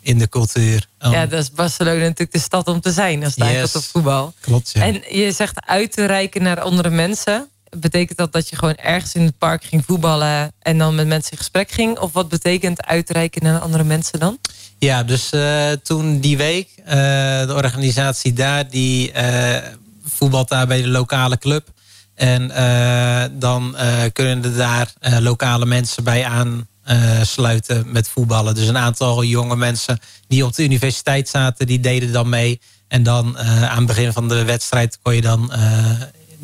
[0.01, 0.87] in de cultuur.
[0.99, 3.77] Ja, dat is Barcelona natuurlijk de stad om te zijn als het yes.
[3.77, 4.35] op voetbal.
[4.41, 4.83] Klopt, ja.
[4.83, 9.15] En je zegt uit te reiken naar andere mensen betekent dat dat je gewoon ergens
[9.15, 11.99] in het park ging voetballen en dan met mensen in gesprek ging?
[11.99, 14.39] Of wat betekent uitreiken naar andere mensen dan?
[14.79, 16.87] Ja, dus uh, toen die week, uh,
[17.47, 19.57] de organisatie daar, die uh,
[20.05, 21.69] voetbalt daar bij de lokale club.
[22.15, 22.49] En
[23.39, 23.77] dan
[24.13, 28.55] kunnen er daar lokale mensen bij aansluiten met voetballen.
[28.55, 29.99] Dus een aantal jonge mensen
[30.29, 32.61] die op de universiteit zaten, die deden dan mee.
[32.89, 35.53] En dan aan het begin van de wedstrijd kon je dan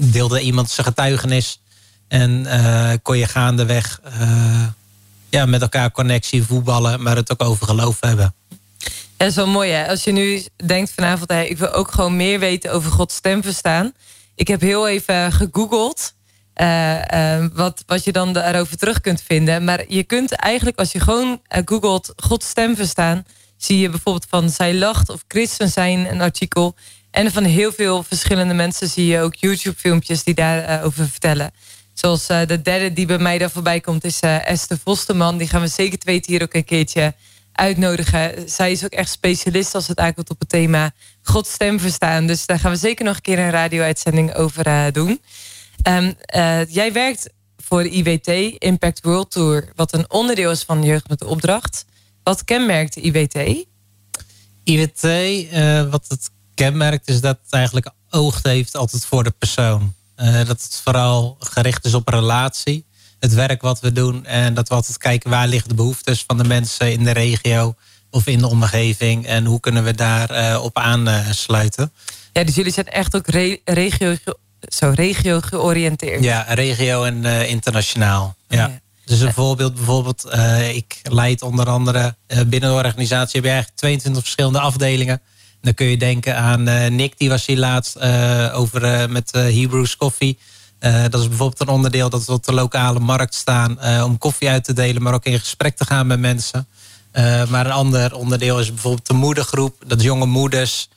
[0.01, 1.61] deelde iemand zijn getuigenis.
[2.09, 4.67] En uh, kon je gaandeweg uh,
[5.29, 8.35] ja, met elkaar connectie voetballen, maar het ook over geloof hebben.
[8.49, 8.57] Ja,
[9.17, 9.89] dat is wel mooi hè.
[9.89, 13.43] Als je nu denkt vanavond, hey, ik wil ook gewoon meer weten over Gods stem
[13.43, 13.93] verstaan.
[14.35, 16.15] Ik heb heel even gegoogeld.
[16.57, 19.65] Uh, wat, wat je dan daarover terug kunt vinden.
[19.65, 23.25] Maar je kunt eigenlijk, als je gewoon googelt Gods stem verstaan,
[23.57, 26.75] zie je bijvoorbeeld van zij lacht of christen zijn een artikel.
[27.11, 31.53] En van heel veel verschillende mensen zie je ook YouTube-filmpjes die daarover over vertellen.
[31.93, 35.37] Zoals uh, de derde die bij mij daar voorbij komt is uh, Esther Vosterman.
[35.37, 37.15] Die gaan we zeker te weten hier ook een keertje
[37.53, 38.51] uitnodigen.
[38.51, 40.93] Zij is ook echt specialist als het aankomt op het thema
[41.23, 42.27] Gods stem verstaan.
[42.27, 45.20] Dus daar gaan we zeker nog een keer een radio-uitzending over uh, doen.
[45.89, 46.15] Um,
[46.69, 48.27] jij werkt voor de IWT,
[48.59, 49.73] Impact World Tour...
[49.74, 51.85] wat een onderdeel is van Jeugd met de Opdracht.
[52.23, 53.66] Wat kenmerkt de IWT?
[54.65, 55.03] IWT,
[55.91, 56.31] wat het
[56.65, 59.95] kenmerkt is dat het eigenlijk oog heeft altijd voor de persoon.
[60.16, 62.85] Uh, dat het vooral gericht is op relatie.
[63.19, 64.27] Het werk wat we doen.
[64.27, 67.74] En dat we altijd kijken waar liggen de behoeftes van de mensen in de regio
[68.11, 69.27] of in de omgeving.
[69.27, 71.93] En hoe kunnen we daar uh, op aansluiten.
[72.32, 74.16] Ja, dus jullie zijn echt ook re regio,
[74.61, 76.24] zo, regio georiënteerd.
[76.24, 78.37] Ja, regio en uh, internationaal.
[78.49, 78.66] Ja.
[78.66, 78.81] Oh, ja.
[79.05, 80.27] Dus een voorbeeld, bijvoorbeeld,
[80.73, 85.20] ik leid onder andere binnen de organisatie heb je eigenlijk 22 verschillende afdelingen.
[85.62, 89.31] Dan kun je denken aan uh, Nick, die was hier laatst uh, over uh, met
[89.32, 90.39] Hebrews Coffee.
[91.11, 94.65] dat is bijvoorbeeld een onderdeel dat we op de lokale markt staan om koffie uit
[94.65, 96.66] te delen, maar ook in gesprek te gaan met mensen.
[97.49, 100.89] maar een ander onderdeel is bijvoorbeeld de moedergroep, dat jonge moeders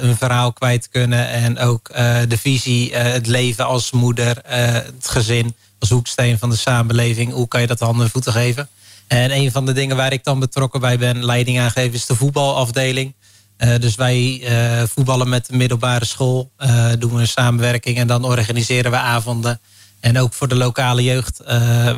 [0.00, 1.88] hun verhaal kwijt kunnen en ook
[2.28, 7.32] de visie, het leven als moeder, het gezin als hoeksteen van de samenleving.
[7.32, 8.68] Hoe kan je dat handen en voeten geven?
[9.06, 12.16] En een van de dingen waar ik dan betrokken bij ben, leiding aangeven, is de
[12.16, 13.14] voetbalafdeling.
[13.58, 16.50] Uh, dus wij uh, voetballen met de middelbare school.
[16.58, 19.60] Uh, doen we een samenwerking en dan organiseren we avonden.
[20.00, 21.40] En ook voor de lokale jeugd.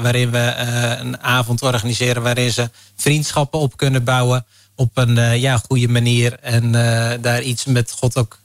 [0.02, 0.54] waarin we
[1.00, 4.46] een avond organiseren waarin ze vriendschappen op kunnen bouwen.
[4.74, 6.38] Op een ja, goede manier.
[6.40, 6.72] En
[7.20, 8.38] daar iets met God ook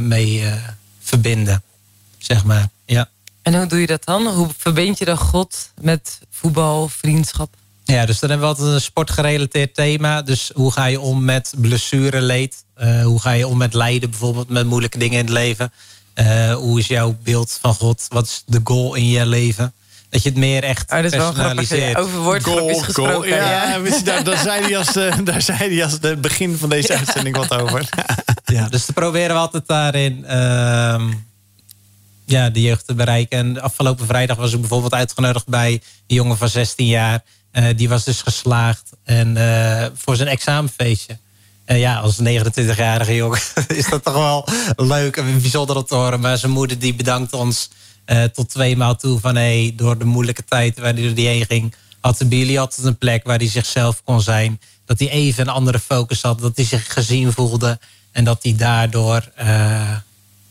[0.00, 0.44] mee
[1.00, 1.62] verbinden.
[2.18, 3.08] Zeg maar, ja.
[3.42, 4.26] En hoe doe je dat dan?
[4.26, 7.56] Hoe verbind je dan God met voetbal, vriendschap?
[7.84, 10.22] Ja, dus dan hebben we altijd een sportgerelateerd thema.
[10.22, 12.64] Dus hoe ga je om met blessureleed?
[12.78, 15.72] Uh, hoe ga je om met lijden, bijvoorbeeld met moeilijke dingen in het leven?
[16.14, 18.06] Uh, hoe is jouw beeld van God?
[18.08, 19.72] Wat is de goal in je leven?
[20.08, 21.96] Dat je het meer echt oh, dat is personaliseert.
[21.96, 23.14] Over woordgrapjes gesproken.
[23.14, 24.02] Goal, ja, ja.
[24.04, 24.92] Daar, daar, zei hij als,
[25.24, 27.88] daar zei hij als het begin van deze uitzending wat over.
[28.44, 31.04] ja, dus te proberen we altijd daarin uh,
[32.24, 33.38] ja, de jeugd te bereiken.
[33.38, 35.72] En afgelopen vrijdag was ik bijvoorbeeld uitgenodigd bij
[36.06, 37.22] een jongen van 16 jaar
[37.76, 39.36] die was dus geslaagd en,
[39.94, 41.18] voor zijn examenfeestje.
[41.64, 46.20] En ja, als 29-jarige jongen is dat toch wel leuk en bijzonder om te horen.
[46.20, 47.70] Maar zijn moeder die bedankt ons
[48.32, 49.36] tot twee maal toe van...
[49.36, 51.74] Hey, door de moeilijke tijd waar hij die heen ging...
[52.00, 54.60] had Billy altijd een plek waar hij zichzelf kon zijn.
[54.84, 56.40] Dat hij even een andere focus had.
[56.40, 57.78] Dat hij zich gezien voelde.
[58.12, 59.32] En dat hij daardoor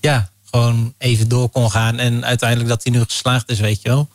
[0.04, 2.00] ja, gewoon even door kon gaan.
[2.00, 4.10] En uiteindelijk dat hij nu geslaagd is, weet je wel.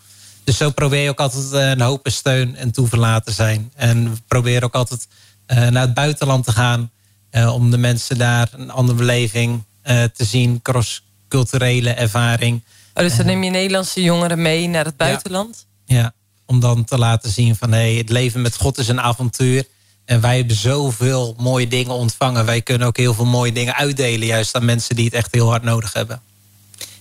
[0.49, 3.73] Dus zo probeer je ook altijd eh, een hoop steun en toeverlaat te zijn.
[3.75, 5.09] En we proberen ook altijd
[5.49, 6.91] uh, naar het buitenland te gaan.
[7.31, 10.63] Uh, om de mensen daar een andere beleving te zien.
[10.63, 12.63] Cross-culturele ervaring.
[12.95, 15.67] Oh, dus dan neem je Nederlandse jongeren mee naar het buitenland?
[15.85, 16.13] Ja, ja
[16.47, 19.65] om dan te laten zien van hey, het leven met God is een avontuur.
[20.05, 22.45] En wij hebben zoveel mooie dingen ontvangen.
[22.45, 25.49] Wij kunnen ook heel veel mooie dingen uitdelen, juist aan mensen die het echt heel
[25.49, 26.21] hard nodig hebben.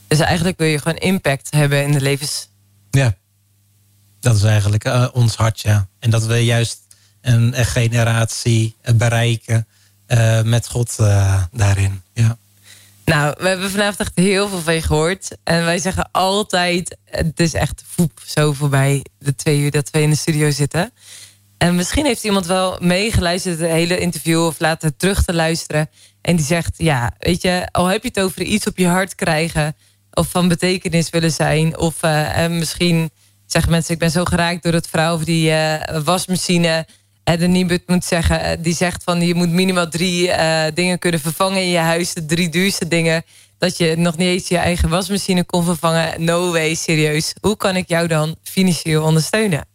[0.07, 2.47] Dus eigenlijk wil je gewoon impact hebben in de levens.
[2.91, 3.15] Ja,
[4.19, 5.87] dat is eigenlijk uh, ons hart, ja.
[5.99, 6.79] En dat we juist
[7.21, 9.67] een, een generatie bereiken
[10.07, 10.95] uh, met God
[11.51, 12.01] daarin.
[12.13, 12.37] Ja.
[13.05, 15.37] Nou, we hebben vanavond echt heel veel van je gehoord.
[15.43, 20.01] En wij zeggen altijd, het is echt voep zo voorbij de twee uur dat we
[20.01, 20.91] in de studio zitten.
[21.57, 25.89] En misschien heeft iemand wel meegeluisterd het hele interview of laten terug te luisteren.
[26.21, 29.15] En die zegt, ja, weet je, al heb je het over iets op je hart
[29.15, 29.75] krijgen
[30.11, 31.77] of van betekenis willen zijn.
[31.77, 33.11] Of en misschien
[33.47, 36.85] zeggen mensen, ik ben zo geraakt door het vrouw die uh, wasmachine.
[37.23, 40.99] En de Nibud moet zeggen, eh, die zegt van je moet minimaal drie uh, dingen
[40.99, 42.13] kunnen vervangen in je huis.
[42.13, 43.23] De drie duurste dingen.
[43.57, 46.23] Dat je nog niet eens je eigen wasmachine kon vervangen.
[46.23, 47.33] No way, serieus.
[47.41, 49.65] Hoe kan ik jou dan financieel ondersteunen?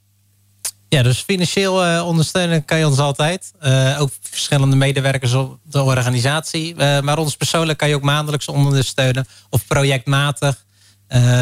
[0.88, 3.52] Ja, dus financieel ondersteunen kan je ons altijd.
[3.98, 6.74] Ook verschillende medewerkers op de organisatie.
[6.74, 9.26] Maar ons persoonlijk kan je ook maandelijks ondersteunen.
[9.50, 10.64] Of projectmatig.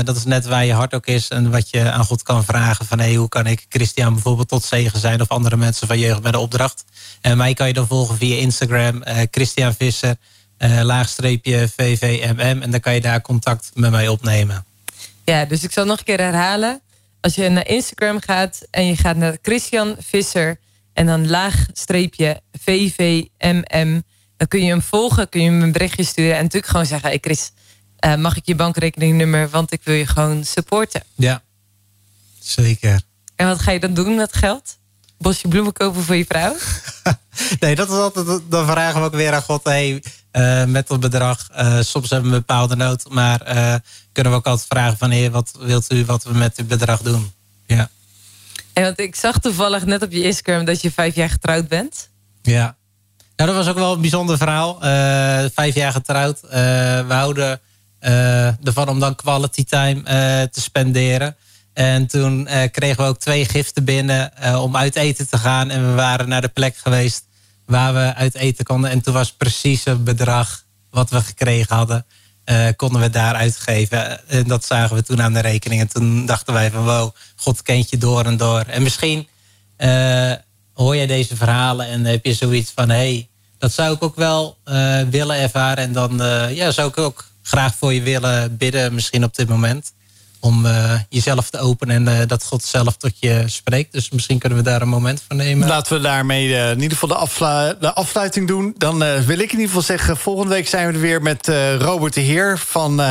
[0.04, 1.28] Dat is net waar je hart ook is.
[1.28, 2.86] En wat je aan God kan vragen.
[2.86, 5.20] Van hey, hoe kan ik Christian bijvoorbeeld tot zegen zijn.
[5.20, 6.84] Of andere mensen van jeugd met de opdracht.
[7.20, 9.02] En mij kan je dan volgen via Instagram.
[9.30, 10.16] Christian Visser.
[10.82, 12.62] laagstreepje VVMM.
[12.62, 14.64] En dan kan je daar contact met mij opnemen.
[15.24, 16.80] Ja, dus ik zal nog een keer herhalen
[17.20, 20.58] als je naar Instagram gaat en je gaat naar Christian Visser
[20.92, 24.02] en dan laag streepje VVMM,
[24.36, 27.08] dan kun je hem volgen, kun je hem een berichtje sturen en natuurlijk gewoon zeggen:
[27.08, 27.50] Hey Chris,
[28.06, 31.02] uh, mag ik je bankrekeningnummer, want ik wil je gewoon supporten.
[31.14, 31.42] Ja,
[32.38, 33.00] zeker.
[33.36, 34.78] En wat ga je dan doen met geld?
[35.18, 36.56] Bosje bloemen kopen voor je vrouw?
[37.60, 38.26] nee, dat is altijd.
[38.48, 40.02] Dan vragen we ook weer aan God: hey,
[40.32, 41.48] uh, met dat bedrag.
[41.52, 43.74] Uh, soms hebben we een bepaalde nood, maar uh,
[44.12, 47.02] kunnen we ook altijd vragen van heer, wat wilt u wat we met dit bedrag
[47.02, 47.32] doen?
[47.66, 47.88] Ja.
[48.72, 52.08] En want ik zag toevallig net op je Instagram dat je vijf jaar getrouwd bent.
[52.42, 52.76] Ja.
[53.36, 54.78] Nou, dat was ook wel een bijzonder verhaal.
[55.54, 56.40] vijf jaar getrouwd.
[56.40, 57.60] we houden
[58.00, 60.02] ervan om dan quality time
[60.52, 61.36] te spenderen.
[61.72, 65.70] En toen kregen we ook twee giften binnen om uit eten te gaan.
[65.70, 67.24] En we waren naar de plek geweest
[67.66, 68.90] waar we uit eten konden.
[68.90, 72.06] En toen was precies het bedrag wat we gekregen hadden,
[72.76, 74.28] konden we daar uitgeven.
[74.28, 75.80] En dat zagen we toen aan de rekening.
[75.80, 78.60] En toen dachten wij van wow, God kent je door en door.
[78.60, 79.28] En misschien
[80.74, 83.28] hoor jij deze verhalen en heb je zoiets van hé, hey,
[83.58, 84.58] dat zou ik ook wel
[85.10, 85.84] willen ervaren.
[85.84, 86.16] En dan
[86.54, 89.92] ja, zou ik ook graag voor je willen bidden, misschien op dit moment
[90.40, 93.92] om uh, jezelf te openen en uh, dat God zelf tot je spreekt.
[93.92, 95.68] Dus misschien kunnen we daar een moment van nemen.
[95.68, 98.74] Laten we daarmee uh, in ieder geval de, afslu de afsluiting doen.
[98.78, 102.14] Dan wil ik in ieder geval zeggen, volgende week zijn we er weer met Robert
[102.14, 103.02] de Heer van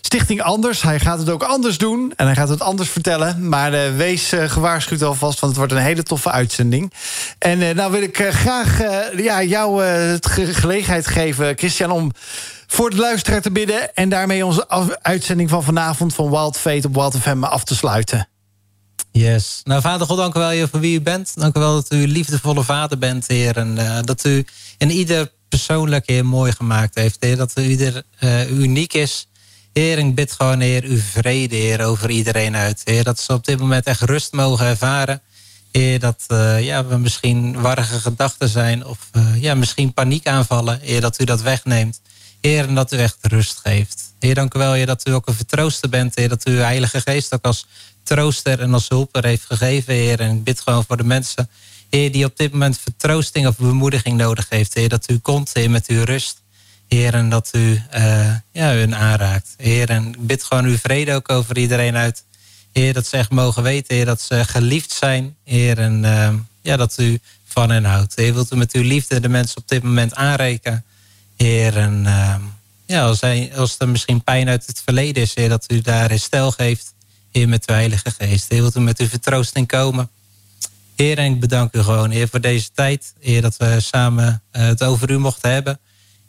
[0.00, 0.82] Stichting Anders.
[0.82, 3.48] Hij gaat het ook anders doen en hij gaat het anders vertellen.
[3.48, 6.92] Maar wees gewaarschuwd alvast, want het wordt een hele toffe uitzending.
[7.38, 8.78] En nou wil ik graag
[9.16, 12.12] ja, jou het gelegenheid geven, Christian, om
[12.66, 13.94] voor de luisteraar te bidden...
[13.94, 14.68] en daarmee onze
[15.02, 18.28] uitzending van vanavond van Wild Fate op Wild FM af te sluiten.
[19.10, 19.60] Yes.
[19.64, 21.32] Nou, Vader God, dank u wel voor wie u bent.
[21.34, 23.56] Dank u wel dat u liefdevolle vader bent, Heer.
[23.56, 24.46] En uh, dat u
[24.78, 27.16] in ieder persoonlijk, Heer, mooi gemaakt heeft.
[27.20, 29.28] Heer, dat u ieder uh, uniek is.
[29.72, 32.80] Heer, ik bid gewoon, Heer, uw vrede, Heer, over iedereen uit.
[32.84, 35.22] Heer, dat ze op dit moment echt rust mogen ervaren.
[35.72, 38.86] Heer, dat uh, ja, we misschien warrige gedachten zijn...
[38.86, 40.80] of ja, misschien paniekaanvallen.
[40.82, 42.00] Heer, dat u dat wegneemt.
[42.46, 44.14] Heer, en dat u echt rust geeft.
[44.18, 46.14] Heer, dank u wel, Heer, dat u ook een vertrooster bent.
[46.14, 47.66] Heer, dat u uw Heilige Geest ook als
[48.02, 50.20] trooster en als hulper heeft gegeven, Heer.
[50.20, 51.48] En ik bid gewoon voor de mensen,
[51.90, 54.74] Heer, die op dit moment vertroosting of bemoediging nodig heeft.
[54.74, 56.42] Heer, dat u komt, Heer, met uw rust.
[56.88, 59.54] Heer, en dat u uh, ja, hun aanraakt.
[59.56, 62.24] Heer, en ik bid gewoon uw vrede ook over iedereen uit.
[62.72, 65.36] Heer, dat ze echt mogen weten, Heer, dat ze geliefd zijn.
[65.44, 68.16] Heer, en uh, ja, dat u van hen houdt.
[68.16, 70.84] Heer, wilt u met uw liefde de mensen op dit moment aanrekenen.
[71.36, 72.34] Heer, en uh,
[72.86, 73.04] ja,
[73.56, 76.94] als, er misschien pijn uit het verleden is, Heer, dat u daar herstel geeft,
[77.32, 78.48] Heer, met uw Heilige Geest.
[78.48, 80.10] Heer, wilt u met uw vertroosting komen.
[80.96, 83.14] Heer, en ik bedank u gewoon, Heer, voor deze tijd.
[83.20, 85.78] Heer, dat we samen het over u mochten hebben.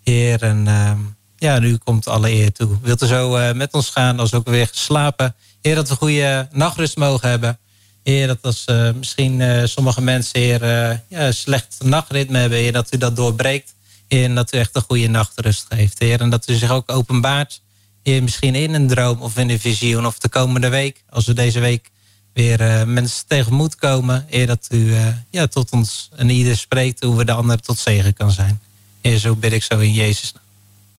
[0.04, 1.00] Heer, en ehm,
[1.38, 2.78] ja, nu komt alle eer toe.
[2.82, 5.36] Wilt u zo met ons gaan als ook weer geslapen?
[5.62, 7.60] Heer, dat we goede nachtrust mogen hebben.
[8.04, 12.94] Heer, dat als uh, misschien sommige mensen heer, uh, ja, slecht nachtritme hebben, heer, dat
[12.94, 13.76] u dat doorbreekt.
[14.08, 16.00] En dat u echt een goede nachtrust geeft.
[16.00, 17.62] Heer, en dat u zich ook openbaart.
[18.04, 21.04] Misschien in een droom of in een visioen of de komende week.
[21.10, 21.92] Als we deze week
[22.34, 24.26] weer mensen tegenmoet komen.
[24.30, 24.96] Heer, dat u
[25.30, 28.60] ja, tot ons en ieder spreekt hoe we de ander tot zegen kan zijn.
[29.02, 30.47] Heer, zo bid ik zo in Jezus naam.